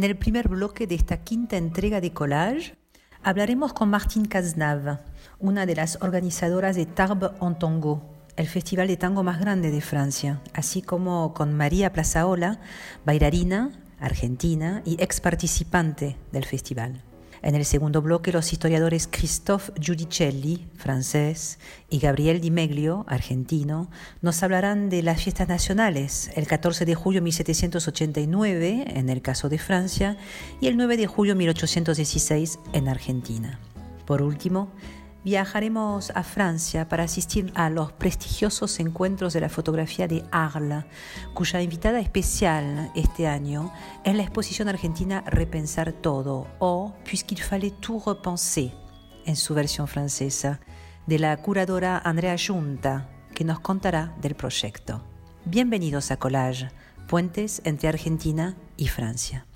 En 0.00 0.04
el 0.04 0.16
primer 0.16 0.48
bloque 0.48 0.86
de 0.86 0.94
esta 0.94 1.18
quinta 1.18 1.58
entrega 1.58 2.00
de 2.00 2.14
Collage, 2.14 2.74
hablaremos 3.22 3.74
con 3.74 3.90
Martine 3.90 4.30
Cazenave, 4.30 4.96
una 5.38 5.66
de 5.66 5.74
las 5.74 5.98
organizadoras 6.00 6.74
de 6.74 6.86
Tarbes 6.86 7.32
en 7.42 7.58
Tango, 7.58 8.00
el 8.36 8.46
festival 8.46 8.88
de 8.88 8.96
tango 8.96 9.22
más 9.22 9.38
grande 9.40 9.70
de 9.70 9.82
Francia, 9.82 10.40
así 10.54 10.80
como 10.80 11.34
con 11.34 11.52
María 11.52 11.92
Plazaola, 11.92 12.60
bailarina 13.04 13.72
argentina 14.00 14.80
y 14.86 14.96
ex 15.02 15.20
participante 15.20 16.16
del 16.32 16.46
festival. 16.46 17.02
En 17.42 17.54
el 17.54 17.64
segundo 17.64 18.02
bloque, 18.02 18.32
los 18.32 18.52
historiadores 18.52 19.08
Christophe 19.10 19.72
Giudicelli, 19.80 20.66
francés, 20.76 21.58
y 21.88 21.98
Gabriel 21.98 22.40
Di 22.40 22.50
Meglio, 22.50 23.06
argentino, 23.08 23.90
nos 24.20 24.42
hablarán 24.42 24.90
de 24.90 25.02
las 25.02 25.22
fiestas 25.22 25.48
nacionales, 25.48 26.30
el 26.34 26.46
14 26.46 26.84
de 26.84 26.94
julio 26.94 27.20
de 27.20 27.24
1789, 27.24 28.84
en 28.88 29.08
el 29.08 29.22
caso 29.22 29.48
de 29.48 29.58
Francia, 29.58 30.18
y 30.60 30.66
el 30.66 30.76
9 30.76 30.98
de 30.98 31.06
julio 31.06 31.34
de 31.34 31.38
1816, 31.38 32.58
en 32.74 32.88
Argentina. 32.88 33.58
Por 34.04 34.20
último, 34.20 34.68
Viajaremos 35.22 36.12
a 36.14 36.22
Francia 36.22 36.88
para 36.88 37.04
asistir 37.04 37.52
a 37.54 37.68
los 37.68 37.92
prestigiosos 37.92 38.80
encuentros 38.80 39.34
de 39.34 39.40
la 39.40 39.50
fotografía 39.50 40.08
de 40.08 40.24
Arles, 40.32 40.86
cuya 41.34 41.60
invitada 41.60 42.00
especial 42.00 42.90
este 42.94 43.26
año 43.26 43.70
es 44.02 44.14
la 44.14 44.22
exposición 44.22 44.68
argentina 44.68 45.22
Repensar 45.26 45.92
Todo 45.92 46.46
o 46.58 46.94
Puisqu'il 47.04 47.42
fallait 47.42 47.74
tout 47.80 48.02
repenser 48.06 48.72
en 49.26 49.36
su 49.36 49.54
versión 49.54 49.88
francesa, 49.88 50.58
de 51.06 51.18
la 51.18 51.36
curadora 51.36 51.98
Andrea 51.98 52.36
Junta, 52.38 53.10
que 53.34 53.44
nos 53.44 53.60
contará 53.60 54.14
del 54.22 54.34
proyecto. 54.34 55.04
Bienvenidos 55.44 56.10
a 56.10 56.16
Collage, 56.16 56.70
puentes 57.08 57.60
entre 57.64 57.88
Argentina 57.88 58.56
y 58.78 58.88
Francia. 58.88 59.49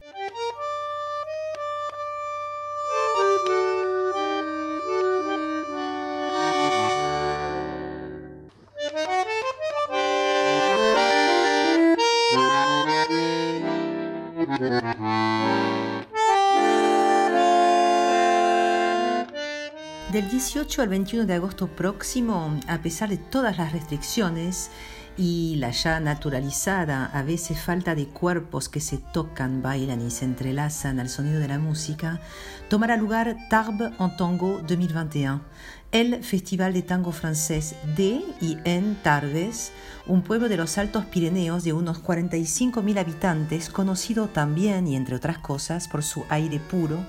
Del 20.15 20.31
18 20.31 20.81
al 20.81 20.89
21 20.91 21.27
de 21.27 21.35
agosto 21.35 21.67
próximo, 21.67 22.57
a 22.69 22.79
pesar 22.83 23.09
de 23.09 23.17
todas 23.17 23.59
las 23.59 23.73
restricciones 23.73 24.71
y 25.17 25.57
la 25.57 25.73
ya 25.73 25.99
naturalizada 25.99 27.07
a 27.07 27.25
veces 27.25 27.61
falta 27.61 27.97
de 27.97 28.07
cuerpos 28.07 28.69
que 28.69 28.79
se 28.79 28.99
tocan, 28.99 29.61
bailan 29.61 30.07
y 30.07 30.13
se 30.13 30.25
entrelazan 30.25 31.01
al 31.01 31.09
sonido 31.09 31.41
de 31.41 31.49
la 31.49 31.59
música, 31.59 32.21
tomará 32.69 32.97
lugar 32.97 33.37
Tarbes 33.51 33.91
en 33.99 34.17
Tango 34.17 34.61
2021, 34.61 35.43
el 35.91 36.23
Festival 36.23 36.75
de 36.75 36.83
Tango 36.83 37.11
francés 37.11 37.75
de 37.97 38.23
y 38.41 38.59
en 38.63 38.95
Tarbes, 39.03 39.73
un 40.07 40.23
pueblo 40.23 40.49
de 40.49 40.59
los 40.59 40.79
Altos 40.79 41.07
Pirineos 41.07 41.65
de 41.65 41.73
unos 41.73 42.01
45.000 42.01 43.01
habitantes, 43.01 43.69
conocido 43.69 44.29
también 44.29 44.87
y 44.87 44.95
entre 44.95 45.17
otras 45.17 45.39
cosas 45.39 45.89
por 45.89 46.05
su 46.05 46.25
aire 46.29 46.61
puro 46.61 47.05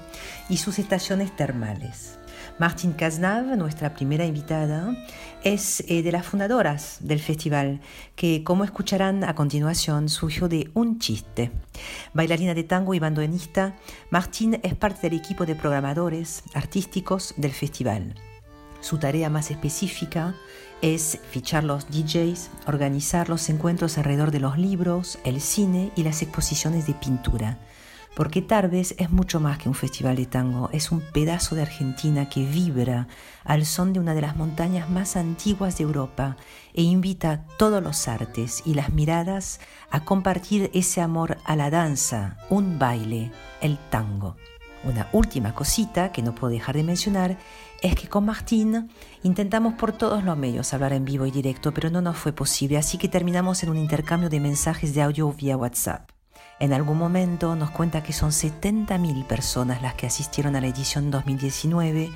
y 0.50 0.58
sus 0.58 0.80
estaciones 0.80 1.36
termales. 1.36 2.17
Martín 2.58 2.94
Caznave, 2.94 3.58
nuestra 3.58 3.94
primera 3.94 4.25
invitada, 4.25 4.95
es 5.44 5.84
eh, 5.89 6.02
de 6.02 6.11
las 6.14 6.25
fundadoras 6.25 7.00
del 7.02 7.20
festival, 7.20 7.82
que 8.16 8.45
como 8.45 8.64
escucharán 8.64 9.26
a 9.26 9.36
continuación 9.36 10.08
surgió 10.08 10.48
de 10.48 10.71
un 10.73 10.99
chiste. 10.99 11.52
Bailarina 12.14 12.54
de 12.54 12.64
tango 12.64 12.94
y 12.94 12.99
bandoneonista, 12.99 13.76
Martín 14.10 14.60
es 14.64 14.73
parte 14.73 15.10
del 15.10 15.20
equipo 15.20 15.45
de 15.45 15.55
programadores 15.55 16.44
artísticos 16.54 17.33
del 17.36 17.52
festival. 17.52 18.15
Su 18.80 18.99
tarea 18.99 19.30
más 19.30 19.52
específica 19.52 20.33
es 20.82 21.20
fichar 21.32 21.65
los 21.65 21.88
DJs, 21.89 22.52
organizar 22.67 23.27
los 23.27 23.49
encuentros 23.49 23.98
alrededor 23.98 24.32
de 24.32 24.39
los 24.39 24.58
libros, 24.58 25.20
el 25.26 25.42
cine 25.42 25.92
y 25.98 26.04
las 26.04 26.21
exposiciones 26.21 26.88
de 26.88 26.94
pintura 26.94 27.58
porque 28.15 28.42
Tarbes 28.42 28.95
es 28.98 29.11
mucho 29.11 29.39
más 29.39 29.58
que 29.58 29.70
un 29.70 29.76
festival 29.76 30.15
de 30.15 30.26
tango, 30.26 30.70
es 30.71 30.92
un 30.92 31.02
pedazo 31.02 31.53
de 31.53 31.61
Argentina 31.61 32.30
que 32.30 32.45
vibra 32.45 33.08
al 33.43 33.65
son 33.65 33.93
de 33.93 33.99
una 33.99 34.14
de 34.14 34.21
las 34.21 34.37
montañas 34.37 34.89
más 34.89 35.17
antiguas 35.17 35.77
de 35.77 35.83
Europa 35.83 36.37
e 36.73 36.81
invita 36.81 37.31
a 37.31 37.42
todos 37.58 37.83
los 37.83 38.08
artes 38.08 38.64
y 38.65 38.73
las 38.73 38.92
miradas 38.93 39.59
a 39.92 40.05
compartir 40.05 40.71
ese 40.73 41.02
amor 41.02 41.37
a 41.43 41.55
la 41.55 41.70
danza, 41.70 42.37
un 42.49 42.80
baile, 42.80 43.31
el 43.61 43.77
tango. 43.89 44.37
Una 44.86 45.09
última 45.14 45.53
cosita 45.53 46.11
que 46.11 46.21
no 46.21 46.36
puedo 46.36 46.53
dejar 46.53 46.76
de 46.76 46.83
mencionar 46.83 47.37
es 47.82 47.95
que 47.95 48.08
con 48.08 48.26
Martín 48.26 48.89
intentamos 49.23 49.73
por 49.73 49.92
todos 49.92 50.23
los 50.23 50.37
medios 50.37 50.73
hablar 50.73 50.93
en 50.93 51.05
vivo 51.05 51.26
y 51.26 51.32
directo, 51.32 51.73
pero 51.73 51.89
no 51.89 52.02
nos 52.02 52.17
fue 52.17 52.32
posible, 52.32 52.77
así 52.77 52.97
que 52.97 53.09
terminamos 53.09 53.64
en 53.64 53.70
un 53.70 53.77
intercambio 53.77 54.30
de 54.30 54.39
mensajes 54.39 54.93
de 54.93 55.02
audio 55.02 55.32
vía 55.33 55.58
WhatsApp. 55.58 56.14
En 56.60 56.71
algún 56.71 56.98
momento 56.98 57.55
nos 57.55 57.71
cuenta 57.71 58.02
que 58.02 58.14
son 58.14 58.32
70.000 58.32 59.27
personas 59.27 59.82
las 59.82 59.95
que 59.95 60.08
asistieron 60.08 60.55
a 60.55 60.61
la 60.61 60.67
edición 60.67 61.11
2019 61.11 62.10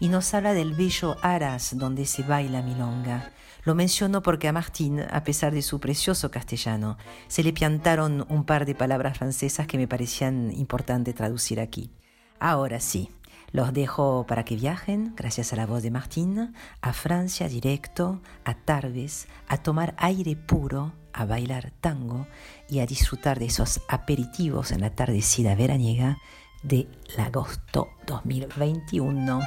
y 0.00 0.08
nos 0.08 0.34
habla 0.34 0.52
del 0.52 0.74
bello 0.74 1.16
Aras 1.22 1.78
donde 1.78 2.04
se 2.04 2.22
baila 2.22 2.60
milonga. 2.60 3.32
Lo 3.64 3.74
menciono 3.74 4.22
porque 4.22 4.48
a 4.48 4.52
Martín, 4.52 5.00
a 5.00 5.24
pesar 5.24 5.54
de 5.54 5.62
su 5.62 5.80
precioso 5.80 6.30
castellano, 6.30 6.98
se 7.26 7.42
le 7.42 7.54
piantaron 7.54 8.26
un 8.28 8.44
par 8.44 8.66
de 8.66 8.74
palabras 8.74 9.16
francesas 9.16 9.66
que 9.66 9.78
me 9.78 9.88
parecían 9.88 10.52
importante 10.52 11.14
traducir 11.14 11.58
aquí. 11.58 11.90
Ahora 12.38 12.80
sí, 12.80 13.10
los 13.50 13.72
dejo 13.72 14.26
para 14.28 14.44
que 14.44 14.56
viajen, 14.56 15.14
gracias 15.16 15.54
a 15.54 15.56
la 15.56 15.64
voz 15.64 15.82
de 15.82 15.90
Martín, 15.90 16.54
a 16.82 16.92
Francia 16.92 17.48
directo, 17.48 18.20
a 18.44 18.52
Tarbes, 18.52 19.26
a 19.48 19.56
tomar 19.56 19.94
aire 19.96 20.36
puro 20.36 20.92
a 21.16 21.24
bailar 21.24 21.72
tango 21.80 22.26
y 22.68 22.80
a 22.80 22.86
disfrutar 22.86 23.38
de 23.38 23.46
esos 23.46 23.80
aperitivos 23.88 24.70
en 24.70 24.82
la 24.82 24.90
tardecida 24.90 25.54
veraniega 25.54 26.18
de 26.62 26.86
agosto 27.18 27.88
2021. 28.06 29.40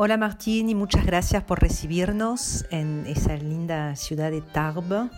Hola 0.00 0.16
Martín 0.16 0.68
y 0.68 0.74
muchas 0.74 1.04
gracias 1.04 1.42
por 1.42 1.60
recibirnos 1.60 2.66
en 2.70 3.04
esa 3.06 3.34
linda 3.36 3.96
ciudad 3.96 4.30
de 4.30 4.42
Tarbes 4.42 5.10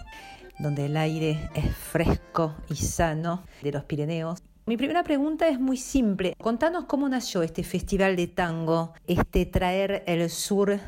donde 0.61 0.87
el 0.87 0.97
aire 0.97 1.51
es 1.55 1.75
fresco 1.75 2.55
y 2.69 2.77
sano 2.77 3.45
de 3.63 3.73
los 3.73 3.85
Pirineos. 3.85 4.43
Mi 4.67 4.77
primera 4.77 5.03
pregunta 5.03 5.49
es 5.49 5.59
muy 5.59 5.77
simple. 5.77 6.35
Contanos 6.39 6.85
cómo 6.85 7.09
nació 7.09 7.43
este 7.43 7.65
festival 7.65 8.15
de 8.15 8.29
tango, 8.29 8.93
este 9.07 9.47
traer 9.47 10.05
el 10.07 10.29
sur 10.31 10.79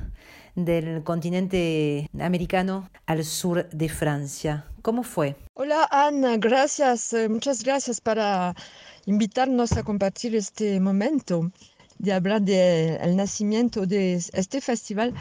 del 0.54 1.02
continente 1.02 2.08
americano 2.20 2.90
al 3.06 3.24
sur 3.24 3.68
de 3.70 3.88
Francia. 3.88 4.66
¿Cómo 4.82 5.02
fue? 5.02 5.36
Hola 5.54 5.88
Ana, 5.90 6.36
gracias, 6.36 7.12
eh, 7.12 7.28
muchas 7.28 7.64
gracias 7.64 8.00
para 8.00 8.54
invitarnos 9.06 9.72
a 9.72 9.82
compartir 9.82 10.36
este 10.36 10.78
momento 10.78 11.50
de 11.98 12.12
hablar 12.12 12.42
del 12.42 13.16
nacimiento 13.16 13.86
de 13.86 14.14
este 14.14 14.60
festival. 14.60 15.14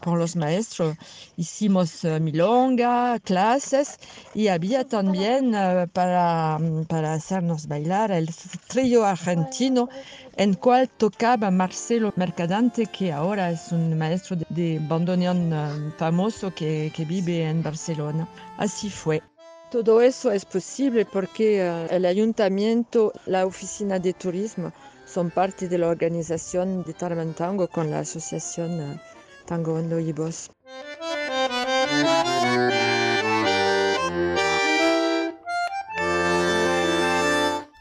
por 0.02 0.18
los 0.18 0.36
maestros. 0.36 0.96
Hicimos 1.38 2.04
uh, 2.04 2.20
milonga, 2.20 3.20
clases 3.20 4.00
y 4.34 4.48
había 4.48 4.84
también 4.84 5.56
uh, 5.56 5.88
para, 5.88 6.60
para 6.88 7.14
hacernos 7.14 7.68
bailar 7.68 8.12
el 8.12 8.30
trío 8.68 9.06
argentino 9.06 9.90
en 10.38 10.54
cual 10.54 10.88
tocaba 10.98 11.50
Marcelo 11.50 12.14
Mercadante, 12.16 12.86
que 12.86 13.12
ahora 13.12 13.52
es 13.52 13.72
un 13.72 13.98
maestro 13.98 14.36
de, 14.36 14.46
de 14.50 14.80
bandoneón 14.88 15.52
uh, 15.52 15.92
famoso 15.98 16.54
que, 16.54 16.92
que 16.96 17.06
vive 17.06 17.50
en 17.50 17.64
Barcelona. 17.64 18.28
Así 18.58 18.90
fue. 18.90 19.22
Todo 19.70 20.02
eso 20.02 20.32
es 20.32 20.46
posible 20.46 21.06
porque 21.06 21.60
el 21.90 22.06
ayuntamiento, 22.06 23.12
la 23.26 23.46
oficina 23.46 24.00
de 24.00 24.14
turismo, 24.14 24.72
son 25.06 25.30
parte 25.30 25.68
de 25.68 25.78
la 25.78 25.88
organización 25.88 26.84
de 26.84 26.94
Tarmantango 26.94 27.68
con 27.68 27.92
la 27.92 28.00
asociación 28.00 29.00
Tango 29.48 29.80
y 29.80 30.12
Voz. 30.12 30.52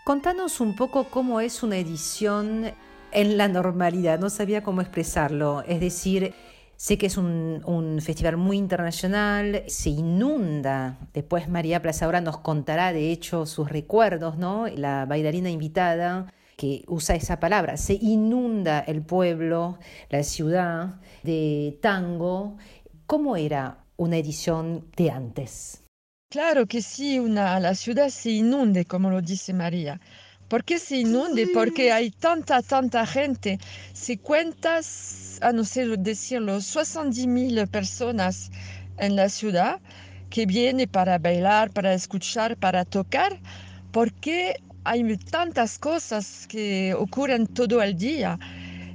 Contanos 0.05 0.61
un 0.61 0.77
poco 0.77 1.05
cómo 1.11 1.41
es 1.41 1.65
una 1.65 1.77
edición 1.77 2.73
en 3.11 3.37
la 3.37 3.49
normalidad, 3.49 4.21
no 4.21 4.31
sabía 4.31 4.63
cómo 4.63 4.81
expresarlo, 4.81 5.63
es 5.67 5.81
decir, 5.81 6.35
sé 6.77 6.99
que 6.99 7.07
es 7.07 7.17
un, 7.17 7.63
un, 7.67 8.01
festival 8.01 8.37
muy 8.37 8.59
internacional, 8.59 9.65
se 9.67 9.91
inunda, 9.91 10.99
después 11.13 11.49
María 11.49 11.83
Plaza 11.83 12.05
ahora 12.05 12.21
nos 12.21 12.39
contará 12.39 12.93
de 12.93 13.11
hecho 13.11 13.45
sus 13.45 13.69
recuerdos, 13.69 14.37
¿no? 14.37 14.69
La 14.69 15.05
bailarina 15.07 15.51
invitada 15.51 16.33
que 16.57 16.85
usa 16.89 17.15
esa 17.15 17.39
palabra, 17.39 17.77
se 17.77 17.95
inunda 17.95 18.81
el 18.81 19.03
pueblo, 19.03 19.79
la 20.09 20.23
ciudad 20.23 21.01
de 21.23 21.79
tango. 21.83 22.57
¿Cómo 23.07 23.37
era 23.37 23.85
una 23.97 24.17
edición 24.17 24.87
de 24.97 25.11
antes? 25.11 25.83
Claro 26.31 26.67
que 26.67 26.83
sí, 26.83 27.19
una, 27.19 27.61
la 27.61 27.75
ciudad 27.75 28.09
se 28.09 28.31
inunde, 28.31 28.85
como 28.85 29.11
lo 29.11 29.21
dice 29.21 29.53
María. 29.53 30.01
¿Por 30.49 30.65
qué 30.65 30.79
se 30.79 30.99
inunde? 30.99 31.49
Porque 31.53 31.93
hay 31.93 32.11
tanta, 32.11 32.63
tanta 32.63 33.05
gente. 33.05 33.59
Si 33.93 34.17
cuentas, 34.17 35.39
a 35.43 35.53
no 35.53 35.65
sé 35.65 35.87
decirlo, 35.99 36.61
60 36.61 37.27
mil 37.27 37.67
personas 37.69 38.51
en 38.99 39.17
la 39.17 39.29
ciudad 39.29 39.81
que 40.31 40.47
vienen 40.47 40.89
para 40.89 41.19
bailar, 41.19 41.71
para 41.71 41.95
escuchar, 41.95 42.57
para 42.57 42.85
tocar, 42.85 43.41
porque 43.93 44.61
hay 44.87 45.17
tantas 45.17 45.79
cosas 45.79 46.47
que 46.49 46.95
ocurren 46.95 47.47
todo 47.49 47.83
el 47.83 47.97
día 47.97 48.39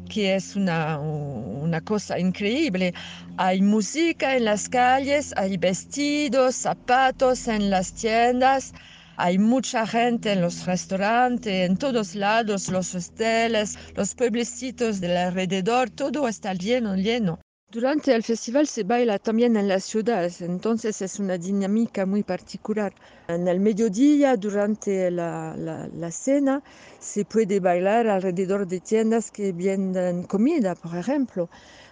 que 0.10 0.36
es 0.36 0.56
una, 0.56 1.00
una 1.00 1.80
cosa 1.82 2.20
increíble. 2.20 2.94
Hay 3.38 3.62
música 3.62 4.36
en 4.36 4.46
las 4.46 4.68
calles, 4.68 5.34
hay 5.38 5.58
vestidos, 5.58 6.56
zapatos 6.56 7.48
en 7.48 7.70
las 7.70 7.94
tiendas, 7.94 8.74
hay 9.16 9.38
mucha 9.38 9.86
gente 9.88 10.34
en 10.34 10.42
los 10.42 10.66
restaurantes, 10.66 11.70
en 11.70 11.78
todos 11.78 12.16
lados, 12.16 12.70
los 12.70 12.94
hoteles, 12.96 13.78
los 13.96 14.16
pueblecitos 14.16 15.00
del 15.00 15.16
alrededor, 15.16 15.90
todo 15.90 16.28
está 16.28 16.54
lleno, 16.54 16.96
lleno. 16.96 17.40
Durante 17.72 18.14
el 18.14 18.22
festival 18.22 18.68
se 18.68 18.84
baila 18.84 19.18
también 19.18 19.56
en 19.56 19.70
las 19.70 19.86
ciudades, 19.86 20.42
entonces 20.42 21.02
es 21.02 21.20
una 21.20 21.38
dinámica 21.38 22.06
muy 22.06 22.22
particular. 22.22 22.94
En 23.30 23.48
el 23.48 23.62
mediodía, 23.62 24.36
durante 24.36 25.10
la, 25.10 25.56
la, 25.56 26.12
cena, 26.12 26.62
se 27.00 27.24
puede 27.24 27.62
bailar 27.62 28.08
alrededor 28.08 28.68
de 28.68 28.82
tiendas 28.82 29.32
que 29.32 29.54
venden 29.54 30.24
comida, 30.24 30.76
por 30.76 30.98
ejemplo, 30.98 31.50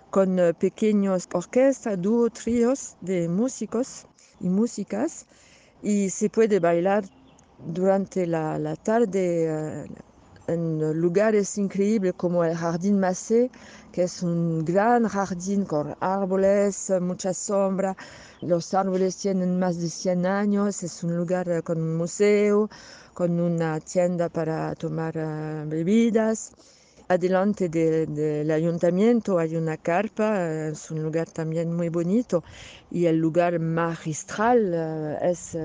con 0.09 0.37
eh, 0.37 0.53
pequeños 0.53 1.29
orquestas, 1.31 2.01
dúos, 2.01 2.33
tríos 2.33 2.97
de 2.99 3.29
músicos 3.29 4.05
y 4.41 4.49
músicas, 4.49 5.27
y 5.81 6.09
se 6.09 6.29
puede 6.29 6.59
bailar 6.59 7.05
durante 7.57 8.27
la, 8.27 8.59
la 8.59 8.75
tarde 8.75 9.45
eh, 9.47 9.85
en 10.53 10.99
lugares 10.99 11.57
increíbles 11.57 12.13
como 12.17 12.43
el 12.43 12.55
Jardín 12.55 12.99
Massé, 12.99 13.51
que 13.91 14.03
es 14.03 14.23
un 14.23 14.65
gran 14.65 15.07
jardín 15.07 15.65
con 15.65 15.95
árboles, 15.99 16.91
mucha 17.01 17.33
sombra. 17.33 17.95
Los 18.41 18.73
árboles 18.73 19.17
tienen 19.17 19.59
más 19.59 19.79
de 19.79 19.89
100 19.89 20.25
años, 20.25 20.83
es 20.83 21.03
un 21.03 21.15
lugar 21.15 21.63
con 21.63 21.81
un 21.81 21.95
museo, 21.97 22.69
con 23.13 23.39
una 23.39 23.79
tienda 23.79 24.29
para 24.29 24.75
tomar 24.75 25.17
uh, 25.17 25.69
bebidas. 25.69 26.53
Adelante 27.09 27.69
del 27.69 28.13
de, 28.13 28.53
ayuntamiento 28.53 29.39
hay 29.39 29.55
una 29.55 29.77
carpa, 29.77 30.67
es 30.67 30.91
un 30.91 31.01
lugar 31.01 31.27
también 31.27 31.73
muy 31.75 31.89
bonito 31.89 32.43
y 32.91 33.07
el 33.07 33.17
lugar 33.17 33.59
magistral 33.59 35.17
es, 35.23 35.57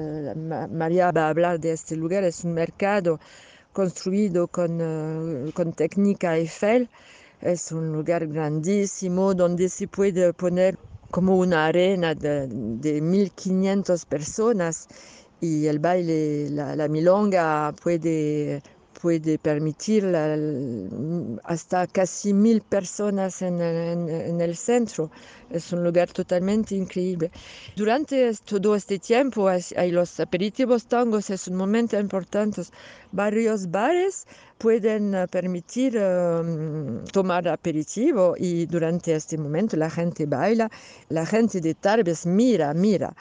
María 0.71 1.13
va 1.13 1.27
a 1.27 1.29
hablar 1.29 1.61
de 1.61 1.73
este 1.73 1.97
lugar, 1.97 2.25
es 2.25 2.45
un 2.45 2.55
mercado 2.55 3.21
construido 3.75 4.49
con, 4.49 4.81
uh, 4.81 5.53
con 5.53 5.75
técnica 5.75 6.37
Eiffel. 6.39 6.89
Es 7.43 7.73
un 7.73 7.93
lugar 7.93 8.27
grandísimo 8.27 9.35
donde 9.35 9.69
se 9.69 9.87
puede 9.87 10.33
poner 10.33 10.79
como 11.11 11.37
una 11.37 11.67
arena 11.67 12.15
de, 12.15 12.49
de 12.49 13.03
1500 13.03 14.07
personas 14.07 14.89
y 15.41 15.67
el 15.67 15.79
baile, 15.79 16.49
la 16.51 16.89
milonga 16.89 17.75
puede 17.83 18.63
puede 19.05 19.39
permitir 19.39 20.03
la, 20.03 20.35
hasta 21.45 21.87
casi 21.87 22.33
mil 22.33 22.63
personas 22.63 23.43
en, 23.43 23.61
en, 23.61 24.09
en, 24.09 24.41
el 24.41 24.57
centro. 24.57 25.11
Es 25.51 25.75
un 25.75 25.85
lugar 25.85 26.09
totalmente 26.11 26.75
increíble. 26.75 27.31
Durante 27.77 28.33
todo 28.47 28.75
este 28.75 28.99
tiempo 28.99 29.47
hay 29.49 29.91
los 29.91 30.19
aperitivos 30.21 30.87
tangos, 30.87 31.29
es 31.29 31.49
un 31.49 31.57
momento 31.57 32.01
importante. 32.01 32.63
Varios 33.13 33.71
bares 33.71 34.27
pueden 34.57 35.15
eh, 35.15 35.29
permitir 35.29 35.99
um, 35.99 37.05
tomar 37.05 37.47
aperitivo 37.47 38.35
y 38.39 38.65
durante 38.65 39.15
este 39.15 39.37
momento 39.37 39.77
la 39.77 39.91
gente 39.91 40.25
baila, 40.25 40.71
la 41.11 41.27
gente 41.27 41.61
de 41.61 41.75
Tarbes 41.75 42.25
mira, 42.25 42.73
mira. 42.73 43.15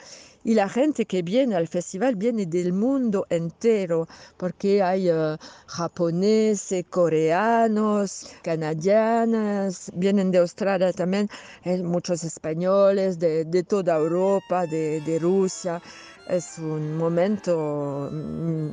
Y 0.46 0.56
la 0.56 0.68
gente 0.68 1.06
que 1.06 1.22
viene 1.22 1.56
al 1.56 1.68
festival 1.68 2.16
viene 2.16 2.46
del 2.46 2.74
mundo 2.74 3.26
entero, 3.30 4.08
porque 4.38 4.84
hay 4.84 5.10
uh, 5.10 5.38
japoneses, 5.68 6.86
coreanos, 6.90 8.28
canadianas, 8.42 9.90
vienen 9.96 10.32
de 10.32 10.40
Australia 10.40 10.92
también, 10.92 11.30
hay 11.64 11.82
muchos 11.82 12.24
españoles 12.26 13.20
de, 13.20 13.46
de 13.46 13.64
toda 13.64 13.96
Europa, 13.98 14.68
de, 14.68 15.00
de, 15.02 15.20
Rusia. 15.20 15.82
Es 16.28 16.58
un 16.58 16.98
momento 16.98 18.10
mm, 18.12 18.68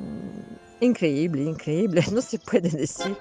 increíble, 0.80 1.44
increíble, 1.44 2.02
no 2.12 2.20
se 2.20 2.38
puede 2.38 2.70
decir. 2.70 3.16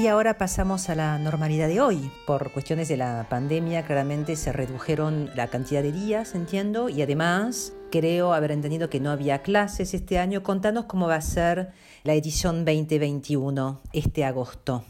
Y 0.00 0.06
ahora 0.06 0.38
pasamos 0.38 0.88
a 0.88 0.94
la 0.94 1.18
normalidad 1.18 1.68
de 1.68 1.82
hoy. 1.82 2.10
Por 2.26 2.52
cuestiones 2.52 2.88
de 2.88 2.96
la 2.96 3.26
pandemia, 3.28 3.84
claramente 3.84 4.34
se 4.34 4.50
redujeron 4.50 5.28
la 5.36 5.48
cantidad 5.48 5.82
de 5.82 5.92
días, 5.92 6.34
entiendo, 6.34 6.88
y 6.88 7.02
además 7.02 7.74
creo 7.90 8.32
haber 8.32 8.52
entendido 8.52 8.88
que 8.88 8.98
no 8.98 9.10
había 9.10 9.42
clases 9.42 9.92
este 9.92 10.18
año. 10.18 10.42
Contanos 10.42 10.86
cómo 10.86 11.06
va 11.06 11.16
a 11.16 11.20
ser 11.20 11.72
la 12.02 12.14
edición 12.14 12.64
2021 12.64 13.82
este 13.92 14.24
agosto. 14.24 14.84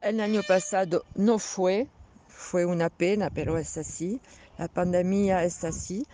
El 0.00 0.20
año 0.20 0.42
pasado 0.46 1.02
no 1.16 1.40
fue, 1.40 1.88
fue 2.28 2.66
una 2.66 2.88
pena, 2.88 3.30
pero 3.30 3.58
es 3.58 3.76
así. 3.76 4.20
La 4.58 4.68
pandemia 4.68 5.42
es 5.42 5.64
así 5.64 6.06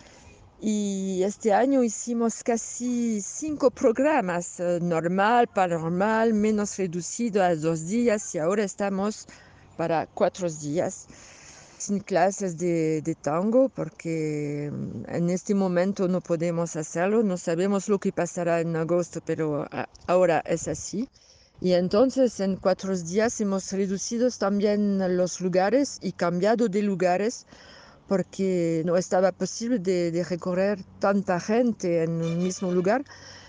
y 0.65 1.21
este 1.23 1.51
año 1.51 1.83
hicimos 1.83 2.41
casi 2.41 3.19
cinco 3.19 3.69
programas, 3.69 4.61
eh, 4.61 4.79
normal, 4.81 5.47
paranormal, 5.47 6.33
menos 6.33 6.77
reducido 6.77 7.43
a 7.43 7.53
dos 7.53 7.85
días 7.87 8.33
y 8.33 8.37
ahora 8.37 8.63
estamos 8.63 9.27
para 9.75 10.07
cuatro 10.07 10.49
días 10.49 11.07
sin 11.77 11.99
clases 11.99 12.57
de, 12.57 13.01
de, 13.01 13.13
tango 13.13 13.67
porque 13.67 14.71
mm, 14.71 15.13
en 15.13 15.29
este 15.31 15.53
momento 15.53 16.07
no 16.07 16.21
podemos 16.21 16.77
hacerlo, 16.77 17.23
no 17.23 17.35
sabemos 17.35 17.89
lo 17.89 17.99
que 17.99 18.13
pasará 18.13 18.61
en 18.61 18.73
agosto, 18.77 19.19
pero 19.25 19.67
ahora 20.07 20.41
es 20.45 20.69
así. 20.69 21.09
Y 21.59 21.73
entonces 21.73 22.39
en 22.39 22.55
cuatro 22.55 22.97
días 22.97 23.41
hemos 23.41 23.69
reducido 23.73 24.29
también 24.31 25.17
los 25.17 25.41
lugares 25.41 25.99
y 26.01 26.13
cambiado 26.13 26.69
de 26.69 26.83
lugares 26.83 27.47
porque 28.13 28.83
no 28.85 28.95
estaba 28.95 29.31
posible 29.31 29.79
de, 29.79 30.23
recorrer 30.29 30.77
tanta 30.99 31.39
gente 31.39 32.03
en 32.03 32.11
un 32.21 32.37
mismo 32.37 32.71
lugar. 32.71 33.03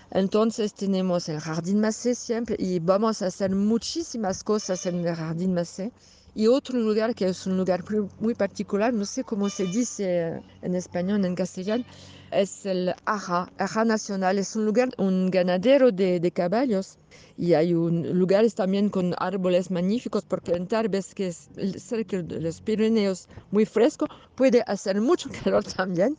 Entonces 0.09 0.73
tenemos 0.73 1.29
el 1.29 1.39
Jardín 1.39 1.81
Massé 1.81 2.15
siempre 2.15 2.55
y 2.57 2.79
vamos 2.79 3.21
a 3.21 3.27
hacer 3.27 3.51
muchísimas 3.51 4.43
cosas 4.43 4.83
en 4.87 5.05
el 5.05 5.15
Jardín 5.15 5.53
Massé. 5.53 5.91
Y 6.35 6.47
otro 6.47 6.77
lugar 6.77 7.15
que 7.15 7.27
es 7.27 7.47
un 7.47 7.57
lugar 7.57 7.83
muy 8.19 8.35
particular, 8.35 8.93
no 8.93 9.05
sé 9.05 9.23
cómo 9.23 9.49
se 9.49 9.65
dice 9.65 10.41
en 10.61 10.75
español, 10.75 11.23
en 11.23 11.33
castellano, 11.33 11.85
es 12.31 12.65
el 12.65 12.93
Aja, 13.05 13.49
Aja 13.57 13.85
Nacional. 13.85 14.37
Es 14.37 14.55
un 14.57 14.65
lugar, 14.65 14.89
un 14.97 15.31
ganadero 15.31 15.91
de, 15.91 16.19
de 16.19 16.31
caballos 16.31 16.97
y 17.37 17.53
hay 17.53 17.73
un, 17.73 18.17
lugares 18.17 18.55
también 18.55 18.89
con 18.89 19.13
árboles 19.17 19.69
magníficos 19.69 20.23
porque 20.23 20.53
en 20.53 20.67
Tarbes, 20.67 21.13
que 21.13 21.27
es 21.27 21.49
cerca 21.77 22.21
de 22.21 22.41
los 22.41 22.61
Pirineos, 22.61 23.27
muy 23.51 23.65
fresco, 23.65 24.07
puede 24.35 24.63
hacer 24.67 25.01
mucho 25.01 25.29
calor 25.43 25.63
también. 25.63 26.17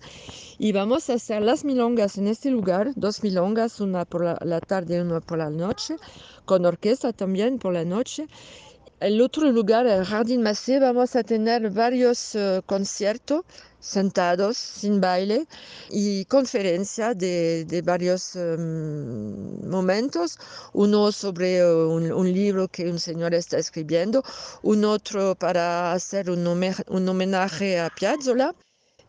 Y 0.59 0.73
vamos 0.73 1.09
a 1.11 1.15
hacer 1.15 1.43
las 1.43 1.65
milongas 1.65 2.19
en 2.19 2.29
este 2.29 2.51
lugar, 2.51 2.93
dos 2.97 3.23
milongas, 3.23 3.81
una 3.81 4.05
por 4.05 4.25
la, 4.25 4.39
la 4.43 4.61
tarde 4.61 4.97
y 4.97 5.01
una 5.01 5.21
por 5.21 5.39
la 5.39 5.51
noche, 5.51 5.97
con 6.45 6.65
orquesta 6.65 7.13
también 7.13 7.59
por 7.59 7.73
la 7.73 7.85
noche. 7.85 8.27
El 8.99 9.21
otro 9.21 9.53
lugar, 9.53 9.87
el 9.87 10.07
Jardín 10.07 10.41
Macé, 10.43 10.81
vamos 10.81 11.17
a 11.17 11.23
tener 11.23 11.69
varios 11.71 12.35
uh, 12.35 12.63
conciertos 12.65 13.43
sentados, 13.79 14.57
sin 14.57 15.03
baile, 15.03 15.47
y 15.91 16.25
conferencia 16.25 17.13
de, 17.13 17.67
de 17.67 17.83
varios 17.83 18.35
um, 18.37 19.69
momentos, 19.69 20.39
uno 20.73 21.13
sobre 21.13 21.63
uh, 21.63 21.91
un, 21.91 22.11
un, 22.11 22.33
libro 22.33 22.69
que 22.69 22.91
un 22.91 22.99
señor 22.99 23.35
está 23.35 23.59
escribiendo, 23.59 24.23
un 24.63 24.83
otro 24.87 25.35
para 25.35 25.93
hacer 25.93 26.31
un, 26.31 26.47
un 26.89 27.09
homenaje 27.09 27.79
a 27.79 27.91
Piazzolla, 27.91 28.55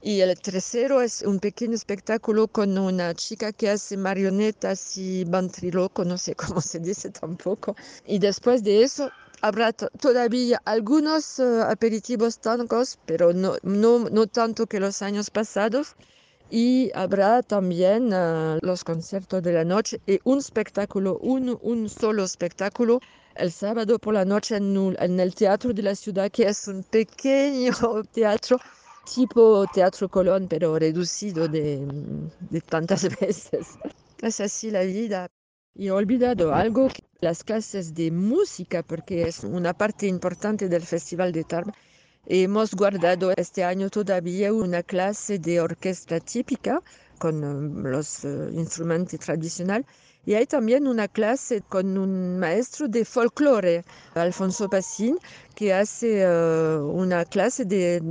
y 0.02 0.20
el 0.20 0.38
tercero 0.40 1.02
es 1.02 1.22
un 1.22 1.40
pequeño 1.40 1.76
espectáculo 1.76 2.50
con 2.50 2.78
una 2.78 3.14
chica 3.16 3.54
que 3.54 3.70
hace 3.70 3.96
marionetas 3.96 4.98
y 4.98 5.24
ventriloquio, 5.24 6.04
no 6.04 6.18
sé 6.18 6.36
cómo 6.36 6.60
se 6.62 6.80
dice 6.80 7.10
tampoco. 7.10 7.76
Y 8.06 8.20
después 8.20 8.64
de 8.64 8.84
eso 8.84 9.10
habrá 9.42 9.74
todavía 9.74 10.62
algunos 10.66 11.40
uh, 11.40 11.64
aperitivos 11.70 12.40
tangos, 12.40 12.98
pero 13.06 13.34
no, 13.34 13.56
no, 13.64 14.10
no, 14.10 14.28
tanto 14.28 14.68
que 14.68 14.80
los 14.80 15.02
años 15.02 15.30
pasados. 15.30 15.96
Y 16.50 16.92
habrá 16.96 17.44
también 17.44 18.14
uh, 18.14 18.58
los 18.62 18.84
conciertos 18.84 19.44
de 19.44 19.52
la 19.52 19.66
noche 19.66 20.00
y 20.08 20.20
un 20.24 20.38
espectáculo, 20.38 21.18
un, 21.20 21.58
un 21.62 21.90
solo 21.90 22.24
espectáculo 22.24 23.02
el 23.36 23.52
sábado 23.52 24.00
por 24.00 24.14
la 24.14 24.26
noche 24.26 24.56
en, 24.56 24.96
en 25.00 25.20
el 25.20 25.36
Teatro 25.36 25.74
de 25.74 25.84
la 25.84 25.96
Ciudad, 25.96 26.32
que 26.32 26.44
es 26.44 26.68
un 26.68 26.84
pequeño 26.84 27.74
teatro 28.14 28.58
tipo 29.14 29.66
Teatro 29.68 30.10
Colón, 30.10 30.48
pero 30.48 30.78
reducido 30.78 31.48
de, 31.48 31.86
de 32.50 32.62
tantas 32.62 33.04
veces. 33.20 33.68
Es 34.22 34.40
así 34.40 34.72
la 34.72 34.84
vida. 34.84 35.30
Y 35.80 35.88
he 35.90 35.92
olvidado 35.92 36.56
algo, 36.56 36.88
las 37.22 37.44
clases 37.44 37.94
de 37.94 38.10
música, 38.10 38.82
porque 38.82 39.28
es 39.28 39.44
una 39.44 39.76
parte 39.76 40.08
importante 40.08 40.70
del 40.70 40.82
Festival 40.82 41.32
de 41.32 41.44
Tarbes. 41.44 41.76
Hemos 42.26 42.74
guardado 42.74 43.32
este 43.38 43.64
año 43.64 43.88
todavía 43.92 44.52
una 44.52 44.82
clase 44.82 45.38
de 45.38 45.62
orquesta 45.62 46.20
típica 46.20 46.82
con 47.20 47.44
um, 47.44 47.84
los 47.84 48.24
uh, 48.24 48.50
instrumentos 48.54 49.20
tradicionales 49.20 49.86
y 50.28 50.36
hay 50.36 50.46
también 50.46 50.88
una 50.88 51.08
clase 51.08 51.62
con 51.62 51.98
un 51.98 52.38
maestro 52.38 52.90
de 52.90 53.06
folclore, 53.06 53.86
Alfonso 54.14 54.68
Pacín, 54.70 55.18
que 55.56 55.74
hace 55.74 56.28
uh, 56.28 56.86
una 56.86 57.24
clase 57.24 57.64
de 57.64 58.04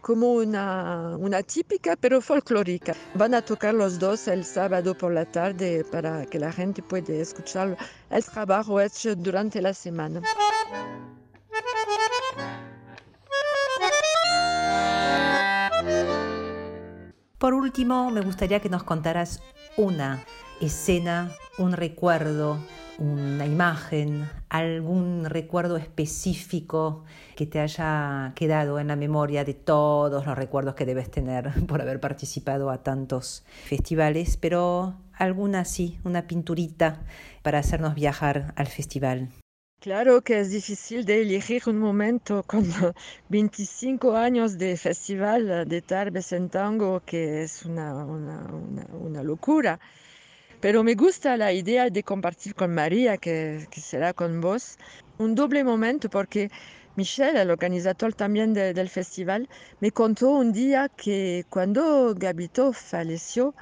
como 0.00 0.32
una, 0.32 1.14
una 1.18 1.42
típica 1.42 1.94
pero 1.94 2.22
folclórica. 2.22 2.94
Van 3.12 3.34
a 3.34 3.42
tocar 3.42 3.74
los 3.74 3.98
dos 3.98 4.28
el 4.28 4.46
sábado 4.46 4.96
por 4.96 5.12
la 5.12 5.26
tarde 5.26 5.84
para 5.92 6.24
que 6.24 6.38
la 6.38 6.50
gente 6.52 6.82
pueda 6.82 7.12
escuchar 7.12 7.76
el 8.08 8.24
trabajo 8.24 8.80
hecho 8.80 9.14
durante 9.14 9.60
la 9.60 9.74
semana. 9.74 10.22
Por 17.36 17.52
último, 17.52 18.10
me 18.10 18.22
gustaría 18.22 18.58
que 18.58 18.70
nos 18.70 18.84
contaras 18.84 19.42
una 19.76 20.24
escena, 20.62 21.30
un 21.58 21.72
recuerdo, 21.72 22.58
una 22.98 23.44
imagen, 23.46 24.28
algún 24.48 25.24
recuerdo 25.26 25.76
específico 25.76 27.04
que 27.36 27.46
te 27.46 27.60
haya 27.60 28.32
quedado 28.34 28.78
en 28.78 28.88
la 28.88 28.96
memoria 28.96 29.44
de 29.44 29.54
todos 29.54 30.24
los 30.24 30.38
recuerdos 30.38 30.74
que 30.74 30.86
debes 30.86 31.10
tener 31.10 31.52
por 31.66 31.80
haber 31.82 32.00
participado 32.00 32.70
a 32.70 32.82
tantos 32.82 33.44
festivales, 33.64 34.36
pero 34.36 34.94
alguna 35.14 35.64
sí, 35.64 35.98
una 36.04 36.26
pinturita 36.26 37.02
para 37.42 37.58
hacernos 37.58 37.94
viajar 37.94 38.52
al 38.56 38.68
festival. 38.68 39.28
Claro 39.80 40.22
que 40.22 40.40
es 40.40 40.50
difícil 40.50 41.04
de 41.04 41.22
elegir 41.22 41.62
un 41.68 41.78
momento 41.78 42.42
con 42.46 42.64
25 43.28 44.16
años 44.16 44.58
de 44.58 44.76
festival 44.76 45.68
de 45.68 45.82
Tarbes 45.82 46.32
en 46.32 46.48
tango, 46.48 47.00
que 47.06 47.44
es 47.44 47.64
una, 47.64 48.04
una, 48.04 49.22
locura. 49.22 49.78
Pero 50.60 50.82
me 50.82 50.94
gusta 50.94 51.36
la 51.36 51.52
idea 51.52 51.88
de 51.88 52.02
compartir 52.02 52.54
con 52.54 52.74
María, 52.74 53.16
que, 53.16 53.66
que 53.70 53.80
será 53.80 54.12
con 54.12 54.40
vos, 54.40 54.76
un 55.18 55.34
doble 55.34 55.62
momento 55.62 56.08
porque 56.10 56.50
Michel, 56.96 57.36
el 57.36 57.50
organizador 57.50 58.12
también 58.14 58.54
de, 58.54 58.74
del 58.74 58.88
festival, 58.88 59.48
me 59.80 59.92
contó 59.92 60.30
un 60.30 60.52
día 60.52 60.88
que 60.88 61.44
cuando 61.48 62.12
Gabito 62.16 62.72
falleció, 62.72 63.54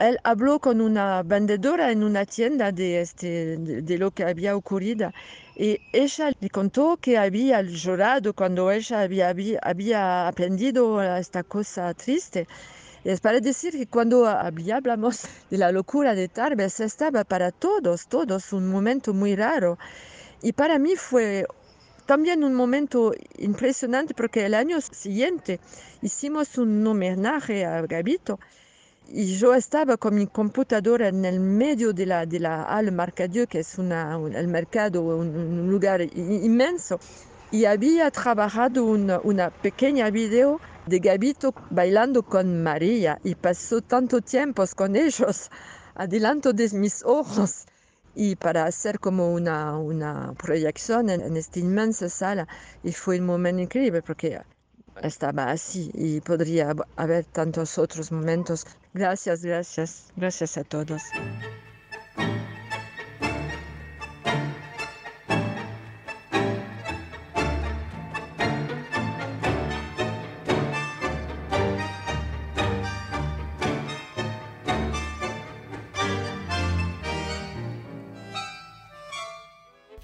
él 0.00 0.18
habló 0.24 0.58
con 0.58 0.80
una 0.80 1.22
vendedora 1.22 1.92
en 1.92 2.02
una 2.02 2.24
tienda 2.24 2.72
de, 2.72 3.02
este, 3.02 3.58
de, 3.58 3.82
de, 3.82 3.98
lo 3.98 4.10
que 4.10 4.24
había 4.24 4.56
ocurrido 4.56 5.12
y 5.54 5.78
ella 5.92 6.32
le 6.40 6.48
contó 6.48 6.96
que 6.96 7.18
había 7.18 7.60
llorado 7.62 8.32
cuando 8.32 8.70
ella 8.70 9.02
había, 9.02 9.28
había, 9.62 10.28
aprendido 10.28 11.02
esta 11.02 11.42
cosa 11.42 11.92
triste 11.92 12.46
es 13.04 13.20
para 13.20 13.40
decir 13.40 13.72
que 13.72 13.86
cuando 13.86 14.26
hablamos 14.26 15.22
de 15.50 15.58
la 15.58 15.72
locura 15.72 16.14
de 16.14 16.28
Tarbes, 16.28 16.80
estaba 16.80 17.24
para 17.24 17.50
todos, 17.50 18.06
todos 18.06 18.52
un 18.52 18.68
momento 18.68 19.12
muy 19.12 19.34
raro. 19.34 19.78
Y 20.42 20.52
para 20.52 20.78
mí 20.78 20.96
fue 20.96 21.46
también 22.06 22.44
un 22.44 22.54
momento 22.54 23.12
impresionante 23.38 24.14
porque 24.14 24.46
el 24.46 24.54
año 24.54 24.80
siguiente 24.80 25.60
hicimos 26.00 26.58
un 26.58 26.86
homenaje 26.86 27.64
a 27.64 27.80
Gabito 27.82 28.38
y 29.08 29.36
yo 29.36 29.54
estaba 29.54 29.96
con 29.96 30.14
mi 30.14 30.26
computadora 30.26 31.08
en 31.08 31.24
el 31.24 31.38
medio 31.38 31.92
de 31.92 32.06
la, 32.06 32.22
Halle 32.64 32.90
Marcadieu, 32.90 33.46
que 33.46 33.60
es 33.60 33.78
una, 33.78 34.16
un, 34.16 34.34
el 34.34 34.48
mercado, 34.48 35.02
un 35.02 35.68
lugar 35.68 36.02
inmenso, 36.14 36.98
y 37.50 37.66
había 37.66 38.10
trabajado 38.10 38.84
una, 38.84 39.20
una 39.22 39.50
pequeña 39.50 40.08
video 40.10 40.60
de 40.86 40.98
Gabito 40.98 41.54
bailando 41.70 42.22
con 42.22 42.62
María 42.62 43.18
y 43.24 43.34
pasó 43.34 43.80
tanto 43.80 44.20
tiempo 44.20 44.64
con 44.74 44.96
ellos 44.96 45.50
adelanto 45.94 46.52
de 46.52 46.70
mis 46.70 47.02
ojos 47.04 47.64
y 48.14 48.36
para 48.36 48.64
hacer 48.64 48.98
como 48.98 49.32
una, 49.32 49.76
una 49.78 50.34
proyección 50.34 51.10
en, 51.10 51.20
en 51.20 51.36
esta 51.36 51.58
inmensa 51.60 52.08
sala 52.08 52.46
y 52.82 52.92
fue 52.92 53.18
un 53.18 53.26
momento 53.26 53.62
increíble 53.62 54.02
porque 54.02 54.40
estaba 55.02 55.50
así 55.50 55.90
y 55.94 56.20
podría 56.20 56.74
haber 56.96 57.24
tantos 57.24 57.78
otros 57.78 58.12
momentos. 58.12 58.66
Gracias, 58.92 59.42
gracias, 59.44 60.12
gracias 60.16 60.58
a 60.58 60.64
todos. 60.64 61.02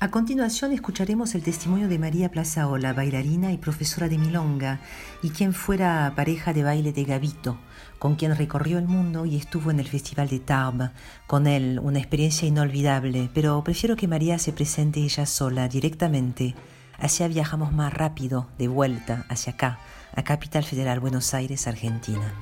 A 0.01 0.13
continuación 0.13 0.73
escucharemos 0.73 1.35
el 1.35 1.43
testimonio 1.43 1.89
de 1.89 1.99
María 1.99 2.31
Plazaola, 2.31 2.93
bailarina 2.93 3.51
y 3.51 3.59
profesora 3.59 4.09
de 4.09 4.17
milonga, 4.17 4.79
y 5.25 5.31
quien 5.31 5.53
fuera 5.53 6.13
pareja 6.15 6.53
de 6.53 6.63
baile 6.63 6.93
de 6.93 7.03
Gavito, 7.03 7.59
con 7.99 8.15
quien 8.15 8.37
recorrió 8.37 8.79
el 8.79 8.87
mundo 8.87 9.27
y 9.27 9.35
estuvo 9.37 9.73
en 9.73 9.81
el 9.81 9.89
Festival 9.89 10.29
de 10.29 10.39
Tarbes. 10.39 10.91
Con 11.27 11.49
él, 11.49 11.81
una 11.83 11.99
experiencia 11.99 12.47
inolvidable, 12.47 13.29
pero 13.35 13.65
prefiero 13.65 13.97
que 13.97 14.07
María 14.07 14.39
se 14.39 14.53
presente 14.53 15.01
ella 15.01 15.27
sola, 15.27 15.67
directamente. 15.67 16.55
Así 16.97 17.27
viajamos 17.27 17.73
más 17.73 17.93
rápido, 17.93 18.47
de 18.57 18.69
vuelta, 18.69 19.27
hacia 19.29 19.55
acá, 19.55 19.81
a 20.15 20.23
Capital 20.23 20.63
Federal, 20.63 21.01
Buenos 21.01 21.35
Aires, 21.35 21.67
Argentina. 21.67 22.35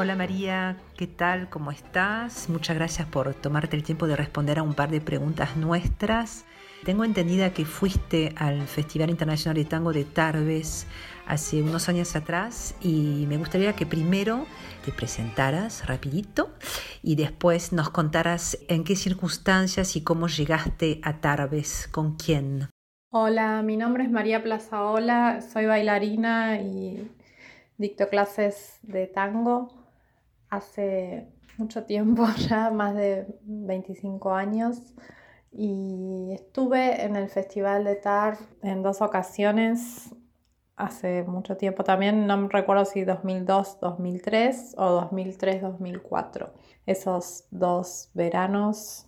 Hola 0.00 0.16
María, 0.16 0.78
¿qué 0.96 1.06
tal? 1.06 1.50
¿Cómo 1.50 1.70
estás? 1.70 2.48
Muchas 2.48 2.74
gracias 2.74 3.06
por 3.06 3.34
tomarte 3.34 3.76
el 3.76 3.82
tiempo 3.82 4.06
de 4.06 4.16
responder 4.16 4.58
a 4.58 4.62
un 4.62 4.72
par 4.72 4.90
de 4.90 5.02
preguntas 5.02 5.58
nuestras. 5.58 6.46
Tengo 6.86 7.04
entendida 7.04 7.52
que 7.52 7.66
fuiste 7.66 8.32
al 8.38 8.66
Festival 8.66 9.10
Internacional 9.10 9.56
de 9.56 9.66
Tango 9.66 9.92
de 9.92 10.04
Tarbes 10.06 10.86
hace 11.26 11.62
unos 11.62 11.90
años 11.90 12.16
atrás 12.16 12.74
y 12.80 13.26
me 13.28 13.36
gustaría 13.36 13.74
que 13.74 13.84
primero 13.84 14.46
te 14.86 14.90
presentaras 14.90 15.86
rapidito 15.86 16.48
y 17.02 17.16
después 17.16 17.74
nos 17.74 17.90
contaras 17.90 18.56
en 18.68 18.84
qué 18.84 18.96
circunstancias 18.96 19.96
y 19.96 20.02
cómo 20.02 20.28
llegaste 20.28 21.02
a 21.02 21.20
Tarbes, 21.20 21.90
con 21.92 22.16
quién. 22.16 22.70
Hola, 23.10 23.60
mi 23.60 23.76
nombre 23.76 24.04
es 24.04 24.10
María 24.10 24.42
Plazaola, 24.42 25.42
soy 25.42 25.66
bailarina 25.66 26.58
y 26.58 27.06
dicto 27.76 28.08
clases 28.08 28.78
de 28.80 29.06
tango 29.06 29.78
hace 30.50 31.28
mucho 31.56 31.84
tiempo 31.84 32.26
ya, 32.48 32.70
más 32.70 32.94
de 32.94 33.26
25 33.42 34.34
años. 34.34 34.94
Y 35.52 36.32
estuve 36.32 37.04
en 37.04 37.16
el 37.16 37.28
Festival 37.28 37.84
de 37.84 37.96
TAR 37.96 38.36
en 38.62 38.82
dos 38.82 39.00
ocasiones 39.00 40.14
hace 40.80 41.24
mucho 41.24 41.56
tiempo 41.56 41.84
también, 41.84 42.26
no 42.26 42.48
recuerdo 42.48 42.84
si 42.84 43.04
2002, 43.04 43.80
2003 43.80 44.74
o 44.78 44.90
2003, 44.90 45.62
2004. 45.62 46.54
Esos 46.86 47.44
dos 47.50 48.10
veranos 48.14 49.04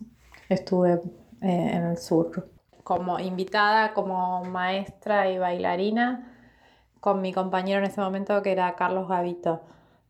estuve 0.49 0.93
eh, 0.93 0.99
en 1.41 1.83
el 1.83 1.97
sur 1.97 2.49
como 2.83 3.19
invitada, 3.19 3.93
como 3.93 4.43
maestra 4.43 5.29
y 5.29 5.37
bailarina 5.37 6.29
con 6.99 7.21
mi 7.21 7.33
compañero 7.33 7.79
en 7.79 7.85
ese 7.85 8.01
momento 8.01 8.41
que 8.43 8.51
era 8.51 8.75
Carlos 8.75 9.07
Gavito. 9.07 9.61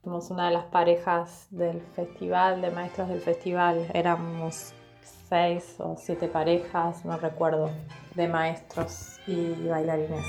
Somos 0.03 0.29
una 0.31 0.47
de 0.47 0.53
las 0.53 0.65
parejas 0.65 1.47
del 1.49 1.81
festival, 1.95 2.61
de 2.61 2.71
maestros 2.71 3.07
del 3.07 3.21
festival. 3.21 3.89
Éramos 3.93 4.73
seis 5.29 5.75
o 5.77 5.95
siete 5.97 6.27
parejas, 6.27 7.05
no 7.05 7.17
recuerdo, 7.17 7.71
de 8.13 8.27
maestros 8.27 9.19
y 9.27 9.53
bailarines. 9.65 10.25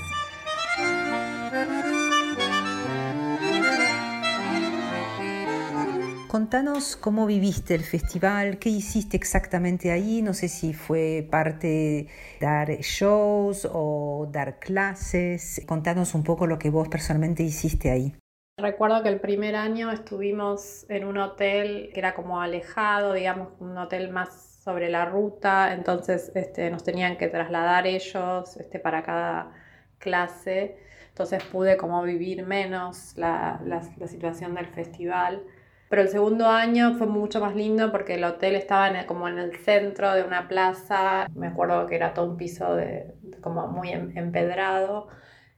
Contanos 6.29 6.95
cómo 6.95 7.25
viviste 7.25 7.75
el 7.75 7.83
festival, 7.83 8.59
qué 8.59 8.69
hiciste 8.69 9.17
exactamente 9.17 9.91
ahí, 9.91 10.21
no 10.21 10.33
sé 10.33 10.47
si 10.47 10.73
fue 10.73 11.27
parte 11.29 11.67
de 11.67 12.07
dar 12.39 12.69
shows 12.79 13.67
o 13.69 14.29
dar 14.31 14.57
clases, 14.59 15.61
contanos 15.67 16.15
un 16.15 16.23
poco 16.23 16.47
lo 16.47 16.57
que 16.59 16.69
vos 16.69 16.87
personalmente 16.87 17.43
hiciste 17.43 17.91
ahí. 17.91 18.15
Recuerdo 18.57 19.03
que 19.03 19.09
el 19.09 19.19
primer 19.19 19.57
año 19.57 19.91
estuvimos 19.91 20.85
en 20.89 21.03
un 21.03 21.17
hotel 21.17 21.89
que 21.93 21.99
era 21.99 22.13
como 22.13 22.39
alejado, 22.41 23.11
digamos, 23.11 23.49
un 23.59 23.77
hotel 23.77 24.09
más 24.11 24.61
sobre 24.63 24.89
la 24.89 25.03
ruta, 25.03 25.73
entonces 25.73 26.31
este, 26.35 26.71
nos 26.71 26.81
tenían 26.81 27.17
que 27.17 27.27
trasladar 27.27 27.85
ellos 27.85 28.55
este, 28.55 28.79
para 28.79 29.03
cada 29.03 29.51
clase, 29.97 30.77
entonces 31.09 31.43
pude 31.43 31.75
como 31.75 32.01
vivir 32.03 32.45
menos 32.45 33.17
la, 33.17 33.59
situación 34.07 34.55
del 34.55 34.67
festival. 34.67 35.43
Pero 35.89 36.03
el 36.03 36.07
segundo 36.07 36.47
año 36.47 36.93
fue 36.97 37.07
mucho 37.07 37.41
más 37.41 37.55
lindo 37.55 37.91
porque 37.91 38.15
el 38.15 38.23
hotel 38.23 38.55
estaba 38.55 39.05
como 39.05 39.27
en 39.27 39.37
el 39.37 39.57
centro 39.57 40.13
de 40.13 40.23
una 40.23 40.47
plaza. 40.47 41.27
Me 41.35 41.47
acuerdo 41.47 41.87
que 41.87 41.95
era 41.95 42.13
todo 42.13 42.25
un 42.25 42.37
piso 42.37 42.73
de, 42.73 43.15
como 43.41 43.67
muy 43.67 43.89
em, 43.91 44.17
empedrado 44.17 45.09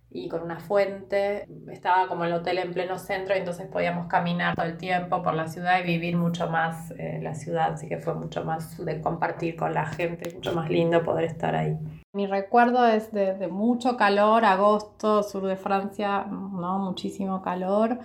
y 0.09 0.29
con 0.29 0.41
una 0.41 0.59
fuente. 0.59 1.47
Estaba 1.71 2.07
como 2.07 2.25
el 2.25 2.33
hotel 2.33 2.59
en 2.59 2.73
pleno 2.73 2.97
centro 2.97 3.35
y 3.35 3.39
entonces 3.39 3.67
podíamos 3.67 4.07
caminar 4.07 4.55
todo 4.55 4.65
el 4.65 4.77
tiempo 4.77 5.21
por 5.21 5.33
la 5.33 5.47
ciudad 5.47 5.79
y 5.79 5.83
vivir 5.83 6.17
mucho 6.17 6.49
más 6.49 6.91
eh, 6.97 7.19
la 7.21 7.35
ciudad. 7.35 7.73
Así 7.73 7.87
que 7.87 7.97
fue 7.97 8.13
mucho 8.13 8.43
más 8.43 8.83
de 8.83 9.01
compartir 9.01 9.55
con 9.55 9.73
la 9.73 9.85
gente, 9.85 10.33
mucho 10.33 10.53
más 10.53 10.69
lindo 10.69 11.03
poder 11.03 11.25
estar 11.25 11.55
ahí. 11.55 11.77
Mi 12.13 12.25
recuerdo 12.25 12.85
es 12.87 13.11
de, 13.11 13.33
de 13.33 13.47
mucho 13.47 13.97
calor, 13.97 14.45
agosto, 14.45 15.23
sur 15.23 15.45
de 15.45 15.55
Francia, 15.55 16.25
¿no? 16.25 16.79
muchísimo 16.79 17.41
calor 17.41 17.99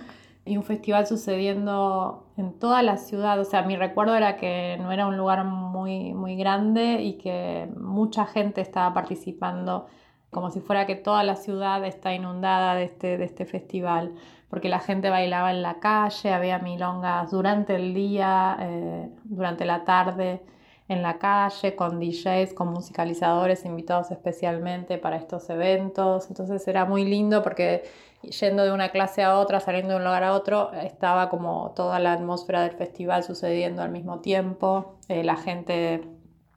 y 0.44 0.56
un 0.56 0.64
festival 0.64 1.06
sucediendo 1.06 2.26
en 2.36 2.58
toda 2.58 2.82
la 2.82 2.96
ciudad. 2.96 3.38
O 3.38 3.44
sea, 3.44 3.62
mi 3.62 3.76
recuerdo 3.76 4.16
era 4.16 4.36
que 4.36 4.76
no 4.80 4.90
era 4.90 5.06
un 5.06 5.16
lugar 5.16 5.44
muy, 5.44 6.14
muy 6.14 6.36
grande 6.36 7.02
y 7.02 7.14
que 7.14 7.68
mucha 7.76 8.26
gente 8.26 8.60
estaba 8.60 8.92
participando, 8.92 9.86
como 10.32 10.50
si 10.50 10.60
fuera 10.60 10.86
que 10.86 10.96
toda 10.96 11.22
la 11.24 11.36
ciudad 11.36 11.84
está 11.84 12.14
inundada 12.14 12.74
de 12.74 12.84
este, 12.84 13.18
de 13.18 13.24
este 13.24 13.44
festival, 13.44 14.14
porque 14.48 14.70
la 14.70 14.80
gente 14.80 15.10
bailaba 15.10 15.50
en 15.50 15.60
la 15.60 15.78
calle, 15.78 16.32
había 16.32 16.58
milongas 16.58 17.30
durante 17.30 17.76
el 17.76 17.92
día, 17.92 18.56
eh, 18.58 19.10
durante 19.24 19.66
la 19.66 19.84
tarde 19.84 20.42
en 20.88 21.02
la 21.02 21.18
calle, 21.18 21.76
con 21.76 22.00
DJs, 22.00 22.54
con 22.54 22.68
musicalizadores 22.68 23.66
invitados 23.66 24.10
especialmente 24.10 24.96
para 24.96 25.16
estos 25.16 25.48
eventos. 25.50 26.28
Entonces 26.28 26.66
era 26.66 26.86
muy 26.86 27.04
lindo 27.04 27.42
porque 27.42 27.84
yendo 28.22 28.64
de 28.64 28.72
una 28.72 28.88
clase 28.88 29.22
a 29.22 29.38
otra, 29.38 29.60
saliendo 29.60 29.90
de 29.90 29.96
un 29.96 30.04
lugar 30.04 30.24
a 30.24 30.32
otro, 30.32 30.72
estaba 30.72 31.28
como 31.28 31.72
toda 31.76 31.98
la 31.98 32.14
atmósfera 32.14 32.62
del 32.62 32.72
festival 32.72 33.22
sucediendo 33.22 33.82
al 33.82 33.90
mismo 33.90 34.20
tiempo, 34.20 34.96
eh, 35.08 35.24
la 35.24 35.36
gente 35.36 36.02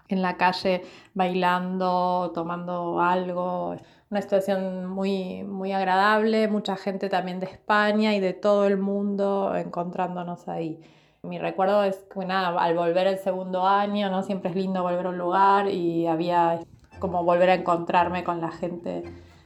en 0.08 0.22
la 0.22 0.38
calle 0.38 0.84
bailando, 1.14 2.32
tomando 2.34 3.00
algo, 3.02 3.76
una 4.10 4.22
situación 4.22 4.86
muy, 4.86 5.44
muy 5.44 5.72
agradable, 5.72 6.48
mucha 6.48 6.76
gente 6.76 7.10
también 7.10 7.40
de 7.40 7.48
España 7.48 8.16
y 8.16 8.20
de 8.20 8.34
todo 8.34 8.66
el 8.68 8.78
mundo 8.78 9.56
encontrándonos 9.56 10.48
ahí. 10.48 10.80
Mi 11.24 11.40
recuerdo 11.40 11.84
es 11.84 12.06
que 12.14 12.26
nada, 12.26 12.50
al 12.62 12.76
volver 12.76 13.08
el 13.08 13.18
segundo 13.18 13.66
año, 13.66 14.10
¿no? 14.12 14.22
siempre 14.22 14.52
es 14.52 14.56
lindo 14.56 14.84
volver 14.84 15.08
a 15.08 15.10
un 15.10 15.18
lugar 15.18 15.68
y 15.70 16.06
había 16.06 16.60
como 17.00 17.24
volver 17.24 17.50
a 17.50 17.56
encontrarme 17.56 18.24
con 18.24 18.42
la 18.42 18.52
gente 18.52 19.04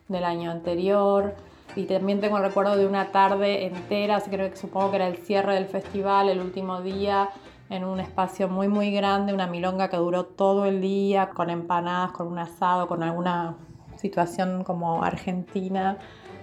del 0.09 0.23
año 0.25 0.51
anterior. 0.51 1.35
Y 1.75 1.85
también 1.85 2.19
tengo 2.19 2.37
el 2.37 2.43
recuerdo 2.43 2.75
de 2.75 2.85
una 2.85 3.11
tarde 3.11 3.65
entera, 3.65 4.19
creo 4.21 4.49
que 4.49 4.57
supongo 4.57 4.89
que 4.89 4.97
era 4.97 5.07
el 5.07 5.17
cierre 5.17 5.53
del 5.53 5.67
festival, 5.67 6.27
el 6.27 6.41
último 6.41 6.81
día, 6.81 7.29
en 7.69 7.83
un 7.83 7.99
espacio 7.99 8.49
muy 8.49 8.67
muy 8.67 8.91
grande, 8.91 9.33
una 9.33 9.47
milonga 9.47 9.89
que 9.89 9.97
duró 9.97 10.25
todo 10.25 10.65
el 10.65 10.81
día, 10.81 11.29
con 11.29 11.49
empanadas, 11.49 12.11
con 12.11 12.27
un 12.27 12.39
asado, 12.39 12.87
con 12.87 13.03
alguna 13.03 13.55
situación 13.95 14.63
como 14.63 15.03
argentina 15.03 15.97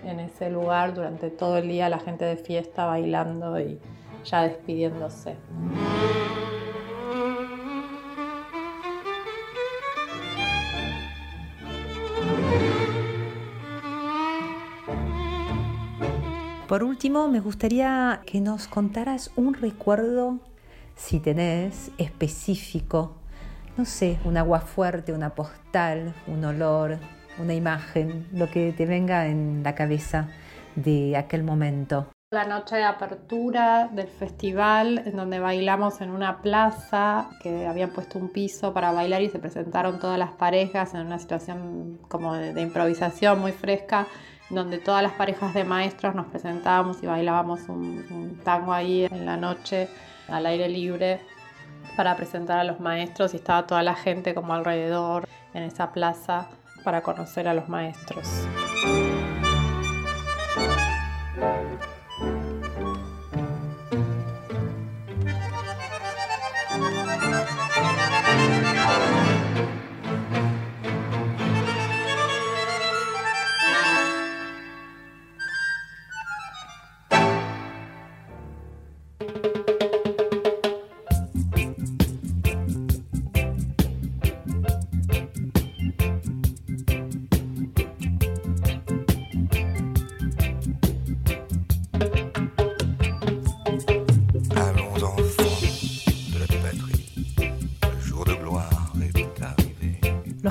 en 0.04 0.20
ese 0.20 0.50
lugar 0.50 0.94
durante 0.94 1.30
todo 1.30 1.58
el 1.58 1.68
día, 1.68 1.88
la 1.88 1.98
gente 1.98 2.24
de 2.24 2.36
fiesta 2.36 2.86
bailando 2.86 3.58
y 3.58 3.80
ya 4.24 4.42
despidiéndose. 4.42 5.36
Por 16.68 16.82
último, 16.82 17.28
me 17.28 17.38
gustaría 17.38 18.22
que 18.26 18.40
nos 18.40 18.66
contaras 18.66 19.30
un 19.36 19.54
recuerdo, 19.54 20.40
si 20.96 21.20
tenés, 21.20 21.92
específico, 21.98 23.16
no 23.76 23.84
sé, 23.84 24.18
un 24.24 24.36
agua 24.36 24.60
fuerte, 24.60 25.12
una 25.12 25.34
postal, 25.34 26.14
un 26.26 26.44
olor, 26.44 26.98
una 27.38 27.54
imagen, 27.54 28.26
lo 28.32 28.50
que 28.50 28.72
te 28.72 28.86
venga 28.86 29.26
en 29.26 29.62
la 29.62 29.74
cabeza 29.74 30.28
de 30.74 31.16
aquel 31.16 31.44
momento. 31.44 32.08
La 32.32 32.44
noche 32.44 32.76
de 32.76 32.82
apertura 32.82 33.88
del 33.92 34.08
festival, 34.08 35.02
en 35.06 35.16
donde 35.16 35.38
bailamos 35.38 36.00
en 36.00 36.10
una 36.10 36.42
plaza, 36.42 37.30
que 37.40 37.66
habían 37.66 37.90
puesto 37.90 38.18
un 38.18 38.30
piso 38.30 38.72
para 38.72 38.90
bailar 38.90 39.22
y 39.22 39.30
se 39.30 39.38
presentaron 39.38 40.00
todas 40.00 40.18
las 40.18 40.32
parejas 40.32 40.94
en 40.94 41.06
una 41.06 41.18
situación 41.18 42.00
como 42.08 42.34
de, 42.34 42.60
improvisación 42.60 43.38
muy 43.38 43.52
fresca 43.52 44.06
donde 44.50 44.78
todas 44.78 45.02
las 45.02 45.12
parejas 45.12 45.54
de 45.54 45.64
maestros 45.64 46.14
nos 46.14 46.26
presentábamos 46.26 47.02
y 47.02 47.06
bailábamos 47.06 47.68
un, 47.68 48.40
tango 48.44 48.72
ahí 48.72 49.04
en 49.04 49.26
la 49.26 49.36
noche 49.36 49.88
al 50.28 50.46
aire 50.46 50.68
libre 50.68 51.20
para 51.96 52.16
presentar 52.16 52.58
a 52.58 52.64
los 52.64 52.80
maestros 52.80 53.32
y 53.34 53.36
estaba 53.36 53.66
toda 53.66 53.82
la 53.82 53.94
gente 53.94 54.34
como 54.34 54.54
alrededor 54.54 55.28
en 55.54 55.62
esa 55.62 55.92
plaza 55.92 56.48
para 56.84 57.02
conocer 57.02 57.48
a 57.48 57.54
los 57.54 57.68
maestros. 57.68 58.28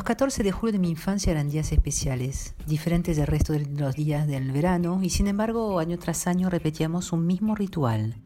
14 0.05 0.43
de 0.43 0.51
julio 0.51 0.73
de 0.73 0.77
mi 0.77 0.91
infancia 0.91 1.31
eran 1.31 1.49
días 1.49 1.71
especiales, 1.71 2.53
diferentes 2.67 3.17
del 3.17 3.25
resto 3.25 3.53
de 3.53 3.65
los 3.65 3.95
días 3.95 4.27
del 4.27 4.51
verano, 4.51 4.99
y 5.01 5.09
sin 5.09 5.25
embargo 5.25 5.79
año 5.79 5.97
tras 5.97 6.27
año 6.27 6.47
repetíamos 6.51 7.11
un 7.11 7.25
mismo 7.25 7.55
ritual. 7.55 8.21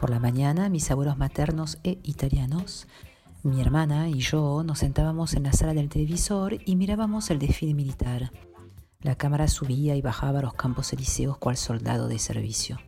Por 0.00 0.08
la 0.08 0.18
mañana 0.18 0.70
mis 0.70 0.90
abuelos 0.90 1.18
maternos 1.18 1.76
e 1.84 1.98
italianos 2.04 2.88
Mi 3.42 3.60
hermana 3.60 4.08
y 4.08 4.20
yo 4.20 4.62
nos 4.64 4.78
sentábamos 4.78 5.34
en 5.34 5.42
la 5.42 5.52
sala 5.52 5.74
del 5.74 5.90
televisor 5.90 6.56
y 6.64 6.76
mirábamos 6.76 7.30
el 7.30 7.38
desfile 7.38 7.74
militar. 7.74 8.32
La 9.02 9.14
cámara 9.14 9.46
subía 9.46 9.96
y 9.96 10.00
bajaba 10.00 10.40
los 10.40 10.54
campos 10.54 10.90
elíseos 10.94 11.36
cual 11.36 11.58
soldado 11.58 12.08
de 12.08 12.18
servicio. 12.18 12.78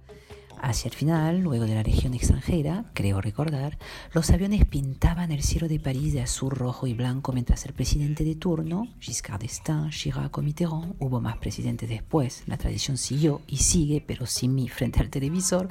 Hacia 0.63 0.89
el 0.89 0.95
final, 0.95 1.41
luego 1.41 1.67
de 1.67 1.75
la 1.75 1.83
Legión 1.83 2.15
extranjera, 2.15 2.85
creo 2.95 3.21
recordar, 3.21 3.79
los 4.13 4.31
aviones 4.31 4.65
pintaban 4.65 5.33
el 5.33 5.43
cielo 5.43 5.67
de 5.67 5.81
París 5.81 6.13
de 6.13 6.23
azul, 6.23 6.53
rojo 6.53 6.87
y 6.87 6.95
blanco 6.95 7.33
mientras 7.33 7.67
el 7.67 7.73
presidente 7.73 8.23
de 8.23 8.37
turno, 8.37 8.87
Giscard 9.01 9.41
d'Estaing, 9.41 9.91
Chirac 9.91 10.39
o 10.39 10.41
Mitterrand, 10.41 10.95
hubo 11.01 11.21
más 11.21 11.39
presidentes 11.39 11.89
después, 11.89 12.45
la 12.47 12.59
tradición 12.59 12.97
siguió 12.97 13.43
y 13.49 13.57
sigue, 13.57 14.05
pero 14.07 14.25
sin 14.27 14.55
mí 14.55 14.69
frente 14.69 15.01
al 15.01 15.11
televisor, 15.11 15.69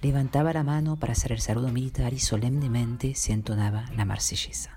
levantaba 0.00 0.54
la 0.54 0.64
mano 0.64 0.96
para 0.96 1.12
hacer 1.12 1.32
el 1.32 1.42
saludo 1.42 1.68
militar 1.68 2.14
y 2.14 2.18
solemnemente 2.18 3.14
se 3.16 3.34
entonaba 3.34 3.90
la 3.94 4.06
marsellesa. 4.06 4.74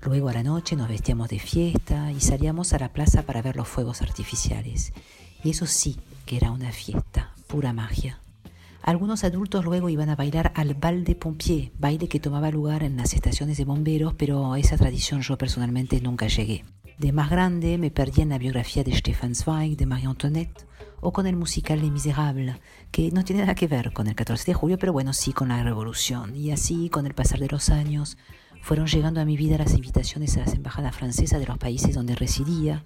Luego 0.00 0.28
a 0.28 0.32
la 0.32 0.44
noche 0.44 0.76
nos 0.76 0.88
vestíamos 0.88 1.28
de 1.28 1.40
fiesta 1.40 2.12
y 2.12 2.20
salíamos 2.20 2.72
a 2.72 2.78
la 2.78 2.92
plaza 2.92 3.22
para 3.22 3.42
ver 3.42 3.56
los 3.56 3.66
fuegos 3.66 4.00
artificiales. 4.00 4.92
Y 5.42 5.50
eso 5.50 5.66
sí 5.66 5.96
que 6.24 6.36
era 6.36 6.52
una 6.52 6.70
fiesta, 6.70 7.34
pura 7.48 7.72
magia. 7.72 8.20
Algunos 8.86 9.24
adultos 9.24 9.64
luego 9.64 9.88
iban 9.88 10.10
a 10.10 10.14
bailar 10.14 10.52
al 10.54 10.74
bal 10.74 11.02
de 11.02 11.16
pompier, 11.16 11.72
baile 11.76 12.06
que 12.06 12.20
tomaba 12.20 12.52
lugar 12.52 12.84
en 12.84 12.96
las 12.96 13.14
estaciones 13.14 13.58
de 13.58 13.64
bomberos, 13.64 14.14
pero 14.14 14.52
a 14.52 14.60
esa 14.60 14.76
tradición 14.76 15.22
yo 15.22 15.36
personalmente 15.36 16.00
nunca 16.00 16.28
llegué. 16.28 16.64
De 16.96 17.10
más 17.10 17.28
grande 17.28 17.78
me 17.78 17.90
perdí 17.90 18.22
en 18.22 18.28
la 18.28 18.38
biografía 18.38 18.84
de 18.84 18.94
Stefan 18.94 19.34
Zweig, 19.34 19.76
de 19.76 19.86
Marie 19.86 20.06
Antoinette, 20.06 20.68
o 21.00 21.12
con 21.12 21.26
el 21.26 21.34
musical 21.34 21.80
Les 21.80 21.90
Miserables, 21.90 22.58
que 22.92 23.10
no 23.10 23.24
tiene 23.24 23.42
nada 23.42 23.56
que 23.56 23.66
ver 23.66 23.92
con 23.92 24.06
el 24.06 24.14
14 24.14 24.44
de 24.46 24.54
julio, 24.54 24.78
pero 24.78 24.92
bueno, 24.92 25.12
sí 25.12 25.32
con 25.32 25.48
la 25.48 25.64
revolución. 25.64 26.36
Y 26.36 26.52
así, 26.52 26.88
con 26.88 27.06
el 27.06 27.14
pasar 27.14 27.40
de 27.40 27.48
los 27.48 27.70
años, 27.70 28.16
fueron 28.62 28.86
llegando 28.86 29.20
a 29.20 29.24
mi 29.24 29.36
vida 29.36 29.58
las 29.58 29.74
invitaciones 29.74 30.36
a 30.36 30.40
las 30.42 30.54
embajadas 30.54 30.94
francesas 30.94 31.40
de 31.40 31.46
los 31.46 31.58
países 31.58 31.92
donde 31.92 32.14
residía, 32.14 32.84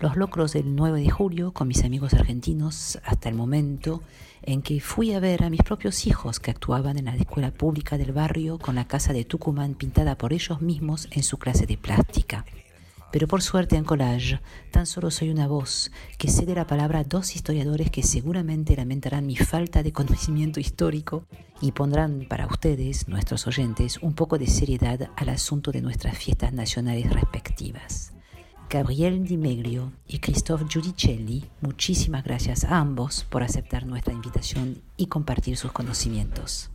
los 0.00 0.16
locros 0.16 0.54
del 0.54 0.74
9 0.74 1.02
de 1.02 1.10
julio 1.10 1.52
con 1.52 1.68
mis 1.68 1.84
amigos 1.84 2.14
argentinos 2.14 2.98
hasta 3.04 3.28
el 3.28 3.34
momento 3.34 4.02
en 4.42 4.62
que 4.62 4.80
fui 4.80 5.12
a 5.12 5.20
ver 5.20 5.44
a 5.44 5.50
mis 5.50 5.62
propios 5.62 6.06
hijos 6.06 6.40
que 6.40 6.50
actuaban 6.50 6.98
en 6.98 7.04
la 7.04 7.14
escuela 7.14 7.50
pública 7.50 7.98
del 7.98 8.12
barrio 8.12 8.58
con 8.58 8.76
la 8.76 8.86
casa 8.86 9.12
de 9.12 9.26
Tucumán 9.26 9.74
pintada 9.74 10.16
por 10.16 10.32
ellos 10.32 10.62
mismos 10.62 11.06
en 11.10 11.22
su 11.22 11.36
clase 11.36 11.66
de 11.66 11.76
plástica. 11.76 12.46
Pero 13.12 13.28
por 13.28 13.42
suerte 13.42 13.76
en 13.76 13.84
Collage 13.84 14.40
tan 14.70 14.86
solo 14.86 15.10
soy 15.10 15.28
una 15.28 15.46
voz 15.46 15.92
que 16.16 16.30
cede 16.30 16.54
la 16.54 16.66
palabra 16.66 17.00
a 17.00 17.04
dos 17.04 17.36
historiadores 17.36 17.90
que 17.90 18.02
seguramente 18.02 18.76
lamentarán 18.76 19.26
mi 19.26 19.36
falta 19.36 19.82
de 19.82 19.92
conocimiento 19.92 20.60
histórico 20.60 21.26
y 21.60 21.72
pondrán 21.72 22.24
para 22.26 22.46
ustedes, 22.46 23.06
nuestros 23.06 23.46
oyentes, 23.46 23.98
un 23.98 24.14
poco 24.14 24.38
de 24.38 24.46
seriedad 24.46 25.10
al 25.14 25.28
asunto 25.28 25.72
de 25.72 25.82
nuestras 25.82 26.16
fiestas 26.16 26.54
nacionales 26.54 27.12
respectivas. 27.12 28.14
Gabriel 28.72 29.24
Di 29.26 29.36
Meglio 29.36 29.90
y 30.06 30.20
Christophe 30.20 30.64
Giudicelli, 30.68 31.44
muchísimas 31.60 32.22
gracias 32.22 32.62
a 32.62 32.78
ambos 32.78 33.24
por 33.28 33.42
aceptar 33.42 33.84
nuestra 33.84 34.14
invitación 34.14 34.80
y 34.96 35.06
compartir 35.06 35.56
sus 35.56 35.72
conocimientos. 35.72 36.70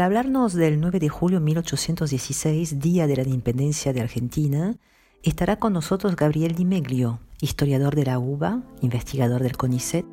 Para 0.00 0.06
hablarnos 0.06 0.54
del 0.54 0.80
9 0.80 0.98
de 0.98 1.10
julio 1.10 1.40
de 1.40 1.44
1816, 1.44 2.80
Día 2.80 3.06
de 3.06 3.16
la 3.16 3.22
Independencia 3.22 3.92
de 3.92 4.00
Argentina, 4.00 4.78
estará 5.22 5.56
con 5.56 5.74
nosotros 5.74 6.16
Gabriel 6.16 6.54
Di 6.54 6.64
Meglio, 6.64 7.20
historiador 7.42 7.94
de 7.94 8.06
la 8.06 8.18
UBA, 8.18 8.62
investigador 8.80 9.42
del 9.42 9.58
CONICET, 9.58 10.06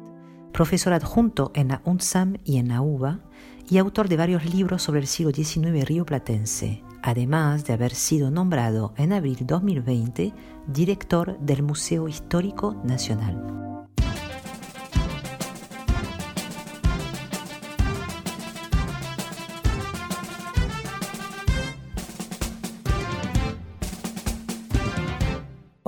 profesor 0.51 0.91
adjunto 0.91 1.53
en 1.55 1.69
la 1.69 1.81
UNSAM 1.85 2.35
y 2.43 2.57
en 2.57 2.67
la 2.67 2.81
UBA, 2.81 3.21
y 3.69 3.77
autor 3.77 4.09
de 4.09 4.17
varios 4.17 4.43
libros 4.53 4.83
sobre 4.83 4.99
el 4.99 5.07
siglo 5.07 5.31
XIX 5.31 5.85
río 5.85 6.05
platense, 6.05 6.83
además 7.01 7.63
de 7.63 7.71
haber 7.71 7.95
sido 7.95 8.29
nombrado 8.29 8.93
en 8.97 9.13
abril 9.13 9.37
2020 9.47 10.33
director 10.67 11.39
del 11.39 11.63
Museo 11.63 12.09
Histórico 12.09 12.75
Nacional. 12.83 13.66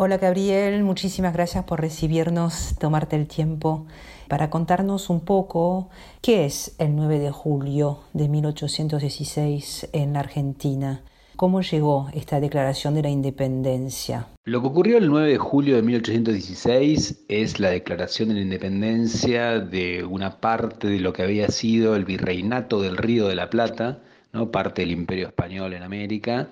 Hola 0.01 0.17
Gabriel, 0.17 0.81
muchísimas 0.85 1.33
gracias 1.33 1.65
por 1.65 1.81
recibirnos, 1.81 2.77
tomarte 2.79 3.17
el 3.17 3.27
tiempo 3.27 3.85
para 4.29 4.49
contarnos 4.49 5.09
un 5.09 5.19
poco 5.19 5.89
qué 6.21 6.45
es 6.45 6.73
el 6.79 6.95
9 6.95 7.19
de 7.19 7.31
julio 7.31 7.99
de 8.13 8.29
1816 8.29 9.89
en 9.91 10.13
la 10.13 10.21
Argentina. 10.21 11.03
¿Cómo 11.35 11.59
llegó 11.59 12.07
esta 12.13 12.39
declaración 12.39 12.95
de 12.95 13.01
la 13.01 13.09
independencia? 13.09 14.27
Lo 14.45 14.61
que 14.61 14.67
ocurrió 14.67 14.99
el 14.99 15.09
9 15.09 15.31
de 15.31 15.37
julio 15.37 15.75
de 15.75 15.81
1816 15.81 17.25
es 17.27 17.59
la 17.59 17.69
declaración 17.69 18.29
de 18.29 18.35
la 18.35 18.41
independencia 18.41 19.59
de 19.59 20.05
una 20.05 20.39
parte 20.39 20.87
de 20.87 21.01
lo 21.01 21.11
que 21.11 21.23
había 21.23 21.49
sido 21.49 21.97
el 21.97 22.05
virreinato 22.05 22.81
del 22.81 22.95
Río 22.95 23.27
de 23.27 23.35
la 23.35 23.49
Plata, 23.49 23.99
¿no? 24.31 24.49
parte 24.49 24.81
del 24.81 24.91
imperio 24.91 25.27
español 25.27 25.73
en 25.73 25.83
América, 25.83 26.47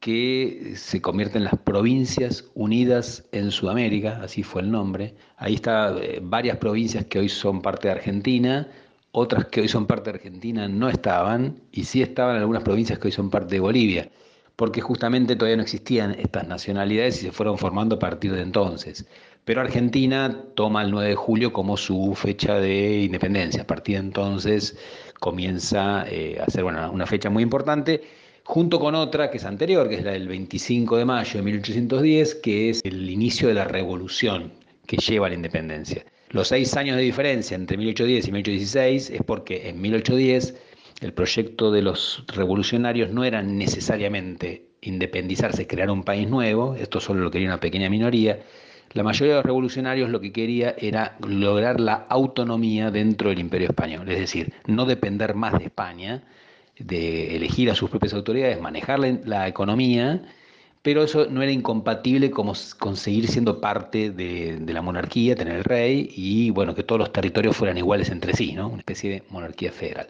que 0.00 0.74
se 0.76 1.00
convierte 1.00 1.38
en 1.38 1.44
las 1.44 1.56
Provincias 1.58 2.44
Unidas 2.54 3.24
en 3.32 3.50
Sudamérica, 3.50 4.20
así 4.22 4.42
fue 4.42 4.62
el 4.62 4.70
nombre. 4.70 5.14
Ahí 5.36 5.54
están 5.54 5.98
eh, 6.00 6.20
varias 6.22 6.58
provincias 6.58 7.06
que 7.06 7.18
hoy 7.18 7.28
son 7.28 7.62
parte 7.62 7.88
de 7.88 7.94
Argentina, 7.94 8.68
otras 9.12 9.46
que 9.46 9.62
hoy 9.62 9.68
son 9.68 9.86
parte 9.86 10.10
de 10.10 10.18
Argentina 10.18 10.68
no 10.68 10.88
estaban, 10.88 11.60
y 11.72 11.84
sí 11.84 12.02
estaban 12.02 12.36
algunas 12.36 12.62
provincias 12.62 12.98
que 12.98 13.08
hoy 13.08 13.12
son 13.12 13.30
parte 13.30 13.54
de 13.54 13.60
Bolivia, 13.60 14.10
porque 14.56 14.80
justamente 14.80 15.36
todavía 15.36 15.56
no 15.56 15.62
existían 15.62 16.12
estas 16.12 16.46
nacionalidades 16.46 17.22
y 17.22 17.26
se 17.26 17.32
fueron 17.32 17.58
formando 17.58 17.96
a 17.96 17.98
partir 17.98 18.32
de 18.32 18.42
entonces. 18.42 19.06
Pero 19.44 19.60
Argentina 19.60 20.44
toma 20.54 20.82
el 20.82 20.90
9 20.90 21.10
de 21.10 21.14
julio 21.14 21.52
como 21.52 21.76
su 21.76 22.14
fecha 22.16 22.54
de 22.56 23.02
independencia. 23.02 23.62
A 23.62 23.66
partir 23.66 23.94
de 23.96 24.06
entonces 24.06 24.76
comienza 25.20 26.04
eh, 26.08 26.40
a 26.44 26.50
ser 26.50 26.64
una 26.64 27.06
fecha 27.06 27.30
muy 27.30 27.44
importante 27.44 28.02
junto 28.46 28.78
con 28.78 28.94
otra 28.94 29.28
que 29.30 29.38
es 29.38 29.44
anterior, 29.44 29.88
que 29.88 29.96
es 29.96 30.04
la 30.04 30.12
del 30.12 30.28
25 30.28 30.96
de 30.96 31.04
mayo 31.04 31.32
de 31.38 31.42
1810, 31.42 32.36
que 32.36 32.70
es 32.70 32.80
el 32.84 33.10
inicio 33.10 33.48
de 33.48 33.54
la 33.54 33.64
revolución 33.64 34.52
que 34.86 34.96
lleva 34.98 35.26
a 35.26 35.30
la 35.30 35.34
independencia. 35.34 36.04
Los 36.30 36.48
seis 36.48 36.76
años 36.76 36.96
de 36.96 37.02
diferencia 37.02 37.56
entre 37.56 37.76
1810 37.76 38.28
y 38.28 38.32
1816 38.32 39.10
es 39.10 39.22
porque 39.24 39.68
en 39.68 39.80
1810 39.80 40.54
el 41.00 41.12
proyecto 41.12 41.72
de 41.72 41.82
los 41.82 42.24
revolucionarios 42.28 43.10
no 43.10 43.24
era 43.24 43.42
necesariamente 43.42 44.68
independizarse, 44.80 45.66
crear 45.66 45.90
un 45.90 46.04
país 46.04 46.28
nuevo, 46.28 46.76
esto 46.76 47.00
solo 47.00 47.22
lo 47.22 47.30
quería 47.32 47.48
una 47.48 47.60
pequeña 47.60 47.90
minoría, 47.90 48.38
la 48.92 49.02
mayoría 49.02 49.34
de 49.34 49.38
los 49.38 49.46
revolucionarios 49.46 50.08
lo 50.08 50.20
que 50.20 50.32
quería 50.32 50.76
era 50.78 51.16
lograr 51.26 51.80
la 51.80 52.06
autonomía 52.08 52.92
dentro 52.92 53.30
del 53.30 53.40
imperio 53.40 53.68
español, 53.68 54.08
es 54.08 54.20
decir, 54.20 54.52
no 54.66 54.86
depender 54.86 55.34
más 55.34 55.58
de 55.58 55.64
España, 55.64 56.22
de 56.78 57.36
elegir 57.36 57.70
a 57.70 57.74
sus 57.74 57.90
propias 57.90 58.14
autoridades, 58.14 58.60
manejar 58.60 58.98
la, 58.98 59.48
economía, 59.48 60.22
pero 60.82 61.02
eso 61.02 61.26
no 61.26 61.42
era 61.42 61.52
incompatible 61.52 62.30
como 62.30 62.52
conseguir 62.78 63.28
siendo 63.28 63.60
parte 63.60 64.10
de, 64.10 64.60
la 64.66 64.82
monarquía, 64.82 65.34
tener 65.34 65.56
el 65.56 65.64
rey 65.64 66.10
y 66.14 66.50
bueno, 66.50 66.74
que 66.74 66.82
todos 66.82 66.98
los 66.98 67.12
territorios 67.12 67.56
fueran 67.56 67.78
iguales 67.78 68.10
entre 68.10 68.34
sí, 68.34 68.52
¿no? 68.52 68.68
una 68.68 68.78
especie 68.78 69.10
de 69.10 69.22
monarquía 69.30 69.72
federal. 69.72 70.08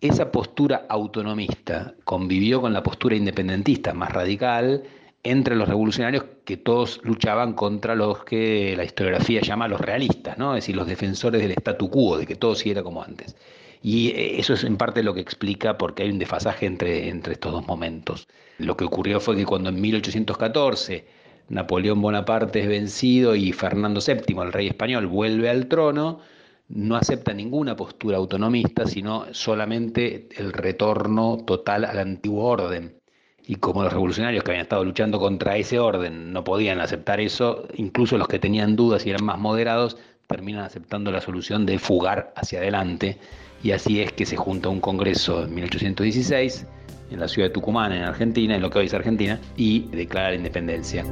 Esa 0.00 0.30
postura 0.30 0.86
autonomista 0.88 1.94
convivió 2.04 2.60
con 2.60 2.72
la 2.72 2.82
postura 2.82 3.16
independentista 3.16 3.94
más 3.94 4.12
radical 4.12 4.82
entre 5.22 5.56
los 5.56 5.68
revolucionarios 5.68 6.24
que 6.44 6.58
todos 6.58 7.00
luchaban 7.02 7.54
contra 7.54 7.94
los 7.94 8.24
que 8.24 8.76
la 8.76 8.84
historiografía 8.84 9.40
llama 9.40 9.66
los 9.66 9.80
realistas, 9.80 10.36
¿no? 10.36 10.54
es 10.54 10.62
decir, 10.62 10.76
los 10.76 10.86
defensores 10.86 11.40
del 11.40 11.52
statu 11.52 11.88
quo, 11.88 12.18
de 12.18 12.26
que 12.26 12.36
todo 12.36 12.54
siguiera 12.54 12.82
como 12.82 13.02
antes. 13.02 13.34
Y 13.84 14.08
eh, 14.12 14.40
eso 14.40 14.54
es 14.54 14.64
en 14.64 14.78
parte 14.78 15.02
lo 15.02 15.12
que 15.12 15.20
explica 15.20 15.76
por 15.76 15.94
qué 15.94 16.04
hay 16.04 16.10
un 16.10 16.18
desfasaje 16.18 16.64
entre, 16.64 17.10
entre 17.10 17.34
estos 17.34 17.52
dos 17.52 17.66
momentos. 17.66 18.26
Lo 18.56 18.78
que 18.78 18.84
ocurrió 18.84 19.20
fue 19.20 19.36
que 19.36 19.44
cuando 19.44 19.68
en 19.68 19.78
1814 19.78 21.06
Napoleón 21.50 22.00
Bonaparte 22.00 22.60
es 22.60 22.66
vencido 22.66 23.36
y 23.36 23.52
Fernando 23.52 24.00
VII, 24.00 24.40
el 24.40 24.52
rey 24.54 24.68
español, 24.68 25.06
vuelve 25.06 25.50
al 25.50 25.66
trono, 25.66 26.20
no 26.68 26.96
acepta 26.96 27.34
ninguna 27.34 27.76
postura 27.76 28.16
autonomista, 28.16 28.86
sino 28.86 29.26
solamente 29.32 30.30
el 30.34 30.54
retorno 30.54 31.36
total 31.46 31.84
al 31.84 31.98
antiguo 31.98 32.46
orden. 32.46 32.98
Y 33.46 33.56
como 33.56 33.82
los 33.82 33.92
revolucionarios 33.92 34.42
que 34.42 34.52
habían 34.52 34.62
estado 34.62 34.82
luchando 34.82 35.18
contra 35.20 35.58
ese 35.58 35.78
orden 35.78 36.32
no 36.32 36.42
podían 36.42 36.80
aceptar 36.80 37.20
eso, 37.20 37.68
incluso 37.74 38.16
los 38.16 38.28
que 38.28 38.38
tenían 38.38 38.76
dudas 38.76 39.04
y 39.04 39.10
eran 39.10 39.26
más 39.26 39.38
moderados 39.38 39.98
terminan 40.26 40.64
aceptando 40.64 41.12
la 41.12 41.20
solución 41.20 41.66
de 41.66 41.78
fugar 41.78 42.32
hacia 42.34 42.60
adelante 42.60 43.18
y 43.64 43.72
así 43.72 44.02
es 44.02 44.12
que 44.12 44.26
se 44.26 44.36
junta 44.36 44.68
un 44.68 44.78
congreso 44.78 45.44
en 45.44 45.54
1816 45.54 46.66
en 47.10 47.18
la 47.18 47.28
ciudad 47.28 47.48
de 47.48 47.54
Tucumán, 47.54 47.92
en 47.92 48.02
Argentina, 48.02 48.54
en 48.54 48.60
lo 48.60 48.68
que 48.68 48.78
hoy 48.78 48.86
es 48.86 48.94
Argentina, 48.94 49.40
y 49.56 49.88
declara 49.88 50.30
la 50.30 50.36
independencia. 50.36 51.02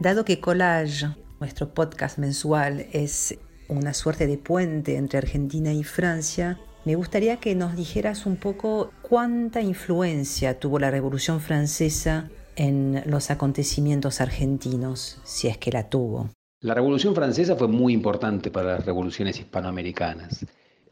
Dado 0.00 0.24
que 0.24 0.40
Collage, 0.40 1.06
nuestro 1.38 1.74
podcast 1.74 2.18
mensual, 2.18 2.86
es 2.92 3.38
una 3.68 3.94
suerte 3.94 4.26
de 4.26 4.38
puente 4.38 4.96
entre 4.96 5.18
Argentina 5.18 5.72
y 5.72 5.84
Francia, 5.84 6.58
me 6.84 6.94
gustaría 6.94 7.36
que 7.36 7.54
nos 7.54 7.76
dijeras 7.76 8.26
un 8.26 8.36
poco 8.36 8.90
cuánta 9.02 9.60
influencia 9.60 10.58
tuvo 10.58 10.78
la 10.78 10.90
Revolución 10.90 11.40
Francesa 11.40 12.30
en 12.56 13.02
los 13.06 13.30
acontecimientos 13.30 14.20
argentinos, 14.20 15.20
si 15.24 15.48
es 15.48 15.58
que 15.58 15.70
la 15.70 15.88
tuvo. 15.88 16.30
La 16.60 16.74
Revolución 16.74 17.14
Francesa 17.14 17.56
fue 17.56 17.68
muy 17.68 17.92
importante 17.92 18.50
para 18.50 18.74
las 18.74 18.86
revoluciones 18.86 19.38
hispanoamericanas. 19.38 20.44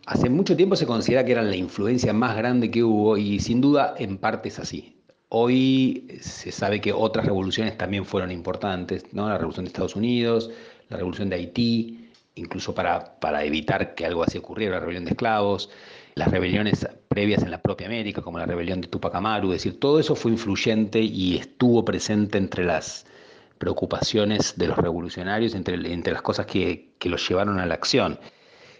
Hace 0.06 0.30
mucho 0.30 0.54
tiempo 0.54 0.76
se 0.76 0.86
considera 0.86 1.24
que 1.24 1.32
era 1.32 1.42
la 1.42 1.56
influencia 1.56 2.12
más 2.12 2.36
grande 2.36 2.70
que 2.70 2.84
hubo 2.84 3.16
y 3.16 3.40
sin 3.40 3.60
duda 3.60 3.94
en 3.98 4.18
parte 4.18 4.50
es 4.50 4.60
así. 4.60 5.02
Hoy 5.28 6.06
se 6.20 6.52
sabe 6.52 6.80
que 6.80 6.92
otras 6.92 7.26
revoluciones 7.26 7.76
también 7.76 8.04
fueron 8.04 8.30
importantes, 8.30 9.04
¿no? 9.12 9.28
la 9.28 9.38
revolución 9.38 9.64
de 9.64 9.70
Estados 9.70 9.96
Unidos, 9.96 10.50
la 10.88 10.98
revolución 10.98 11.28
de 11.28 11.36
Haití, 11.36 11.95
incluso 12.36 12.74
para, 12.74 13.18
para 13.18 13.44
evitar 13.44 13.94
que 13.94 14.06
algo 14.06 14.22
así 14.22 14.38
ocurriera, 14.38 14.74
la 14.74 14.80
rebelión 14.80 15.04
de 15.04 15.10
esclavos, 15.10 15.70
las 16.14 16.30
rebeliones 16.30 16.88
previas 17.08 17.42
en 17.42 17.50
la 17.50 17.60
propia 17.60 17.86
América, 17.86 18.22
como 18.22 18.38
la 18.38 18.46
rebelión 18.46 18.80
de 18.80 18.88
Tupac 18.88 19.14
Amaru, 19.14 19.52
es 19.52 19.64
decir, 19.64 19.80
todo 19.80 19.98
eso 19.98 20.14
fue 20.14 20.30
influyente 20.30 21.00
y 21.00 21.36
estuvo 21.36 21.84
presente 21.84 22.38
entre 22.38 22.64
las 22.64 23.06
preocupaciones 23.58 24.54
de 24.56 24.68
los 24.68 24.76
revolucionarios, 24.78 25.54
entre, 25.54 25.74
entre 25.92 26.12
las 26.12 26.22
cosas 26.22 26.46
que, 26.46 26.90
que 26.98 27.08
los 27.08 27.26
llevaron 27.28 27.58
a 27.58 27.66
la 27.66 27.74
acción. 27.74 28.18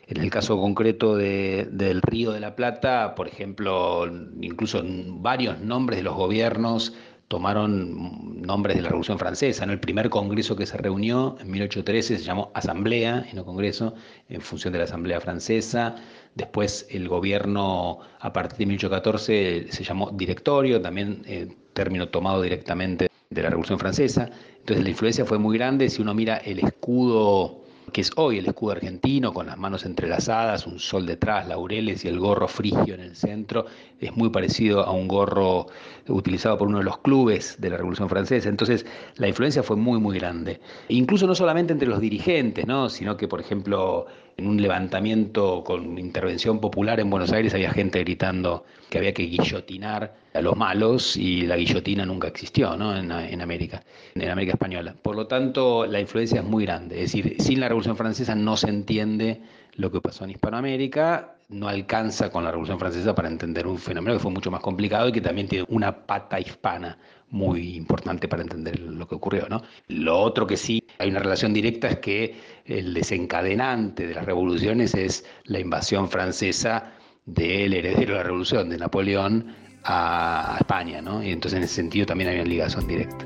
En 0.06 0.18
el 0.18 0.30
caso 0.30 0.56
concreto 0.56 1.16
del 1.16 2.00
Río 2.02 2.30
de 2.30 2.40
la 2.40 2.54
Plata, 2.54 3.14
por 3.16 3.26
ejemplo, 3.26 4.06
incluso 4.40 4.80
varios 4.84 5.60
nombres 5.60 5.98
de 5.98 6.04
los 6.04 6.14
gobiernos 6.14 6.94
tomaron 7.28 8.40
nombres 8.42 8.76
de 8.76 8.82
la 8.82 8.88
Revolución 8.88 9.18
Francesa. 9.18 9.64
El 9.64 9.80
primer 9.80 10.10
congreso 10.10 10.54
que 10.54 10.66
se 10.66 10.76
reunió 10.76 11.36
en 11.40 11.50
1813 11.50 12.18
se 12.18 12.24
llamó 12.24 12.50
Asamblea 12.54 13.26
y 13.30 13.34
no 13.34 13.44
Congreso, 13.44 13.94
en 14.28 14.40
función 14.40 14.72
de 14.72 14.78
la 14.78 14.84
Asamblea 14.84 15.20
Francesa. 15.20 15.96
Después 16.34 16.86
el 16.90 17.08
gobierno, 17.08 17.98
a 18.20 18.32
partir 18.32 18.58
de 18.58 18.66
1814, 18.66 19.72
se 19.72 19.84
llamó 19.84 20.10
Directorio, 20.12 20.80
también 20.80 21.22
eh, 21.26 21.48
término 21.72 22.08
tomado 22.08 22.42
directamente 22.42 23.08
de 23.30 23.42
la 23.42 23.50
Revolución 23.50 23.78
Francesa. 23.78 24.30
Entonces 24.58 24.84
la 24.84 24.90
influencia 24.90 25.24
fue 25.24 25.38
muy 25.38 25.58
grande. 25.58 25.88
Si 25.90 26.02
uno 26.02 26.14
mira 26.14 26.36
el 26.36 26.60
escudo 26.60 27.65
que 27.96 28.02
es 28.02 28.10
hoy 28.16 28.36
el 28.36 28.46
escudo 28.46 28.72
argentino, 28.72 29.32
con 29.32 29.46
las 29.46 29.56
manos 29.56 29.86
entrelazadas, 29.86 30.66
un 30.66 30.78
sol 30.78 31.06
detrás, 31.06 31.48
laureles 31.48 32.04
y 32.04 32.08
el 32.08 32.20
gorro 32.20 32.46
frigio 32.46 32.92
en 32.92 33.00
el 33.00 33.16
centro, 33.16 33.64
es 33.98 34.14
muy 34.14 34.28
parecido 34.28 34.84
a 34.84 34.90
un 34.90 35.08
gorro 35.08 35.68
utilizado 36.06 36.58
por 36.58 36.68
uno 36.68 36.76
de 36.76 36.84
los 36.84 36.98
clubes 36.98 37.56
de 37.58 37.70
la 37.70 37.78
Revolución 37.78 38.10
Francesa. 38.10 38.50
Entonces, 38.50 38.84
la 39.14 39.28
influencia 39.28 39.62
fue 39.62 39.76
muy, 39.76 39.98
muy 39.98 40.18
grande. 40.18 40.60
Incluso 40.88 41.26
no 41.26 41.34
solamente 41.34 41.72
entre 41.72 41.88
los 41.88 41.98
dirigentes, 41.98 42.66
¿no? 42.66 42.90
sino 42.90 43.16
que, 43.16 43.28
por 43.28 43.40
ejemplo, 43.40 44.04
en 44.36 44.46
un 44.46 44.60
levantamiento 44.60 45.64
con 45.64 45.98
intervención 45.98 46.60
popular 46.60 47.00
en 47.00 47.08
Buenos 47.08 47.32
Aires 47.32 47.54
había 47.54 47.70
gente 47.70 48.00
gritando 48.00 48.64
que 48.90 48.98
había 48.98 49.14
que 49.14 49.22
guillotinar 49.22 50.14
a 50.34 50.40
los 50.42 50.56
malos 50.56 51.16
y 51.16 51.42
la 51.46 51.56
guillotina 51.56 52.04
nunca 52.04 52.28
existió 52.28 52.76
¿no? 52.76 52.96
en, 52.96 53.10
en, 53.10 53.40
América, 53.40 53.82
en 54.14 54.28
América 54.28 54.52
Española. 54.52 54.94
Por 55.00 55.16
lo 55.16 55.26
tanto, 55.26 55.86
la 55.86 56.00
influencia 56.00 56.40
es 56.40 56.46
muy 56.46 56.66
grande. 56.66 56.96
Es 57.02 57.12
decir, 57.12 57.36
sin 57.40 57.60
la 57.60 57.68
Revolución 57.68 57.96
Francesa 57.96 58.34
no 58.34 58.56
se 58.56 58.68
entiende 58.68 59.40
lo 59.76 59.90
que 59.90 60.00
pasó 60.00 60.24
en 60.24 60.30
Hispanoamérica, 60.30 61.36
no 61.48 61.68
alcanza 61.68 62.30
con 62.30 62.44
la 62.44 62.50
Revolución 62.50 62.78
Francesa 62.78 63.14
para 63.14 63.28
entender 63.28 63.66
un 63.66 63.78
fenómeno 63.78 64.16
que 64.16 64.22
fue 64.22 64.30
mucho 64.30 64.50
más 64.50 64.60
complicado 64.60 65.08
y 65.08 65.12
que 65.12 65.20
también 65.20 65.48
tiene 65.48 65.64
una 65.68 66.06
pata 66.06 66.40
hispana 66.40 66.98
muy 67.30 67.76
importante 67.76 68.28
para 68.28 68.42
entender 68.42 68.78
lo 68.80 69.06
que 69.06 69.14
ocurrió. 69.14 69.48
¿no? 69.48 69.62
Lo 69.88 70.18
otro 70.18 70.46
que 70.46 70.56
sí 70.56 70.82
hay 70.98 71.10
una 71.10 71.20
relación 71.20 71.52
directa 71.52 71.88
es 71.88 71.98
que 71.98 72.34
el 72.64 72.94
desencadenante 72.94 74.06
de 74.06 74.14
las 74.14 74.24
revoluciones 74.24 74.94
es 74.94 75.24
la 75.44 75.60
invasión 75.60 76.08
francesa 76.08 76.92
del 77.24 77.74
heredero 77.74 78.12
de 78.12 78.18
la 78.18 78.22
revolución, 78.22 78.68
de 78.70 78.78
Napoleón, 78.78 79.54
a 79.84 80.56
España, 80.58 81.00
¿no? 81.00 81.22
Y 81.22 81.30
entonces 81.30 81.58
en 81.58 81.64
ese 81.64 81.74
sentido 81.74 82.06
también 82.06 82.30
hay 82.30 82.36
una 82.36 82.44
ligación 82.44 82.86
directa. 82.88 83.24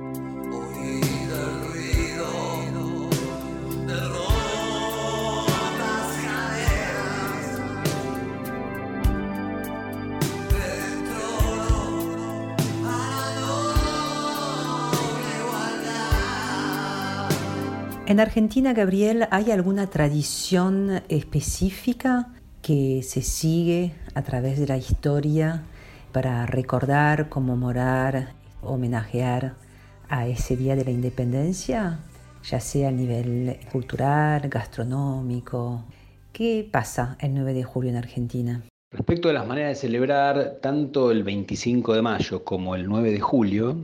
En 18.11 18.19
Argentina, 18.19 18.73
Gabriel, 18.73 19.29
¿hay 19.31 19.53
alguna 19.53 19.87
tradición 19.87 21.01
específica 21.09 22.35
que 22.61 23.05
se 23.05 23.23
sigue 23.23 23.93
a 24.17 24.23
través 24.23 24.59
de 24.59 24.67
la 24.67 24.77
historia 24.77 25.63
para 26.11 26.45
recordar, 26.45 27.29
conmemorar, 27.29 28.33
homenajear 28.63 29.55
a 30.09 30.27
ese 30.27 30.57
día 30.57 30.75
de 30.75 30.85
la 30.85 30.91
independencia, 30.91 32.01
ya 32.43 32.59
sea 32.59 32.89
a 32.89 32.91
nivel 32.91 33.57
cultural, 33.71 34.49
gastronómico? 34.49 35.85
¿Qué 36.33 36.69
pasa 36.69 37.17
el 37.21 37.33
9 37.33 37.55
de 37.55 37.63
julio 37.63 37.91
en 37.91 37.97
Argentina? 37.97 38.61
Respecto 38.91 39.29
a 39.29 39.33
las 39.33 39.47
maneras 39.47 39.77
de 39.77 39.87
celebrar 39.87 40.59
tanto 40.61 41.13
el 41.13 41.23
25 41.23 41.95
de 41.95 42.03
mayo 42.03 42.43
como 42.43 42.75
el 42.75 42.89
9 42.89 43.13
de 43.13 43.21
julio, 43.21 43.77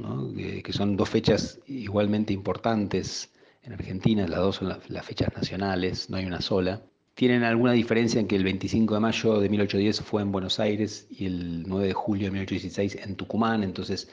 que 0.65 0.73
son 0.73 0.97
dos 0.97 1.11
fechas 1.11 1.61
igualmente 1.69 2.33
importantes 2.33 3.31
en 3.67 3.73
Argentina, 3.73 4.27
las 4.29 4.39
dos 4.39 4.57
son 4.57 4.69
las, 4.69 5.05
fechas 5.05 5.29
nacionales, 5.35 6.09
no 6.09 6.17
hay 6.17 6.25
una 6.25 6.41
sola. 6.41 6.83
Tienen 7.15 7.43
alguna 7.43 7.73
diferencia 7.73 8.21
en 8.21 8.29
que 8.29 8.37
el 8.37 8.45
25 8.45 8.95
de 8.95 9.01
mayo 9.01 9.41
de 9.41 9.49
1810 9.49 10.03
fue 10.03 10.23
en 10.23 10.31
Buenos 10.31 10.61
Aires 10.61 11.09
y 11.11 11.27
el 11.27 11.65
9 11.67 11.89
de 11.89 11.93
julio 11.93 12.27
de 12.27 12.31
1816 12.33 13.05
en 13.05 13.17
Tucumán, 13.17 13.65
entonces 13.65 14.09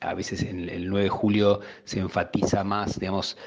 a 0.00 0.12
veces 0.12 0.42
en 0.42 0.68
el 0.68 0.88
9 0.88 1.04
de 1.04 1.08
julio 1.08 1.60
se 1.84 2.00
enfatiza 2.00 2.62
más, 2.62 3.00
digamos, 3.00 3.38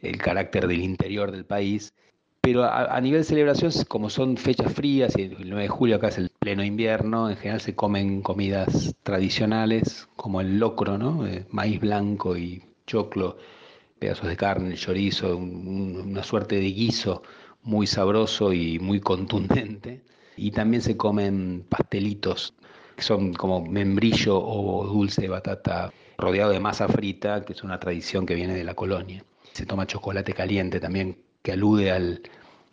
el 0.00 0.16
carácter 0.16 0.66
del 0.66 0.80
interior 0.80 1.30
del 1.30 1.44
país. 1.44 1.92
Pero 2.40 2.64
a, 2.64 2.98
nivel 3.00 3.20
de 3.20 3.24
celebración, 3.24 3.72
como 3.88 4.08
son 4.08 4.36
fechas 4.36 4.72
frías 4.72 5.16
el 5.16 5.36
9 5.50 5.62
de 5.62 5.68
julio 5.68 5.96
acá 5.96 6.08
es 6.08 6.18
el 6.18 6.30
pleno 6.30 6.64
invierno, 6.64 7.28
en 7.28 7.36
general 7.36 7.60
se 7.60 7.74
comen 7.74 8.22
comidas 8.22 8.94
tradicionales 9.02 10.08
como 10.16 10.40
el 10.40 10.58
locro, 10.58 10.96
¿no? 10.96 11.26
Eh, 11.26 11.44
maíz 11.50 11.80
blanco 11.80 12.36
y 12.36 12.62
choclo 12.86 13.36
pedazos 13.98 14.28
de 14.28 14.36
carne, 14.36 14.74
chorizo, 14.74 15.36
una 15.36 16.22
suerte 16.22 16.56
de 16.56 16.70
guiso 16.72 17.22
muy 17.62 17.86
sabroso 17.86 18.52
y 18.52 18.78
muy 18.78 19.00
contundente. 19.00 20.02
Y 20.36 20.50
también 20.50 20.82
se 20.82 20.96
comen 20.96 21.64
pastelitos, 21.68 22.54
que 22.94 23.02
son 23.02 23.32
como 23.34 23.64
membrillo 23.64 24.38
o 24.38 24.86
dulce 24.86 25.22
de 25.22 25.28
batata 25.28 25.92
rodeado 26.18 26.52
de 26.52 26.60
masa 26.60 26.88
frita, 26.88 27.44
que 27.44 27.52
es 27.52 27.62
una 27.62 27.78
tradición 27.78 28.26
que 28.26 28.34
viene 28.34 28.54
de 28.54 28.64
la 28.64 28.74
colonia. 28.74 29.24
Se 29.52 29.66
toma 29.66 29.86
chocolate 29.86 30.32
caliente 30.32 30.80
también, 30.80 31.18
que 31.42 31.52
alude 31.52 31.90
al, 31.90 32.22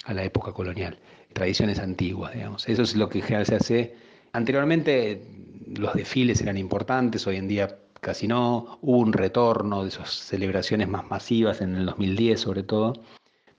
a 0.05 0.13
la 0.13 0.23
época 0.23 0.51
colonial. 0.51 0.99
Tradiciones 1.31 1.79
antiguas, 1.79 2.33
digamos. 2.33 2.67
Eso 2.67 2.83
es 2.83 2.95
lo 2.95 3.09
que 3.09 3.19
en 3.19 3.23
general 3.23 3.45
se 3.45 3.55
hace. 3.55 3.95
Anteriormente 4.33 5.21
los 5.67 5.93
desfiles 5.93 6.41
eran 6.41 6.57
importantes, 6.57 7.25
hoy 7.25 7.37
en 7.37 7.47
día 7.47 7.77
casi 8.03 8.27
no. 8.27 8.77
Hubo 8.81 8.99
un 8.99 9.13
retorno 9.13 9.81
de 9.81 9.89
esas 9.89 10.11
celebraciones 10.11 10.87
más 10.87 11.09
masivas 11.09 11.61
en 11.61 11.75
el 11.75 11.87
2010 11.87 12.39
sobre 12.39 12.61
todo, 12.61 12.93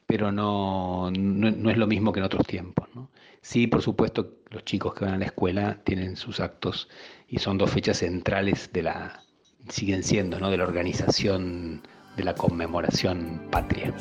pero 0.07 0.31
no, 0.31 1.11
no, 1.11 1.71
es 1.71 1.77
lo 1.77 1.89
mismo 1.89 2.13
que 2.13 2.21
en 2.21 2.27
otros 2.27 2.47
tiempos. 2.47 2.89
Sí, 3.41 3.67
por 3.67 3.83
supuesto, 3.83 4.37
los 4.51 4.65
chicos 4.65 4.95
que 4.95 5.05
van 5.05 5.15
a 5.15 5.19
la 5.19 5.27
escuela 5.27 5.81
tienen 5.85 6.17
sus 6.17 6.41
actos 6.41 6.89
y 7.29 7.41
son 7.41 7.59
dos 7.59 7.71
fechas 7.71 7.99
centrales 7.99 8.71
de 8.73 8.85
la, 8.85 9.25
siguen 9.69 10.03
siendo, 10.03 10.39
¿no? 10.39 10.51
de 10.51 10.57
la 10.59 10.65
organización 10.65 11.83
de 12.17 12.25
la 12.25 12.35
conmemoración 12.35 13.43
patria. 13.51 13.93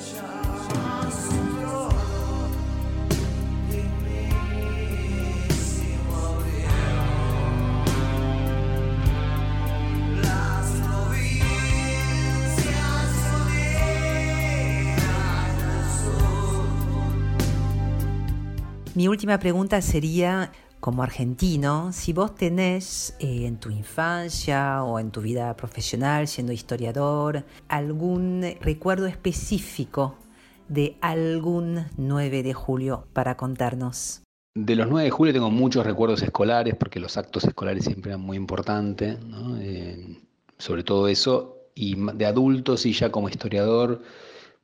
Mi 18.95 19.07
última 19.07 19.39
pregunta 19.39 19.81
sería, 19.81 20.51
como 20.79 21.01
argentino, 21.01 21.91
si 21.91 22.13
vos 22.13 22.35
tenés 22.35 23.15
eh, 23.19 23.47
en 23.47 23.57
tu 23.57 23.71
infancia 23.71 24.83
o 24.83 24.99
en 24.99 25.09
tu 25.09 25.21
vida 25.21 25.55
profesional, 25.55 26.27
siendo 26.27 26.53
historiador, 26.53 27.43
algún 27.67 28.45
recuerdo 28.61 29.07
específico 29.07 30.19
de 30.67 30.95
algún 31.01 31.87
9 31.97 32.43
de 32.43 32.53
julio 32.53 33.07
para 33.13 33.35
contarnos. 33.35 34.21
De 34.53 34.75
los 34.75 34.87
9 34.87 35.05
de 35.05 35.09
julio 35.09 35.33
tengo 35.33 35.49
muchos 35.49 35.83
recuerdos 35.83 36.21
escolares, 36.21 36.75
porque 36.75 36.99
los 36.99 37.17
actos 37.17 37.45
escolares 37.45 37.85
siempre 37.85 38.11
eran 38.11 38.21
muy 38.21 38.37
importantes, 38.37 39.17
eh, 39.59 40.19
sobre 40.59 40.83
todo 40.83 41.07
eso, 41.07 41.57
y 41.73 41.95
de 41.95 42.27
adultos 42.27 42.85
y 42.85 42.93
ya 42.93 43.11
como 43.11 43.27
historiador 43.27 44.03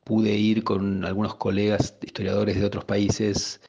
pude 0.03 0.33
ir 0.33 0.63
con 0.63 1.03
algunos 1.03 1.33
colegas 1.33 1.95
historiadores 2.03 2.59
de 2.59 2.65
otros 2.65 2.85
países 2.85 3.59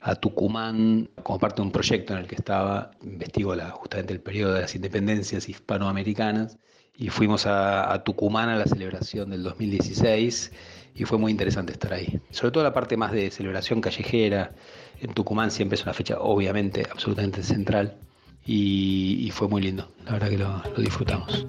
a 0.00 0.14
Tucumán 0.14 1.10
como 1.22 1.38
parte 1.38 1.56
de 1.56 1.62
un 1.62 1.72
proyecto 1.72 2.12
en 2.12 2.20
el 2.20 2.26
que 2.26 2.36
estaba, 2.36 2.90
investigo 3.02 3.54
la, 3.54 3.70
justamente 3.70 4.12
el 4.12 4.20
periodo 4.20 4.54
de 4.54 4.62
las 4.62 4.74
independencias 4.74 5.48
hispanoamericanas, 5.48 6.58
y 6.98 7.10
fuimos 7.10 7.46
a, 7.46 8.02
Tucumán 8.04 8.48
a 8.48 8.56
la 8.56 8.66
celebración 8.66 9.30
del 9.30 9.44
2016 9.44 10.52
y 10.96 11.04
fue 11.04 11.16
muy 11.16 11.30
interesante 11.30 11.72
estar 11.72 11.92
ahí. 11.92 12.20
Sobre 12.30 12.50
todo 12.50 12.64
la 12.64 12.72
parte 12.72 12.96
más 12.96 13.12
de 13.12 13.30
celebración 13.30 13.80
callejera, 13.80 14.52
en 15.00 15.14
Tucumán 15.14 15.52
siempre 15.52 15.76
es 15.76 15.84
una 15.84 15.94
fecha 15.94 16.18
obviamente 16.18 16.84
absolutamente 16.90 17.44
central 17.44 17.96
y, 18.44 19.30
fue 19.32 19.46
muy 19.46 19.62
lindo, 19.62 19.92
la 20.04 20.12
verdad 20.12 20.28
que 20.28 20.38
lo 20.38 20.82
disfrutamos. 20.82 21.46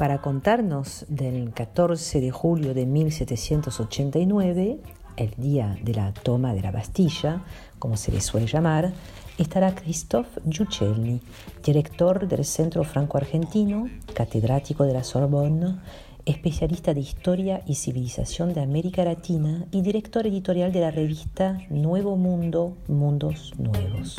Para 0.00 0.22
contarnos 0.22 1.04
del 1.08 1.52
14 1.52 2.22
de 2.22 2.30
julio 2.30 2.72
de 2.72 2.86
1789, 2.86 4.78
el 5.18 5.30
día 5.36 5.76
de 5.82 5.92
la 5.92 6.14
toma 6.14 6.54
de 6.54 6.62
la 6.62 6.70
Bastilla, 6.70 7.44
como 7.78 7.98
se 7.98 8.10
le 8.10 8.22
suele 8.22 8.46
llamar, 8.46 8.94
estará 9.36 9.74
Christophe 9.74 10.40
Giucelli, 10.48 11.20
director 11.62 12.26
del 12.26 12.46
Centro 12.46 12.82
Franco-Argentino, 12.82 13.90
catedrático 14.14 14.84
de 14.84 14.94
la 14.94 15.04
Sorbonne, 15.04 15.76
especialista 16.24 16.94
de 16.94 17.00
Historia 17.00 17.60
y 17.66 17.74
Civilización 17.74 18.54
de 18.54 18.62
América 18.62 19.04
Latina 19.04 19.66
y 19.70 19.82
director 19.82 20.26
editorial 20.26 20.72
de 20.72 20.80
la 20.80 20.92
revista 20.92 21.58
Nuevo 21.68 22.16
Mundo, 22.16 22.74
Mundos 22.88 23.52
Nuevos. 23.58 24.16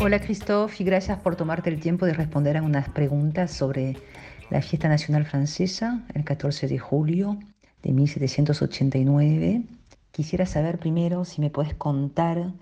Hola 0.00 0.20
Christophe 0.20 0.80
y 0.80 0.86
gracias 0.86 1.18
por 1.18 1.34
tomarte 1.34 1.70
el 1.70 1.80
tiempo 1.80 2.06
de 2.06 2.14
responder 2.14 2.56
a 2.56 2.62
unas 2.62 2.88
preguntas 2.88 3.52
sobre 3.52 3.96
la 4.48 4.62
fiesta 4.62 4.88
nacional 4.88 5.26
francesa, 5.26 6.06
el 6.14 6.24
14 6.24 6.68
de 6.68 6.78
julio 6.78 7.36
de 7.82 7.92
1789. 7.92 9.62
Quisiera 10.12 10.46
saber 10.46 10.78
primero 10.78 11.24
si 11.24 11.40
me 11.40 11.50
puedes 11.50 11.74
contar 11.74 12.52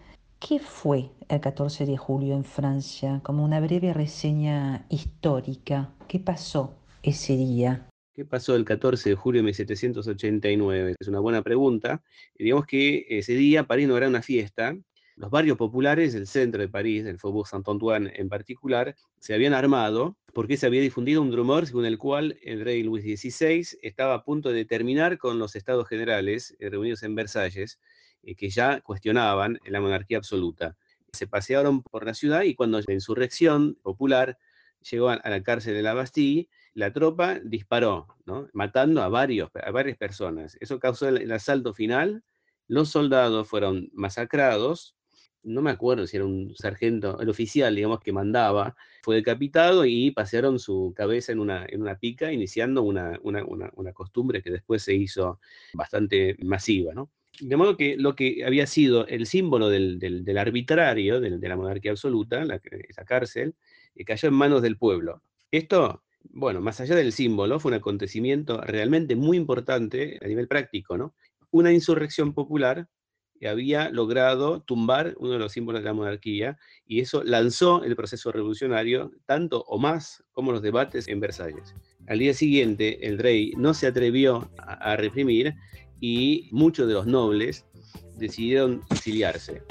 qué 0.40 0.58
fue 0.58 1.10
el 1.28 1.40
14 1.40 1.84
de 1.84 1.98
julio 1.98 2.34
en 2.34 2.44
Francia, 2.44 3.20
como 3.22 3.44
una 3.44 3.60
breve 3.60 3.92
reseña 3.92 4.86
histórica. 4.88 5.90
¿Qué 6.08 6.18
pasó 6.18 6.74
ese 7.02 7.36
día? 7.36 7.86
¿Qué 8.14 8.24
pasó 8.24 8.56
el 8.56 8.64
14 8.64 9.10
de 9.10 9.14
julio 9.14 9.40
de 9.40 9.44
1789? 9.44 10.94
Es 10.98 11.08
una 11.08 11.20
buena 11.20 11.42
pregunta. 11.42 12.02
Digamos 12.38 12.64
que 12.64 13.04
ese 13.10 13.34
día 13.34 13.64
París 13.64 13.88
no 13.88 13.96
era 13.98 14.08
una 14.08 14.22
fiesta, 14.22 14.74
los 15.16 15.30
barrios 15.30 15.56
populares, 15.56 16.14
el 16.14 16.26
centro 16.26 16.60
de 16.60 16.68
París, 16.68 17.06
el 17.06 17.18
Faubourg 17.18 17.48
Saint-Antoine 17.48 18.12
en 18.14 18.28
particular, 18.28 18.94
se 19.18 19.32
habían 19.32 19.54
armado 19.54 20.16
porque 20.34 20.58
se 20.58 20.66
había 20.66 20.82
difundido 20.82 21.22
un 21.22 21.34
rumor 21.34 21.66
según 21.66 21.86
el 21.86 21.96
cual 21.96 22.38
el 22.42 22.62
rey 22.62 22.82
Luis 22.82 23.02
XVI 23.02 23.78
estaba 23.80 24.14
a 24.14 24.24
punto 24.24 24.50
de 24.50 24.66
terminar 24.66 25.16
con 25.16 25.38
los 25.38 25.56
estados 25.56 25.88
generales 25.88 26.54
eh, 26.58 26.68
reunidos 26.68 27.02
en 27.02 27.14
Versalles, 27.14 27.80
eh, 28.22 28.34
que 28.34 28.50
ya 28.50 28.82
cuestionaban 28.82 29.58
la 29.64 29.80
monarquía 29.80 30.18
absoluta. 30.18 30.76
Se 31.12 31.26
pasearon 31.26 31.82
por 31.82 32.04
la 32.04 32.12
ciudad 32.12 32.42
y 32.42 32.54
cuando 32.54 32.78
la 32.86 32.92
insurrección 32.92 33.78
popular 33.82 34.36
llegó 34.90 35.08
a 35.08 35.20
la 35.24 35.42
cárcel 35.42 35.72
de 35.72 35.82
la 35.82 35.94
Bastille, 35.94 36.50
la 36.74 36.92
tropa 36.92 37.40
disparó, 37.42 38.06
matando 38.52 39.02
a, 39.02 39.08
varios, 39.08 39.50
a 39.54 39.70
varias 39.70 39.96
personas. 39.96 40.58
Eso 40.60 40.78
causó 40.78 41.08
el 41.08 41.32
asalto 41.32 41.72
final. 41.72 42.22
Los 42.68 42.90
soldados 42.90 43.48
fueron 43.48 43.88
masacrados, 43.94 44.95
no 45.46 45.62
me 45.62 45.70
acuerdo 45.70 46.06
si 46.06 46.16
era 46.16 46.26
un 46.26 46.54
sargento, 46.56 47.20
el 47.20 47.28
oficial, 47.28 47.74
digamos, 47.74 48.00
que 48.00 48.12
mandaba, 48.12 48.76
fue 49.02 49.14
decapitado 49.16 49.84
y 49.86 50.10
pasearon 50.10 50.58
su 50.58 50.92
cabeza 50.94 51.32
en 51.32 51.38
una, 51.38 51.64
en 51.68 51.82
una 51.82 51.98
pica, 51.98 52.32
iniciando 52.32 52.82
una, 52.82 53.18
una, 53.22 53.92
costumbre 53.92 54.42
que 54.42 54.50
después 54.50 54.82
se 54.82 54.94
hizo 54.94 55.40
bastante 55.72 56.36
masiva, 56.42 56.92
¿no? 56.92 57.10
De 57.40 57.56
modo 57.56 57.76
que 57.76 57.96
lo 57.96 58.16
que 58.16 58.44
había 58.44 58.66
sido 58.66 59.06
el 59.06 59.26
símbolo 59.26 59.68
del, 59.68 59.98
del, 59.98 60.38
arbitrario, 60.38 61.20
de 61.20 61.48
la 61.48 61.56
monarquía 61.56 61.92
absoluta, 61.92 62.44
la, 62.44 62.60
esa 62.88 63.04
cárcel, 63.04 63.54
eh, 63.94 64.04
cayó 64.04 64.28
en 64.28 64.34
manos 64.34 64.62
del 64.62 64.78
pueblo. 64.78 65.22
Esto, 65.52 66.02
bueno, 66.30 66.60
más 66.60 66.80
allá 66.80 66.96
del 66.96 67.12
símbolo, 67.12 67.60
fue 67.60 67.70
un 67.70 67.76
acontecimiento 67.76 68.60
realmente 68.62 69.14
muy 69.14 69.36
importante 69.36 70.18
a 70.22 70.26
nivel 70.26 70.48
práctico, 70.48 70.98
¿no? 70.98 71.14
Una 71.50 71.72
insurrección 71.72 72.34
popular 72.34 72.88
había 73.42 73.90
logrado 73.90 74.60
tumbar 74.60 75.14
uno 75.18 75.32
de 75.32 75.38
los 75.38 75.52
símbolos 75.52 75.82
de 75.82 75.86
la 75.86 75.92
monarquía 75.92 76.58
y 76.86 77.00
eso 77.00 77.22
lanzó 77.22 77.84
el 77.84 77.94
proceso 77.96 78.32
revolucionario 78.32 79.12
tanto 79.26 79.62
o 79.68 79.78
más 79.78 80.24
como 80.32 80.52
los 80.52 80.62
debates 80.62 81.08
en 81.08 81.20
Versalles. 81.20 81.74
Al 82.08 82.18
día 82.18 82.34
siguiente 82.34 83.06
el 83.06 83.18
rey 83.18 83.52
no 83.56 83.74
se 83.74 83.86
atrevió 83.86 84.50
a, 84.58 84.96
reprimir 84.96 85.54
y 86.00 86.48
muchos 86.52 86.86
de 86.88 86.94
los 86.94 87.06
nobles 87.06 87.64
decidieron 88.16 88.82
exiliarse. 88.90 89.62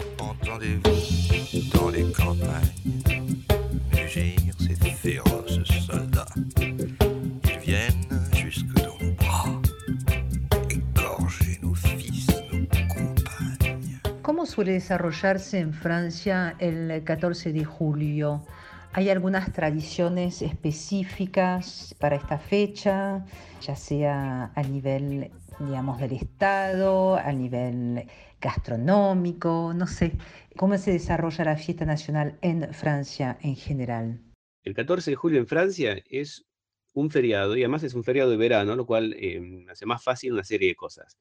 Suele 14.45 14.73
desarrollarse 14.73 15.60
en 15.60 15.73
Francia 15.73 16.55
el 16.60 17.03
14 17.03 17.53
de 17.53 17.65
julio? 17.65 18.45
¿Hay 18.93 19.10
algunas 19.10 19.51
tradiciones 19.51 20.41
específicas 20.41 21.95
para 21.99 22.15
esta 22.15 22.38
fecha, 22.38 23.25
ya 23.62 23.75
sea 23.75 24.51
a 24.55 24.63
nivel, 24.63 25.31
digamos, 25.60 25.99
del 25.99 26.13
Estado, 26.13 27.17
a 27.17 27.31
nivel 27.34 28.08
gastronómico, 28.39 29.73
no 29.75 29.88
sé? 29.88 30.13
¿Cómo 30.55 30.77
se 30.77 30.91
desarrolla 30.91 31.43
la 31.43 31.58
fiesta 31.58 31.86
nacional 31.86 32.38
en 32.41 32.73
Francia 32.73 33.38
en 33.41 33.55
general? 33.55 34.21
El 34.63 34.73
14 34.73 35.12
de 35.12 35.15
julio 35.15 35.39
en 35.39 35.47
Francia 35.47 35.97
es 36.10 36.45
un 36.93 37.10
feriado 37.12 37.58
y 37.58 37.63
además 37.63 37.84
es 37.84 37.93
un 37.93 38.03
feriado 38.03 38.29
de 38.31 38.38
verano, 38.38 38.75
lo 38.75 38.86
cual 38.86 39.13
eh, 39.19 39.65
hace 39.69 39.86
más 39.86 40.03
fácil 40.03 40.31
una 40.31 40.43
serie 40.43 40.69
de 40.69 40.75
cosas. 40.75 41.17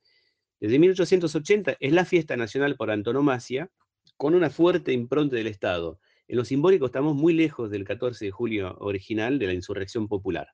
Desde 0.60 0.78
1880 0.78 1.76
es 1.80 1.92
la 1.92 2.04
fiesta 2.04 2.36
nacional 2.36 2.76
por 2.76 2.90
antonomasia, 2.90 3.70
con 4.16 4.34
una 4.34 4.50
fuerte 4.50 4.92
impronta 4.92 5.36
del 5.36 5.46
Estado. 5.46 5.98
En 6.28 6.36
lo 6.36 6.44
simbólico 6.44 6.86
estamos 6.86 7.14
muy 7.14 7.34
lejos 7.34 7.70
del 7.70 7.84
14 7.84 8.24
de 8.24 8.30
julio 8.30 8.76
original 8.78 9.38
de 9.38 9.46
la 9.46 9.52
insurrección 9.52 10.08
popular. 10.08 10.48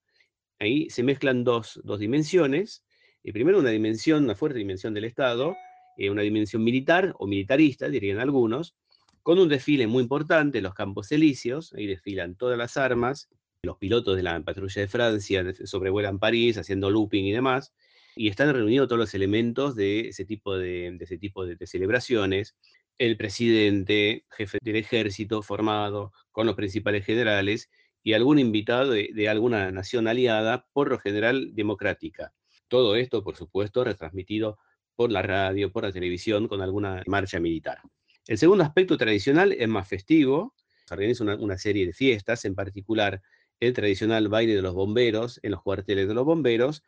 Ahí 0.59 0.91
se 0.91 1.03
mezclan 1.03 1.45
dos, 1.45 1.81
dimensiones. 1.99 2.85
Eh, 3.23 3.33
primero 3.33 3.59
una 3.59 3.71
dimensión, 3.71 4.25
una 4.25 4.35
fuerte 4.35 4.59
dimensión 4.59 4.95
del 4.95 5.05
Estado, 5.05 5.57
eh, 5.97 6.11
una 6.11 6.23
dimensión 6.23 6.65
militar 6.65 7.15
o 7.19 7.27
militarista, 7.27 7.89
dirían 7.89 8.19
algunos, 8.19 8.75
con 9.23 9.39
un 9.39 9.49
desfile 9.49 9.87
muy 9.87 10.03
importante, 10.03 10.61
los 10.61 10.75
Campos 10.75 11.13
Elíseos, 11.13 11.73
ahí 11.75 11.87
desfilan 11.87 12.37
todas 12.37 12.57
las 12.57 12.77
armas, 12.77 13.29
los 13.63 13.77
pilotos 13.77 14.17
de 14.17 14.23
la 14.23 14.41
patrulla 14.41 14.81
de 14.81 14.89
Francia 14.89 15.45
sobrevuelan 15.65 16.19
París 16.19 16.57
haciendo 16.57 16.91
looping 16.91 17.27
y 17.27 17.33
demás, 17.33 17.75
y 18.17 18.29
están 18.29 18.53
reunidos 18.53 18.89
todos 18.89 18.99
los 18.99 19.15
elementos 19.15 19.75
de 19.77 20.09
ese 20.09 20.25
tipo 20.25 20.57
de, 20.57 20.97
ese 21.01 21.19
tipo 21.19 21.47
de, 21.47 21.67
celebraciones. 21.67 22.57
El 22.99 23.17
presidente, 23.17 24.27
jefe 24.31 24.59
del 24.63 24.77
ejército 24.77 25.43
formado 25.43 26.13
con 26.31 26.47
los 26.47 26.57
principales 26.57 27.05
generales 27.05 27.71
y 28.03 28.13
algún 28.15 28.39
invitado 28.39 28.93
de, 28.93 29.29
alguna 29.29 29.71
nación 29.71 30.09
aliada, 30.09 30.67
por 30.73 30.91
lo 30.91 30.99
general 30.99 31.55
democrática. 31.55 32.35
Todo 32.69 32.97
esto, 32.97 33.23
por 33.23 33.37
supuesto, 33.37 33.85
retransmitido 33.85 34.59
por 34.97 35.11
la 35.11 35.23
radio, 35.23 35.73
por 35.73 35.85
la 35.85 35.93
televisión, 35.93 36.49
con 36.49 36.61
alguna 36.61 37.03
marcha 37.07 37.41
militar. 37.41 37.79
El 38.27 38.39
segundo 38.39 38.65
aspecto 38.65 38.97
tradicional 38.97 39.53
es 39.53 39.69
más 39.69 39.89
festivo, 39.89 40.55
se 40.87 40.95
organiza 40.95 41.25
una, 41.25 41.37
una, 41.37 41.59
serie 41.59 41.87
de 41.87 41.93
fiestas, 41.93 42.45
en 42.45 42.55
particular 42.55 43.23
el 43.61 43.73
tradicional 43.73 44.29
baile 44.29 44.55
de 44.55 44.63
los 44.63 44.75
bomberos 44.75 45.41
en 45.43 45.53
los 45.53 45.63
cuarteles 45.63 46.09
de 46.09 46.15
los 46.15 46.25
bomberos 46.25 46.83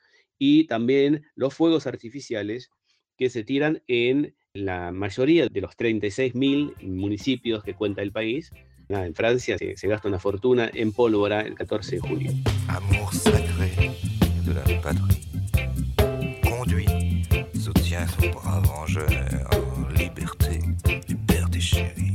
y 0.45 0.64
también 0.64 1.24
los 1.36 1.55
fuegos 1.55 1.86
artificiales 1.86 2.72
que 3.16 3.30
se 3.30 3.45
tiran 3.45 3.80
en 3.86 4.34
la 4.55 4.90
mayoría 4.90 5.47
de 5.47 5.61
los 5.61 5.76
36.000 5.76 6.82
municipios 6.82 7.62
que 7.62 7.74
cuenta 7.74 8.03
el 8.03 8.11
país. 8.11 8.51
En 8.88 9.14
Francia 9.14 9.57
se, 9.57 9.76
se, 9.76 9.86
gasta 9.86 10.09
una 10.09 10.18
fortuna 10.18 10.68
en 10.74 10.90
pólvora 10.90 11.43
el 11.43 11.55
14 11.55 11.95
de 11.95 12.01
julio. 12.01 12.32
Amour 12.66 13.14
sacré 13.14 13.93
de 14.45 14.53
la 14.53 14.82
patrie. 14.82 15.20
Conduit, 16.43 16.88
soutient 17.55 18.09
son 18.09 18.32
brave 18.32 18.66
vengeur, 18.66 19.09
liberté, 19.97 20.59
liberté 21.09 21.61
chérie. 21.61 22.14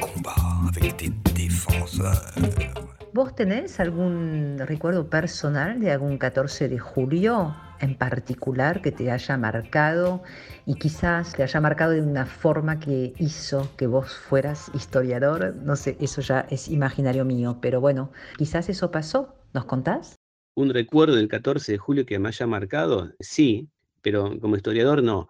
Combat 0.00 0.36
avec 0.68 0.96
des 0.98 1.10
défenseurs. 1.34 2.85
¿Vos 3.16 3.34
tenés 3.34 3.80
algún 3.80 4.58
recuerdo 4.58 5.08
personal 5.08 5.80
de 5.80 5.90
algún 5.90 6.18
14 6.18 6.68
de 6.68 6.78
julio? 6.78 7.56
en 7.80 7.94
particular 7.94 8.82
que 8.82 8.92
te 8.92 9.10
haya 9.10 9.38
marcado 9.38 10.22
y 10.66 10.74
quizás 10.74 11.32
te 11.32 11.42
haya 11.42 11.60
marcado 11.60 11.92
de 11.92 12.02
una 12.02 12.26
forma 12.26 12.78
que 12.78 13.14
hizo 13.18 13.74
que 13.76 13.86
vos 13.86 14.12
fueras 14.12 14.70
historiador. 14.74 15.54
No 15.56 15.76
sé, 15.76 15.96
eso 15.98 16.20
ya 16.20 16.46
es 16.50 16.68
imaginario 16.68 17.24
mío, 17.24 17.58
pero 17.62 17.80
bueno, 17.80 18.12
quizás 18.36 18.68
eso 18.68 18.90
pasó. 18.90 19.34
¿Nos 19.54 19.64
contás? 19.64 20.16
Un 20.54 20.68
recuerdo 20.70 21.16
del 21.16 21.28
14 21.28 21.72
de 21.72 21.78
julio 21.78 22.04
que 22.04 22.18
me 22.18 22.28
haya 22.28 22.46
marcado, 22.46 23.12
sí, 23.20 23.70
pero 24.02 24.38
como 24.40 24.56
historiador 24.56 25.02
no. 25.02 25.28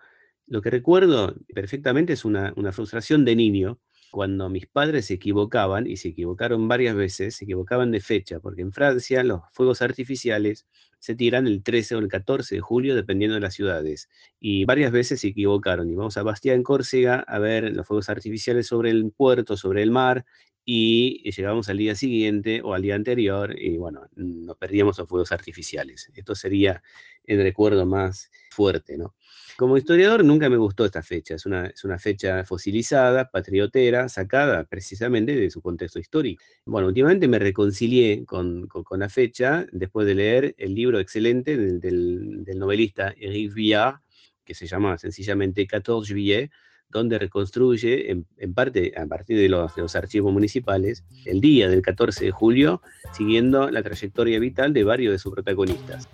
Lo 0.48 0.60
que 0.60 0.70
recuerdo 0.70 1.36
perfectamente 1.54 2.14
es 2.14 2.24
una, 2.24 2.52
una 2.56 2.72
frustración 2.72 3.24
de 3.24 3.36
niño 3.36 3.78
cuando 4.10 4.48
mis 4.48 4.66
padres 4.66 5.06
se 5.06 5.14
equivocaban, 5.14 5.86
y 5.86 5.96
se 5.96 6.08
equivocaron 6.08 6.68
varias 6.68 6.94
veces, 6.94 7.36
se 7.36 7.44
equivocaban 7.44 7.90
de 7.90 8.00
fecha, 8.00 8.40
porque 8.40 8.62
en 8.62 8.72
Francia 8.72 9.22
los 9.24 9.40
fuegos 9.52 9.82
artificiales 9.82 10.66
se 10.98 11.14
tiran 11.14 11.46
el 11.46 11.62
13 11.62 11.96
o 11.96 11.98
el 11.98 12.08
14 12.08 12.56
de 12.56 12.60
julio, 12.60 12.94
dependiendo 12.94 13.34
de 13.34 13.40
las 13.40 13.54
ciudades. 13.54 14.08
Y 14.40 14.64
varias 14.64 14.92
veces 14.92 15.20
se 15.20 15.28
equivocaron. 15.28 15.90
Y 15.90 15.94
vamos 15.94 16.16
a 16.16 16.22
Bastia, 16.22 16.54
en 16.54 16.62
Córcega, 16.62 17.20
a 17.20 17.38
ver 17.38 17.72
los 17.72 17.86
fuegos 17.86 18.08
artificiales 18.08 18.66
sobre 18.66 18.90
el 18.90 19.12
puerto, 19.12 19.56
sobre 19.56 19.82
el 19.82 19.90
mar, 19.90 20.24
y 20.68 21.30
llegamos 21.30 21.68
al 21.68 21.78
día 21.78 21.94
siguiente 21.94 22.60
o 22.62 22.74
al 22.74 22.82
día 22.82 22.96
anterior, 22.96 23.54
y 23.56 23.76
bueno, 23.76 24.02
nos 24.16 24.56
perdíamos 24.56 24.98
los 24.98 25.08
fuegos 25.08 25.30
artificiales. 25.30 26.10
Esto 26.12 26.34
sería 26.34 26.82
el 27.24 27.40
recuerdo 27.40 27.86
más 27.86 28.32
fuerte, 28.50 28.98
¿no? 28.98 29.14
Como 29.56 29.78
historiador 29.78 30.22
nunca 30.22 30.50
me 30.50 30.58
gustó 30.58 30.84
esta 30.84 31.02
fecha, 31.02 31.34
es 31.34 31.46
una, 31.46 31.68
es 31.68 31.82
una 31.82 31.98
fecha 31.98 32.44
fosilizada, 32.44 33.30
patriotera, 33.30 34.06
sacada 34.10 34.64
precisamente 34.64 35.34
de 35.34 35.50
su 35.50 35.62
contexto 35.62 35.98
histórico. 35.98 36.44
Bueno, 36.66 36.88
últimamente 36.88 37.26
me 37.26 37.38
reconcilié 37.38 38.26
con, 38.26 38.66
con, 38.66 39.00
la 39.00 39.08
fecha 39.08 39.66
después 39.72 40.06
de 40.06 40.14
leer 40.14 40.54
el 40.58 40.74
libro 40.74 41.00
excelente 41.00 41.56
del, 41.56 41.80
del, 41.80 42.58
novelista 42.58 43.14
Eric 43.18 43.54
Villard, 43.54 44.00
que 44.44 44.52
se 44.52 44.66
llama 44.66 44.98
sencillamente 44.98 45.66
14 45.66 46.12
juillet, 46.12 46.50
donde 46.90 47.18
reconstruye 47.18 48.10
en, 48.10 48.26
en, 48.36 48.52
parte 48.52 48.92
a 48.94 49.06
partir 49.06 49.38
de 49.38 49.48
los, 49.48 49.74
de 49.74 49.82
los, 49.82 49.96
archivos 49.96 50.34
municipales 50.34 51.02
el 51.24 51.40
día 51.40 51.70
del 51.70 51.80
14 51.80 52.26
de 52.26 52.30
julio, 52.30 52.82
siguiendo 53.12 53.70
la 53.70 53.82
trayectoria 53.82 54.38
vital 54.38 54.74
de 54.74 54.84
varios 54.84 55.12
de 55.12 55.18
sus 55.18 55.32
protagonistas. 55.32 56.06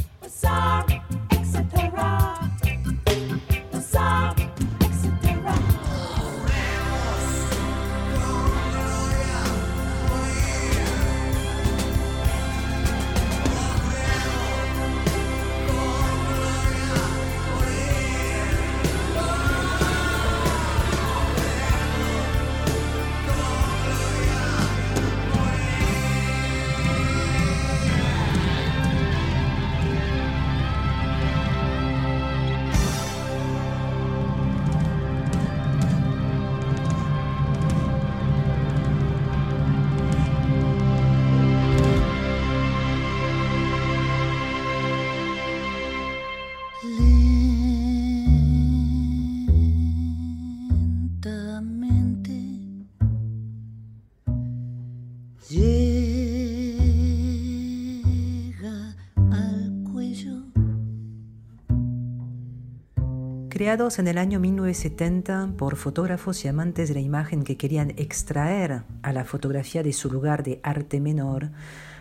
Creados 63.63 64.01
en 64.01 64.09
el 64.09 64.19
año 64.19 64.41
1970 64.41 65.53
por 65.57 65.77
fotógrafos 65.77 66.45
y 66.45 66.49
amantes 66.49 66.89
de 66.89 66.95
la 66.95 67.01
imagen 67.01 67.45
que 67.45 67.57
querían 67.57 67.91
extraer 67.91 68.83
a 69.03 69.13
la 69.13 69.25
fotografía 69.25 69.85
de 69.85 69.93
su 69.93 70.11
lugar 70.11 70.43
de 70.43 70.59
arte 70.65 71.01
menor, 71.01 71.51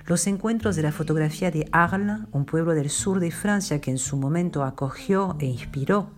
los 0.06 0.28
encuentros 0.28 0.76
de 0.76 0.82
la 0.82 0.92
fotografía 0.92 1.52
de 1.52 1.68
Arles, 1.72 2.20
un 2.32 2.46
pueblo 2.46 2.74
del 2.74 2.90
sur 2.90 3.20
de 3.20 3.32
Francia 3.32 3.80
que 3.82 3.92
en 3.92 3.98
su 3.98 4.18
momento 4.18 4.64
acogió 4.64 5.36
e 5.40 5.46
inspiró 5.46 6.12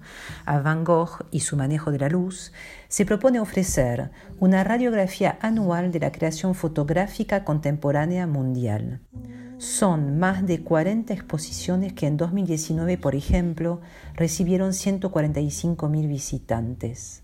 a 0.46 0.60
Van 0.60 0.84
Gogh 0.84 1.26
y 1.32 1.42
su 1.42 1.58
manejo 1.58 1.92
de 1.92 2.00
la 2.00 2.10
luz, 2.10 2.54
se 2.88 3.06
propone 3.06 3.40
ofrecer 3.40 4.12
una 4.40 4.64
radiografía 4.64 5.38
anual 5.42 5.92
de 5.92 6.00
la 6.00 6.12
creación 6.12 6.56
fotográfica 6.56 7.44
contemporánea 7.44 8.28
mundial. 8.28 9.02
Son 9.58 10.20
más 10.20 10.46
de 10.46 10.62
40 10.62 11.14
exposiciones 11.14 11.94
que 11.94 12.08
en 12.08 12.18
2019, 12.18 12.98
por 12.98 13.16
ejemplo, 13.16 13.82
recibieron 14.16 14.74
145 14.74 15.90
mil 15.90 16.08
visitantes. 16.08 17.24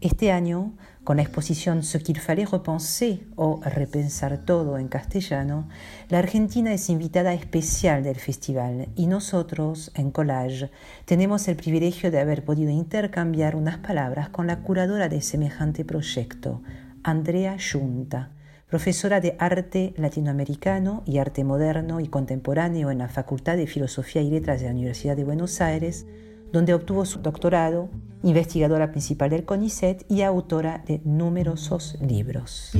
Este 0.00 0.30
año, 0.30 0.74
con 1.06 1.18
la 1.18 1.22
exposición 1.22 1.84
Ce 1.84 1.98
qu'il 1.98 2.18
fallait 2.18 2.50
repenser 2.50 3.20
o 3.36 3.60
Repensar 3.62 4.38
todo 4.38 4.76
en 4.76 4.88
castellano, 4.88 5.68
la 6.08 6.18
Argentina 6.18 6.74
es 6.74 6.90
invitada 6.90 7.32
especial 7.32 8.02
del 8.02 8.16
festival 8.16 8.88
y 8.96 9.06
nosotros, 9.06 9.92
en 9.94 10.10
Collage, 10.10 10.68
tenemos 11.04 11.46
el 11.46 11.54
privilegio 11.54 12.10
de 12.10 12.18
haber 12.18 12.44
podido 12.44 12.72
intercambiar 12.72 13.54
unas 13.54 13.78
palabras 13.78 14.30
con 14.30 14.48
la 14.48 14.62
curadora 14.62 15.08
de 15.08 15.20
semejante 15.20 15.84
proyecto, 15.84 16.60
Andrea 17.04 17.56
Junta 17.56 18.32
profesora 18.66 19.20
de 19.20 19.36
arte 19.38 19.94
latinoamericano 19.96 21.04
y 21.06 21.18
arte 21.18 21.44
moderno 21.44 22.00
y 22.00 22.08
contemporáneo 22.08 22.90
en 22.90 22.98
la 22.98 23.08
Facultad 23.08 23.56
de 23.56 23.68
Filosofía 23.68 24.22
y 24.22 24.30
Letras 24.30 24.58
de 24.58 24.66
la 24.66 24.72
Universidad 24.72 25.16
de 25.16 25.22
Buenos 25.22 25.60
Aires, 25.60 26.04
donde 26.52 26.74
obtuvo 26.74 27.04
su 27.04 27.20
doctorado, 27.20 27.88
investigadora 28.22 28.90
principal 28.90 29.30
del 29.30 29.44
CONICET 29.44 30.04
y 30.08 30.22
autora 30.22 30.82
de 30.86 31.00
numerosos 31.04 31.96
libros. 32.00 32.72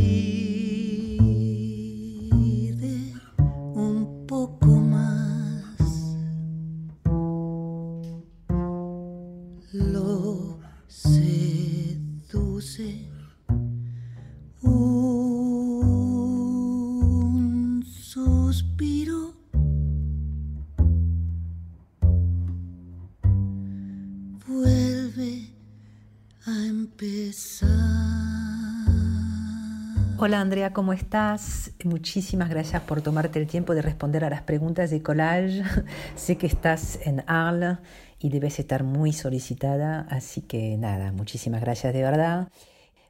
Hola 30.18 30.40
Andrea, 30.40 30.72
¿cómo 30.72 30.94
estás? 30.94 31.72
Muchísimas 31.84 32.48
gracias 32.48 32.80
por 32.82 33.02
tomarte 33.02 33.38
el 33.38 33.46
tiempo 33.46 33.74
de 33.74 33.82
responder 33.82 34.24
a 34.24 34.30
las 34.30 34.40
preguntas 34.42 34.90
de 34.90 35.02
Collage. 35.02 35.62
sé 36.16 36.38
que 36.38 36.46
estás 36.46 36.98
en 37.04 37.22
Arles 37.26 37.76
y 38.18 38.30
debes 38.30 38.58
estar 38.58 38.82
muy 38.82 39.12
solicitada, 39.12 40.06
así 40.08 40.40
que 40.40 40.78
nada, 40.78 41.12
muchísimas 41.12 41.60
gracias 41.60 41.92
de 41.92 42.02
verdad. 42.02 42.48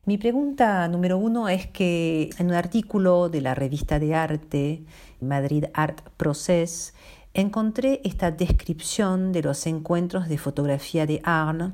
Mi 0.05 0.19
pregunta 0.19 0.89
número 0.89 1.17
uno 1.17 1.49
es 1.49 1.69
que 1.69 2.31
en 2.39 2.47
un 2.47 2.55
artículo 2.55 3.29
de 3.29 3.41
la 3.41 3.55
revista 3.55 4.01
de 4.01 4.17
arte 4.17 4.83
Madrid 5.21 5.67
Art 5.75 6.01
Process 6.17 6.93
encontré 7.35 8.01
esta 8.03 8.33
descripción 8.33 9.31
de 9.31 9.43
los 9.43 9.65
encuentros 9.69 10.29
de 10.29 10.39
fotografía 10.39 11.07
de 11.07 11.21
Arles 11.23 11.71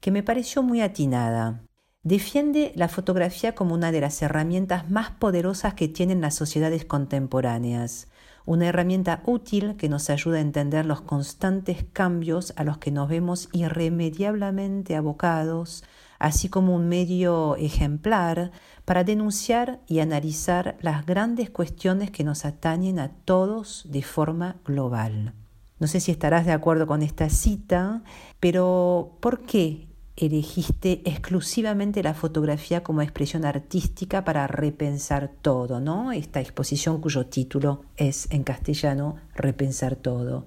que 0.00 0.10
me 0.10 0.22
pareció 0.22 0.62
muy 0.62 0.80
atinada. 0.80 1.62
Defiende 2.02 2.72
la 2.74 2.88
fotografía 2.88 3.54
como 3.54 3.74
una 3.74 3.92
de 3.92 4.00
las 4.00 4.22
herramientas 4.22 4.88
más 4.90 5.10
poderosas 5.10 5.74
que 5.74 5.88
tienen 5.88 6.20
las 6.20 6.34
sociedades 6.34 6.84
contemporáneas, 6.84 8.08
una 8.46 8.66
herramienta 8.66 9.20
útil 9.26 9.76
que 9.76 9.90
nos 9.90 10.08
ayuda 10.08 10.38
a 10.38 10.40
entender 10.40 10.86
los 10.86 11.02
constantes 11.02 11.84
cambios 11.92 12.54
a 12.56 12.64
los 12.64 12.78
que 12.78 12.90
nos 12.90 13.08
vemos 13.08 13.50
irremediablemente 13.52 14.96
abocados, 14.96 15.84
así 16.18 16.48
como 16.48 16.74
un 16.74 16.88
medio 16.88 17.56
ejemplar 17.56 18.52
para 18.84 19.04
denunciar 19.04 19.80
y 19.86 19.98
analizar 19.98 20.78
las 20.80 21.04
grandes 21.04 21.50
cuestiones 21.50 22.10
que 22.10 22.24
nos 22.24 22.44
atañen 22.44 23.00
a 23.00 23.10
todos 23.10 23.86
de 23.90 24.02
forma 24.02 24.56
global. 24.64 25.34
No 25.78 25.86
sé 25.86 26.00
si 26.00 26.10
estarás 26.10 26.46
de 26.46 26.52
acuerdo 26.52 26.86
con 26.86 27.02
esta 27.02 27.28
cita, 27.28 28.02
pero 28.40 29.18
¿por 29.20 29.42
qué 29.42 29.87
elegiste 30.20 31.02
exclusivamente 31.04 32.02
la 32.02 32.14
fotografía 32.14 32.82
como 32.82 33.02
expresión 33.02 33.44
artística 33.44 34.24
para 34.24 34.46
repensar 34.46 35.30
todo, 35.42 35.80
¿no? 35.80 36.12
Esta 36.12 36.40
exposición 36.40 37.00
cuyo 37.00 37.26
título 37.26 37.82
es 37.96 38.30
en 38.30 38.42
castellano 38.42 39.16
Repensar 39.34 39.96
todo. 39.96 40.46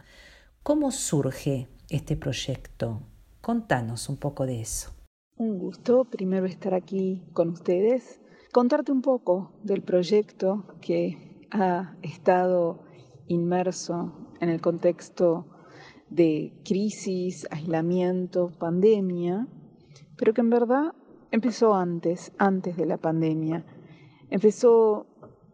¿Cómo 0.61 0.91
surge 0.91 1.69
este 1.89 2.17
proyecto? 2.17 3.01
Contanos 3.39 4.09
un 4.09 4.17
poco 4.17 4.45
de 4.45 4.61
eso. 4.61 4.91
Un 5.37 5.57
gusto 5.57 6.05
primero 6.05 6.45
estar 6.45 6.73
aquí 6.73 7.23
con 7.33 7.49
ustedes, 7.49 8.19
contarte 8.51 8.91
un 8.91 9.01
poco 9.01 9.53
del 9.63 9.81
proyecto 9.81 10.65
que 10.81 11.47
ha 11.51 11.95
estado 12.01 12.83
inmerso 13.27 14.13
en 14.41 14.49
el 14.49 14.59
contexto 14.61 15.47
de 16.09 16.53
crisis, 16.65 17.47
aislamiento, 17.49 18.51
pandemia, 18.59 19.47
pero 20.21 20.35
que 20.35 20.41
en 20.41 20.51
verdad 20.51 20.93
empezó 21.31 21.73
antes, 21.73 22.31
antes 22.37 22.77
de 22.77 22.85
la 22.85 22.97
pandemia. 22.97 23.65
Empezó 24.29 25.07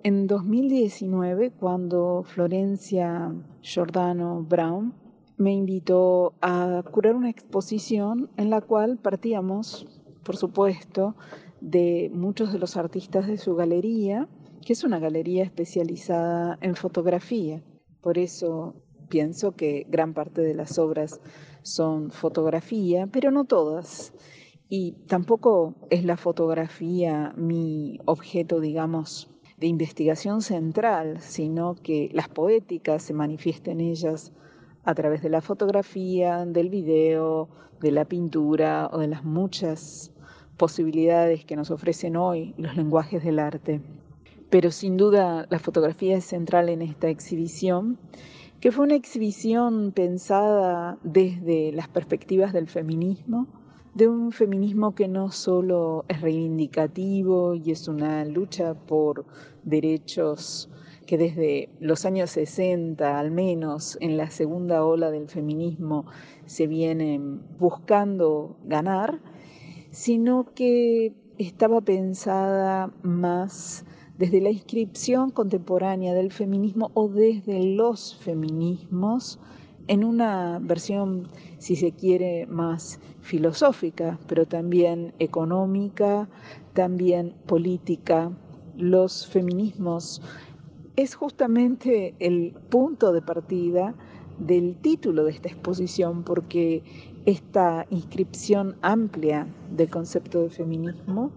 en 0.03 0.27
2019 0.27 1.51
cuando 1.51 2.25
Florencia 2.27 3.33
Giordano 3.61 4.43
Brown 4.43 4.93
me 5.37 5.53
invitó 5.53 6.33
a 6.41 6.83
curar 6.91 7.15
una 7.15 7.29
exposición 7.29 8.29
en 8.35 8.49
la 8.49 8.59
cual 8.59 8.97
partíamos, 8.97 9.87
por 10.25 10.35
supuesto, 10.35 11.15
de 11.61 12.11
muchos 12.13 12.51
de 12.51 12.59
los 12.59 12.75
artistas 12.75 13.25
de 13.25 13.37
su 13.37 13.55
galería, 13.55 14.27
que 14.65 14.73
es 14.73 14.83
una 14.83 14.99
galería 14.99 15.45
especializada 15.45 16.57
en 16.59 16.75
fotografía. 16.75 17.63
Por 18.01 18.17
eso 18.17 18.75
pienso 19.07 19.53
que 19.53 19.85
gran 19.87 20.13
parte 20.13 20.41
de 20.41 20.55
las 20.55 20.77
obras 20.77 21.21
son 21.61 22.11
fotografía, 22.11 23.07
pero 23.07 23.31
no 23.31 23.45
todas. 23.45 24.11
Y 24.69 24.93
tampoco 25.07 25.75
es 25.89 26.03
la 26.03 26.17
fotografía 26.17 27.33
mi 27.37 27.99
objeto, 28.05 28.59
digamos, 28.59 29.29
de 29.57 29.67
investigación 29.67 30.41
central, 30.41 31.21
sino 31.21 31.75
que 31.75 32.09
las 32.13 32.27
poéticas 32.27 33.01
se 33.03 33.13
manifiestan 33.13 33.79
ellas 33.79 34.33
a 34.83 34.93
través 34.93 35.21
de 35.21 35.29
la 35.29 35.41
fotografía, 35.41 36.45
del 36.45 36.69
video, 36.69 37.49
de 37.79 37.91
la 37.91 38.05
pintura 38.05 38.89
o 38.91 38.99
de 38.99 39.07
las 39.07 39.23
muchas 39.23 40.11
posibilidades 40.57 41.45
que 41.45 41.55
nos 41.55 41.71
ofrecen 41.71 42.17
hoy 42.17 42.53
los 42.57 42.75
lenguajes 42.75 43.23
del 43.23 43.39
arte. 43.39 43.81
Pero 44.49 44.71
sin 44.71 44.97
duda 44.97 45.45
la 45.49 45.59
fotografía 45.59 46.17
es 46.17 46.25
central 46.25 46.69
en 46.69 46.81
esta 46.81 47.09
exhibición, 47.09 47.97
que 48.59 48.71
fue 48.71 48.85
una 48.85 48.95
exhibición 48.95 49.91
pensada 49.91 50.97
desde 51.03 51.71
las 51.71 51.87
perspectivas 51.87 52.53
del 52.53 52.67
feminismo, 52.67 53.47
de 53.97 54.07
un 54.07 54.31
feminismo 54.31 54.93
que 54.93 55.07
no 55.07 55.31
solo 55.31 56.05
es 56.07 56.21
reivindicativo 56.21 57.55
y 57.55 57.71
es 57.71 57.87
una 57.87 58.23
lucha 58.25 58.75
por 58.75 59.25
derechos 59.63 60.69
que 61.07 61.17
desde 61.17 61.69
los 61.79 62.05
años 62.05 62.29
60, 62.29 63.17
al 63.19 63.31
menos 63.31 63.97
en 63.99 64.15
la 64.15 64.29
segunda 64.29 64.85
ola 64.85 65.09
del 65.09 65.27
feminismo, 65.27 66.05
se 66.45 66.67
vienen 66.67 67.41
buscando 67.57 68.57
ganar, 68.65 69.19
sino 69.89 70.53
que 70.53 71.15
estaba 71.39 71.81
pensada 71.81 72.93
más 73.01 73.83
desde 74.19 74.41
la 74.41 74.51
inscripción 74.51 75.31
contemporánea 75.31 76.13
del 76.13 76.31
feminismo 76.31 76.91
o 76.93 77.07
desde 77.07 77.63
los 77.63 78.15
feminismos 78.17 79.39
en 79.87 80.03
una 80.03 80.59
versión, 80.61 81.29
si 81.57 81.75
se 81.75 81.91
quiere, 81.91 82.45
más 82.47 82.99
filosófica, 83.21 84.19
pero 84.27 84.45
también 84.45 85.13
económica, 85.19 86.29
también 86.73 87.33
política. 87.45 88.31
Los 88.75 89.27
feminismos 89.27 90.21
es 90.95 91.15
justamente 91.15 92.15
el 92.19 92.53
punto 92.69 93.11
de 93.11 93.21
partida 93.21 93.95
del 94.39 94.75
título 94.77 95.23
de 95.23 95.31
esta 95.31 95.49
exposición, 95.49 96.23
porque 96.23 96.83
esta 97.25 97.85
inscripción 97.89 98.75
amplia 98.81 99.47
del 99.75 99.89
concepto 99.89 100.43
de 100.43 100.49
feminismo 100.49 101.31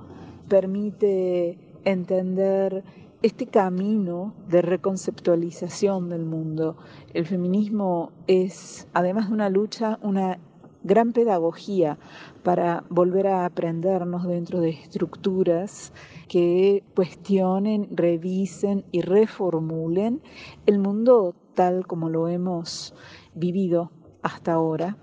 permite 0.48 1.58
entender 1.84 2.84
este 3.22 3.46
camino 3.46 4.34
de 4.48 4.62
reconceptualización 4.62 6.08
del 6.08 6.24
mundo. 6.24 6.76
El 7.12 7.26
feminismo 7.26 8.12
es, 8.26 8.88
además 8.94 9.28
de 9.28 9.34
una 9.34 9.50
lucha, 9.50 9.98
una 10.02 10.38
gran 10.82 11.12
pedagogía 11.12 11.98
para 12.42 12.84
volver 12.88 13.26
a 13.26 13.44
aprendernos 13.44 14.26
dentro 14.26 14.60
de 14.60 14.70
estructuras 14.70 15.92
que 16.28 16.82
cuestionen, 16.94 17.88
revisen 17.90 18.84
y 18.90 19.02
reformulen 19.02 20.22
el 20.64 20.78
mundo 20.78 21.34
tal 21.54 21.86
como 21.86 22.08
lo 22.08 22.28
hemos 22.28 22.94
vivido 23.34 23.90
hasta 24.22 24.54
ahora, 24.54 24.96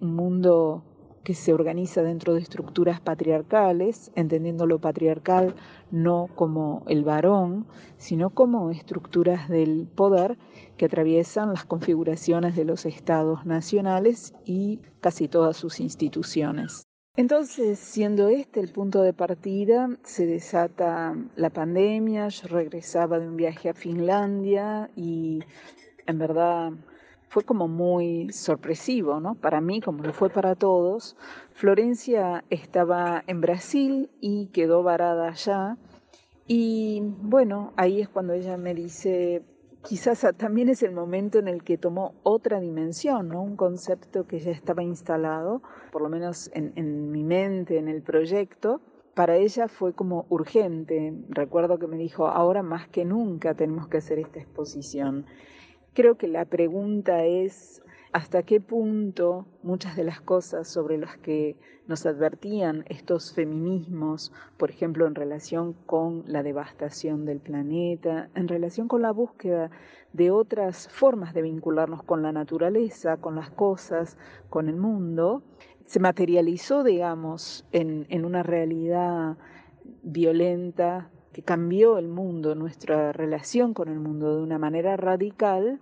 un 0.00 0.16
mundo 0.16 0.82
que 1.24 1.34
se 1.34 1.52
organiza 1.52 2.02
dentro 2.02 2.34
de 2.34 2.40
estructuras 2.40 3.00
patriarcales, 3.00 4.10
entendiendo 4.14 4.66
lo 4.66 4.80
patriarcal 4.80 5.54
no 5.90 6.28
como 6.34 6.82
el 6.86 7.04
varón, 7.04 7.66
sino 7.98 8.30
como 8.30 8.70
estructuras 8.70 9.48
del 9.48 9.86
poder 9.86 10.38
que 10.76 10.86
atraviesan 10.86 11.50
las 11.50 11.64
configuraciones 11.64 12.56
de 12.56 12.64
los 12.64 12.86
estados 12.86 13.46
nacionales 13.46 14.34
y 14.44 14.80
casi 15.00 15.28
todas 15.28 15.56
sus 15.56 15.80
instituciones. 15.80 16.84
Entonces, 17.14 17.78
siendo 17.78 18.28
este 18.28 18.60
el 18.60 18.72
punto 18.72 19.02
de 19.02 19.12
partida, 19.12 19.98
se 20.02 20.24
desata 20.24 21.14
la 21.36 21.50
pandemia, 21.50 22.28
yo 22.28 22.48
regresaba 22.48 23.18
de 23.18 23.28
un 23.28 23.36
viaje 23.36 23.68
a 23.68 23.74
Finlandia 23.74 24.90
y 24.96 25.40
en 26.06 26.18
verdad 26.18 26.72
fue 27.32 27.44
como 27.44 27.66
muy 27.66 28.30
sorpresivo, 28.30 29.18
¿no? 29.18 29.34
Para 29.36 29.62
mí, 29.62 29.80
como 29.80 30.02
lo 30.02 30.12
fue 30.12 30.28
para 30.28 30.54
todos. 30.54 31.16
Florencia 31.52 32.44
estaba 32.50 33.24
en 33.26 33.40
Brasil 33.40 34.10
y 34.20 34.48
quedó 34.48 34.82
varada 34.82 35.28
allá. 35.28 35.78
Y 36.46 37.00
bueno, 37.22 37.72
ahí 37.76 38.02
es 38.02 38.10
cuando 38.10 38.34
ella 38.34 38.58
me 38.58 38.74
dice, 38.74 39.42
quizás 39.82 40.26
también 40.36 40.68
es 40.68 40.82
el 40.82 40.92
momento 40.92 41.38
en 41.38 41.48
el 41.48 41.64
que 41.64 41.78
tomó 41.78 42.12
otra 42.22 42.60
dimensión, 42.60 43.28
¿no? 43.28 43.42
Un 43.42 43.56
concepto 43.56 44.26
que 44.26 44.38
ya 44.38 44.50
estaba 44.50 44.82
instalado, 44.82 45.62
por 45.90 46.02
lo 46.02 46.10
menos 46.10 46.50
en, 46.52 46.74
en 46.76 47.10
mi 47.10 47.24
mente, 47.24 47.78
en 47.78 47.88
el 47.88 48.02
proyecto, 48.02 48.82
para 49.14 49.36
ella 49.36 49.68
fue 49.68 49.94
como 49.94 50.26
urgente. 50.28 51.14
Recuerdo 51.30 51.78
que 51.78 51.86
me 51.86 51.96
dijo, 51.96 52.26
ahora 52.26 52.62
más 52.62 52.88
que 52.88 53.06
nunca 53.06 53.54
tenemos 53.54 53.88
que 53.88 53.96
hacer 53.96 54.18
esta 54.18 54.38
exposición. 54.38 55.24
Creo 55.94 56.16
que 56.16 56.26
la 56.26 56.46
pregunta 56.46 57.24
es 57.24 57.82
hasta 58.12 58.42
qué 58.42 58.60
punto 58.60 59.46
muchas 59.62 59.94
de 59.94 60.04
las 60.04 60.20
cosas 60.20 60.68
sobre 60.68 60.96
las 60.96 61.18
que 61.18 61.56
nos 61.86 62.06
advertían 62.06 62.84
estos 62.88 63.34
feminismos, 63.34 64.32
por 64.56 64.70
ejemplo, 64.70 65.06
en 65.06 65.14
relación 65.14 65.74
con 65.86 66.24
la 66.26 66.42
devastación 66.42 67.24
del 67.24 67.40
planeta, 67.40 68.30
en 68.34 68.48
relación 68.48 68.88
con 68.88 69.02
la 69.02 69.12
búsqueda 69.12 69.70
de 70.12 70.30
otras 70.30 70.88
formas 70.88 71.34
de 71.34 71.42
vincularnos 71.42 72.02
con 72.02 72.22
la 72.22 72.32
naturaleza, 72.32 73.18
con 73.18 73.34
las 73.34 73.50
cosas, 73.50 74.16
con 74.48 74.68
el 74.68 74.76
mundo, 74.76 75.42
se 75.84 76.00
materializó, 76.00 76.84
digamos, 76.84 77.66
en, 77.72 78.24
una 78.24 78.42
realidad 78.42 79.36
violenta, 80.02 81.10
que 81.32 81.42
cambió 81.42 81.98
el 81.98 82.08
mundo, 82.08 82.54
nuestra 82.54 83.12
relación 83.12 83.74
con 83.74 83.88
el 83.88 83.98
mundo 83.98 84.36
de 84.36 84.42
una 84.42 84.58
manera 84.58 84.96
radical, 84.96 85.80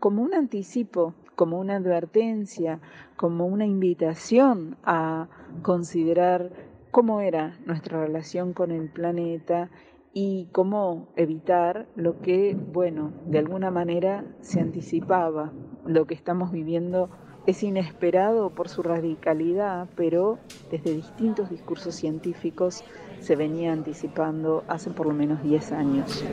como 0.00 0.22
un 0.22 0.34
anticipo, 0.34 1.14
como 1.34 1.58
una 1.58 1.76
advertencia, 1.76 2.80
como 3.16 3.46
una 3.46 3.66
invitación 3.66 4.76
a 4.84 5.28
considerar 5.62 6.50
cómo 6.90 7.20
era 7.20 7.58
nuestra 7.66 8.04
relación 8.04 8.54
con 8.54 8.70
el 8.70 8.88
planeta 8.88 9.70
y 10.14 10.48
cómo 10.52 11.08
evitar 11.16 11.86
lo 11.94 12.22
que, 12.22 12.56
bueno, 12.72 13.12
de 13.26 13.38
alguna 13.38 13.70
manera 13.70 14.24
se 14.40 14.60
anticipaba, 14.60 15.52
lo 15.84 16.06
que 16.06 16.14
estamos 16.14 16.52
viviendo 16.52 17.10
Es 17.46 17.62
inesperado 17.62 18.50
por 18.50 18.68
su 18.68 18.82
radicalidad, 18.82 19.88
pero 19.94 20.38
desde 20.68 20.92
distintos 20.92 21.48
discursos 21.48 21.94
científicos 21.94 22.82
se 23.26 23.34
venía 23.34 23.72
anticipando 23.72 24.62
hace 24.68 24.90
por 24.90 25.06
lo 25.06 25.12
menos 25.12 25.42
10 25.42 25.72
años. 25.72 26.24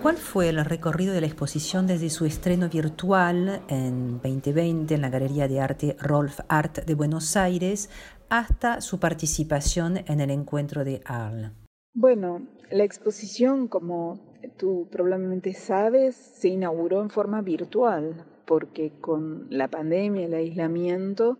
¿Cuál 0.00 0.16
fue 0.16 0.48
el 0.48 0.64
recorrido 0.64 1.12
de 1.12 1.20
la 1.20 1.26
exposición 1.26 1.86
desde 1.86 2.08
su 2.08 2.24
estreno 2.24 2.70
virtual 2.70 3.60
en 3.68 4.14
2020 4.22 4.94
en 4.94 5.00
la 5.02 5.10
Galería 5.10 5.46
de 5.46 5.60
Arte 5.60 5.96
Rolf 6.00 6.40
Art 6.48 6.86
de 6.86 6.94
Buenos 6.94 7.36
Aires 7.36 7.90
hasta 8.30 8.80
su 8.80 8.98
participación 8.98 9.98
en 10.06 10.20
el 10.22 10.30
encuentro 10.30 10.84
de 10.84 11.02
Arles? 11.04 11.50
Bueno, 11.92 12.46
la 12.70 12.84
exposición, 12.84 13.68
como 13.68 14.20
tú 14.56 14.88
probablemente 14.90 15.52
sabes, 15.52 16.16
se 16.16 16.48
inauguró 16.48 17.02
en 17.02 17.10
forma 17.10 17.42
virtual 17.42 18.24
porque 18.46 18.92
con 19.00 19.46
la 19.50 19.68
pandemia, 19.68 20.26
el 20.26 20.34
aislamiento, 20.34 21.38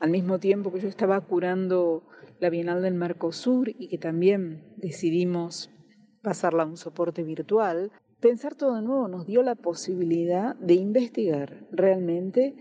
al 0.00 0.10
mismo 0.10 0.38
tiempo 0.38 0.72
que 0.72 0.80
yo 0.80 0.88
estaba 0.88 1.20
curando 1.20 2.04
la 2.40 2.50
Bienal 2.50 2.82
del 2.82 2.94
Mercosur 2.94 3.68
y 3.68 3.88
que 3.88 3.98
también 3.98 4.74
decidimos 4.76 5.70
pasarla 6.22 6.62
a 6.62 6.66
un 6.66 6.76
soporte 6.76 7.22
virtual, 7.22 7.90
pensar 8.20 8.54
todo 8.54 8.76
de 8.76 8.82
nuevo 8.82 9.08
nos 9.08 9.26
dio 9.26 9.42
la 9.42 9.54
posibilidad 9.54 10.54
de 10.56 10.74
investigar 10.74 11.66
realmente 11.72 12.54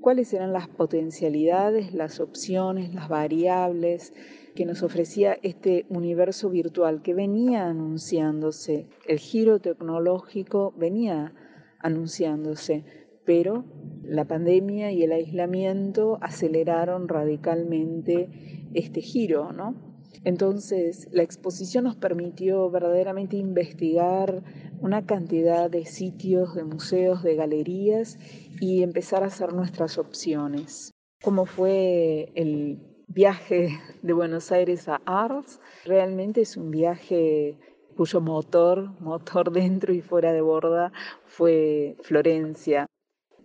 cuáles 0.00 0.32
eran 0.34 0.52
las 0.52 0.68
potencialidades, 0.68 1.94
las 1.94 2.20
opciones, 2.20 2.92
las 2.92 3.08
variables 3.08 4.12
que 4.54 4.66
nos 4.66 4.82
ofrecía 4.82 5.38
este 5.42 5.86
universo 5.88 6.50
virtual 6.50 7.00
que 7.02 7.14
venía 7.14 7.66
anunciándose. 7.68 8.88
El 9.06 9.18
giro 9.18 9.60
tecnológico 9.60 10.74
venía 10.76 11.32
anunciándose, 11.78 12.84
pero 13.24 13.64
la 14.02 14.24
pandemia 14.24 14.92
y 14.92 15.02
el 15.02 15.12
aislamiento 15.12 16.18
aceleraron 16.20 17.08
radicalmente 17.08 18.28
este 18.74 19.00
giro, 19.00 19.52
¿no? 19.52 19.74
Entonces, 20.24 21.08
la 21.10 21.22
exposición 21.22 21.84
nos 21.84 21.96
permitió 21.96 22.70
verdaderamente 22.70 23.36
investigar 23.36 24.42
una 24.80 25.04
cantidad 25.04 25.70
de 25.70 25.84
sitios, 25.84 26.54
de 26.54 26.64
museos, 26.64 27.22
de 27.22 27.34
galerías 27.34 28.18
y 28.60 28.82
empezar 28.82 29.22
a 29.22 29.26
hacer 29.26 29.52
nuestras 29.52 29.98
opciones. 29.98 30.90
Como 31.22 31.46
fue 31.46 32.30
el 32.34 32.78
viaje 33.08 33.78
de 34.02 34.12
Buenos 34.12 34.52
Aires 34.52 34.88
a 34.88 35.00
Ars, 35.06 35.60
realmente 35.84 36.42
es 36.42 36.56
un 36.56 36.70
viaje 36.70 37.58
cuyo 37.96 38.20
motor, 38.20 39.00
motor 39.00 39.50
dentro 39.52 39.92
y 39.92 40.02
fuera 40.02 40.32
de 40.32 40.40
borda, 40.40 40.92
fue 41.24 41.96
Florencia 42.02 42.86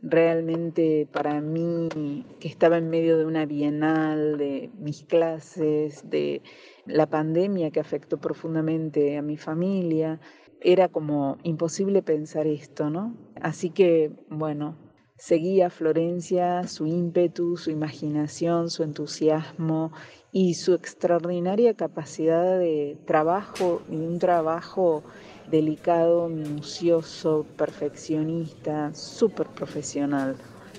realmente 0.01 1.07
para 1.11 1.41
mí, 1.41 2.25
que 2.39 2.47
estaba 2.47 2.77
en 2.77 2.89
medio 2.89 3.17
de 3.17 3.25
una 3.25 3.45
bienal, 3.45 4.37
de 4.37 4.69
mis 4.79 5.03
clases, 5.03 6.09
de 6.09 6.41
la 6.85 7.07
pandemia 7.07 7.71
que 7.71 7.79
afectó 7.79 8.17
profundamente 8.17 9.17
a 9.17 9.21
mi 9.21 9.37
familia, 9.37 10.19
era 10.61 10.87
como 10.87 11.37
imposible 11.43 12.01
pensar 12.01 12.47
esto, 12.47 12.89
¿no? 12.89 13.15
Así 13.41 13.69
que, 13.69 14.11
bueno, 14.29 14.75
seguía 15.17 15.69
Florencia, 15.69 16.67
su 16.67 16.85
ímpetu, 16.87 17.57
su 17.57 17.71
imaginación, 17.71 18.69
su 18.69 18.83
entusiasmo 18.83 19.91
y 20.31 20.55
su 20.55 20.73
extraordinaria 20.73 21.73
capacidad 21.73 22.57
de 22.59 22.97
trabajo 23.05 23.81
y 23.89 23.95
un 23.95 24.19
trabajo 24.19 25.03
delicado, 25.49 26.27
minucioso, 26.27 27.45
perfeccionista, 27.57 28.93
súper 28.93 29.47
profesional. 29.47 30.35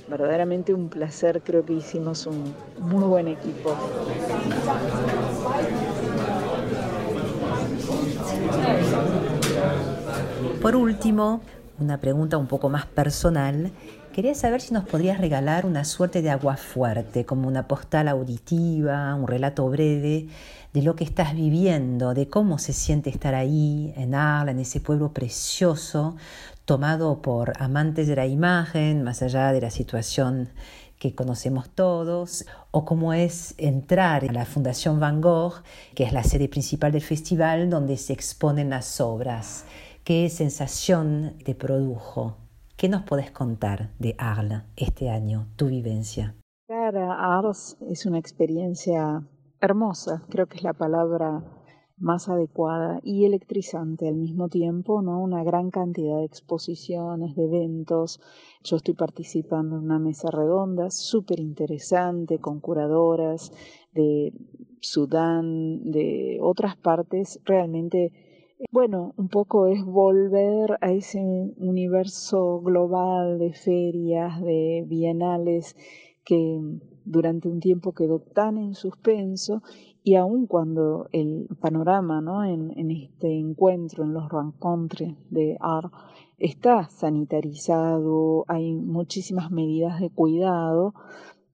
Verdaderamente 0.08 0.72
un 0.72 0.88
placer, 0.88 1.42
creo 1.42 1.64
que 1.64 1.74
hicimos 1.74 2.26
un 2.26 2.54
muy 2.78 3.04
buen 3.04 3.28
equipo. 3.28 3.74
Por 10.62 10.76
último, 10.76 11.40
una 11.78 11.98
pregunta 11.98 12.36
un 12.36 12.46
poco 12.46 12.68
más 12.68 12.86
personal. 12.86 13.70
Quería 14.12 14.34
saber 14.34 14.60
si 14.60 14.74
nos 14.74 14.84
podrías 14.84 15.20
regalar 15.20 15.64
una 15.64 15.84
suerte 15.84 16.22
de 16.22 16.30
agua 16.30 16.56
fuerte, 16.56 17.24
como 17.24 17.46
una 17.46 17.68
postal 17.68 18.08
auditiva, 18.08 19.14
un 19.14 19.26
relato 19.28 19.68
breve 19.68 20.26
de 20.72 20.82
lo 20.82 20.94
que 20.94 21.04
estás 21.04 21.34
viviendo, 21.34 22.14
de 22.14 22.28
cómo 22.28 22.58
se 22.58 22.72
siente 22.72 23.10
estar 23.10 23.34
ahí, 23.34 23.92
en 23.96 24.14
Arla, 24.14 24.50
en 24.50 24.58
ese 24.58 24.80
pueblo 24.80 25.12
precioso, 25.12 26.16
tomado 26.64 27.22
por 27.22 27.52
amantes 27.60 28.06
de 28.06 28.16
la 28.16 28.26
imagen, 28.26 29.02
más 29.02 29.22
allá 29.22 29.52
de 29.52 29.60
la 29.60 29.70
situación 29.70 30.50
que 30.98 31.14
conocemos 31.14 31.70
todos, 31.70 32.44
o 32.70 32.84
cómo 32.84 33.12
es 33.12 33.54
entrar 33.56 34.24
a 34.24 34.32
la 34.32 34.44
Fundación 34.44 35.00
Van 35.00 35.20
Gogh, 35.20 35.62
que 35.94 36.04
es 36.04 36.12
la 36.12 36.24
sede 36.24 36.48
principal 36.48 36.92
del 36.92 37.02
festival, 37.02 37.70
donde 37.70 37.96
se 37.96 38.12
exponen 38.12 38.70
las 38.70 39.00
obras. 39.00 39.64
¿Qué 40.04 40.28
sensación 40.28 41.34
te 41.44 41.54
produjo? 41.54 42.36
¿Qué 42.76 42.88
nos 42.88 43.02
puedes 43.02 43.30
contar 43.30 43.90
de 43.98 44.14
Arles 44.18 44.62
este 44.76 45.10
año, 45.10 45.48
tu 45.56 45.66
vivencia? 45.68 46.34
Para 46.66 47.38
Arles 47.38 47.76
es 47.90 48.04
una 48.06 48.18
experiencia 48.18 49.22
hermosa, 49.60 50.24
creo 50.28 50.46
que 50.46 50.56
es 50.56 50.62
la 50.62 50.72
palabra 50.72 51.44
más 52.00 52.28
adecuada 52.28 53.00
y 53.02 53.24
electrizante 53.24 54.08
al 54.08 54.16
mismo 54.16 54.48
tiempo, 54.48 55.02
¿no? 55.02 55.20
Una 55.20 55.42
gran 55.42 55.70
cantidad 55.70 56.18
de 56.18 56.24
exposiciones, 56.24 57.34
de 57.34 57.44
eventos. 57.44 58.20
Yo 58.62 58.76
estoy 58.76 58.94
participando 58.94 59.76
en 59.76 59.84
una 59.84 59.98
mesa 59.98 60.30
redonda 60.30 60.90
súper 60.90 61.40
interesante 61.40 62.38
con 62.38 62.60
curadoras 62.60 63.52
de 63.92 64.32
Sudán, 64.80 65.90
de 65.90 66.38
otras 66.40 66.76
partes. 66.76 67.40
Realmente, 67.44 68.12
bueno, 68.70 69.12
un 69.16 69.28
poco 69.28 69.66
es 69.66 69.84
volver 69.84 70.78
a 70.80 70.92
ese 70.92 71.20
universo 71.56 72.60
global 72.60 73.38
de 73.38 73.52
ferias, 73.52 74.40
de 74.40 74.84
bienales 74.86 75.74
que 76.24 76.60
durante 77.10 77.48
un 77.48 77.60
tiempo 77.60 77.92
quedó 77.92 78.20
tan 78.20 78.58
en 78.58 78.74
suspenso 78.74 79.62
y 80.04 80.14
aun 80.14 80.46
cuando 80.46 81.08
el 81.12 81.48
panorama 81.60 82.20
¿no? 82.20 82.44
en, 82.44 82.90
este 82.90 83.38
encuentro, 83.38 84.04
en 84.04 84.14
los 84.14 84.28
rencontres 84.30 85.14
de 85.30 85.56
AR, 85.60 85.90
está 86.38 86.88
sanitarizado, 86.88 88.44
hay 88.48 88.74
muchísimas 88.74 89.50
medidas 89.50 90.00
de 90.00 90.10
cuidado, 90.10 90.94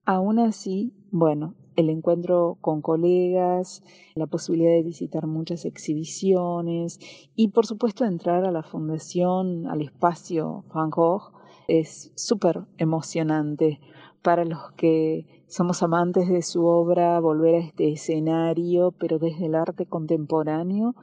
aún 0.04 0.38
así, 0.38 0.92
bueno, 1.10 1.54
el 1.76 1.90
encuentro 1.90 2.58
con 2.60 2.82
colegas, 2.82 3.82
la 4.14 4.26
posibilidad 4.26 4.72
de 4.72 4.82
visitar 4.82 5.26
muchas 5.26 5.64
exhibiciones 5.64 7.00
y 7.34 7.48
por 7.48 7.66
supuesto 7.66 8.04
entrar 8.04 8.44
a 8.44 8.52
la 8.52 8.62
fundación, 8.62 9.66
al 9.66 9.82
espacio 9.82 10.64
Van 10.72 10.90
Gogh, 10.90 11.32
es 11.66 12.12
súper 12.14 12.62
emocionante 12.78 13.80
para 14.24 14.46
los 14.46 14.72
que 14.72 15.26
somos 15.48 15.82
amantes 15.82 16.30
de 16.30 16.40
su 16.40 16.64
obra, 16.64 17.20
volver 17.20 17.56
a 17.56 17.58
este 17.58 17.92
escenario, 17.92 18.92
pero 18.98 19.18
desde 19.18 19.44
el 19.44 19.54
arte 19.54 19.84
contemporáneo, 19.84 20.94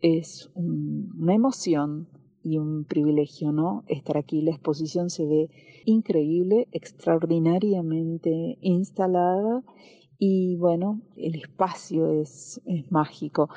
es 0.00 0.52
una 0.54 1.34
emoción 1.34 2.06
y 2.44 2.58
un 2.58 2.84
privilegio, 2.84 3.50
¿no? 3.50 3.82
Estar 3.88 4.16
aquí. 4.16 4.40
La 4.40 4.52
exposición 4.52 5.10
se 5.10 5.26
ve 5.26 5.50
increíble, 5.84 6.68
extraordinariamente 6.70 8.56
instalada 8.60 9.64
y 10.16 10.54
bueno, 10.54 11.00
el 11.16 11.34
espacio 11.34 12.12
es, 12.12 12.60
es 12.66 12.90
mágico 12.92 13.48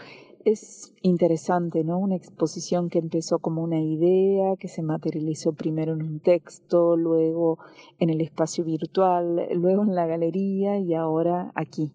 es 0.45 0.93
interesante, 1.01 1.83
¿no? 1.83 1.97
Una 1.97 2.15
exposición 2.15 2.89
que 2.89 2.99
empezó 2.99 3.39
como 3.39 3.63
una 3.63 3.81
idea, 3.81 4.55
que 4.57 4.67
se 4.67 4.81
materializó 4.81 5.53
primero 5.53 5.93
en 5.93 6.03
un 6.03 6.19
texto, 6.19 6.97
luego 6.97 7.59
en 7.99 8.09
el 8.09 8.21
espacio 8.21 8.63
virtual, 8.63 9.47
luego 9.53 9.83
en 9.83 9.95
la 9.95 10.05
galería 10.05 10.77
y 10.79 10.93
ahora 10.93 11.51
aquí, 11.55 11.91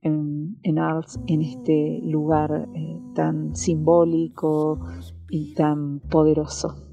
en, 0.00 0.58
en 0.62 0.78
en 1.26 1.42
este 1.42 2.00
lugar 2.04 2.68
eh, 2.74 3.00
tan 3.14 3.56
simbólico 3.56 4.80
y 5.28 5.54
tan 5.54 6.00
poderoso. 6.00 6.88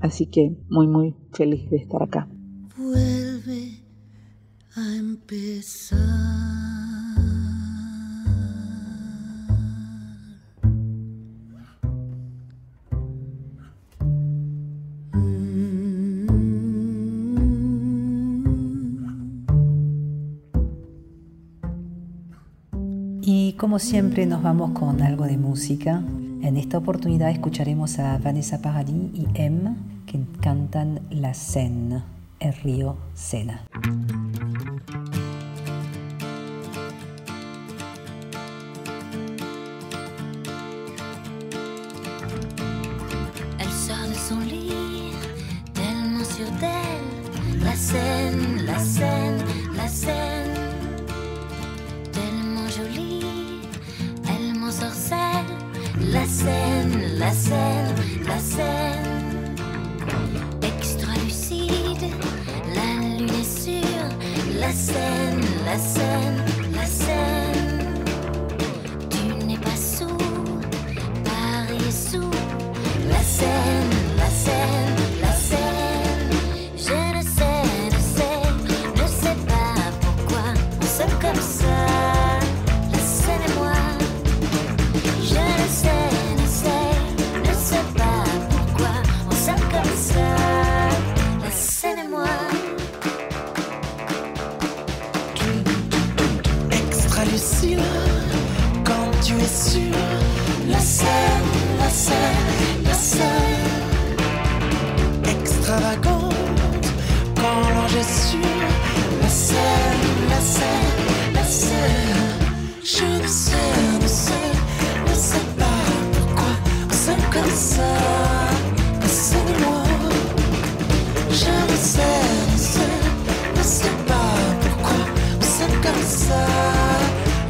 Así 0.00 0.26
que 0.26 0.54
muy, 0.68 0.86
muy 0.86 1.14
feliz 1.32 1.68
de 1.70 1.76
estar 1.76 2.02
acá. 2.02 2.28
Vuelve 2.76 3.82
a 4.74 4.96
empezar. 4.96 6.45
como 23.56 23.78
siempre 23.78 24.26
nos 24.26 24.42
vamos 24.42 24.72
con 24.72 25.00
algo 25.02 25.24
de 25.24 25.38
música. 25.38 26.02
En 26.42 26.56
esta 26.56 26.78
oportunidad 26.78 27.30
escucharemos 27.30 27.98
a 27.98 28.18
Vanessa 28.18 28.60
Paradis 28.60 29.10
y 29.14 29.26
M 29.34 29.74
que 30.06 30.20
cantan 30.40 31.00
La 31.10 31.32
Seine, 31.34 32.02
el 32.38 32.52
río 32.54 32.96
Sena. 33.14 33.64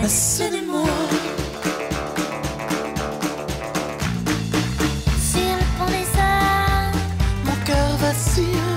us 0.06 0.40
anymore. 0.40 1.10
Sur 5.30 5.52
le 5.60 5.66
pont 5.76 5.90
des 5.96 6.10
arts, 6.18 6.92
mon 7.46 7.56
cœur 7.64 7.90
vacille 8.06 8.68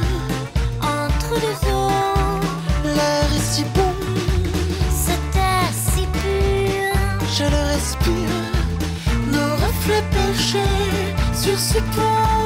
entre 0.81 1.33
les 1.45 1.57
eaux. 1.71 2.41
L'air 2.95 3.29
est 3.37 3.47
si 3.51 3.63
bon, 3.75 3.93
cet 5.05 5.35
air 5.35 5.69
si 5.93 6.03
pur. 6.17 6.93
Je 7.37 7.43
le 7.43 7.61
respire, 7.73 8.39
nos 9.33 9.51
reflets 9.65 10.05
penchés 10.15 10.77
sur 11.41 11.57
ce 11.59 11.79
pont. 11.93 12.38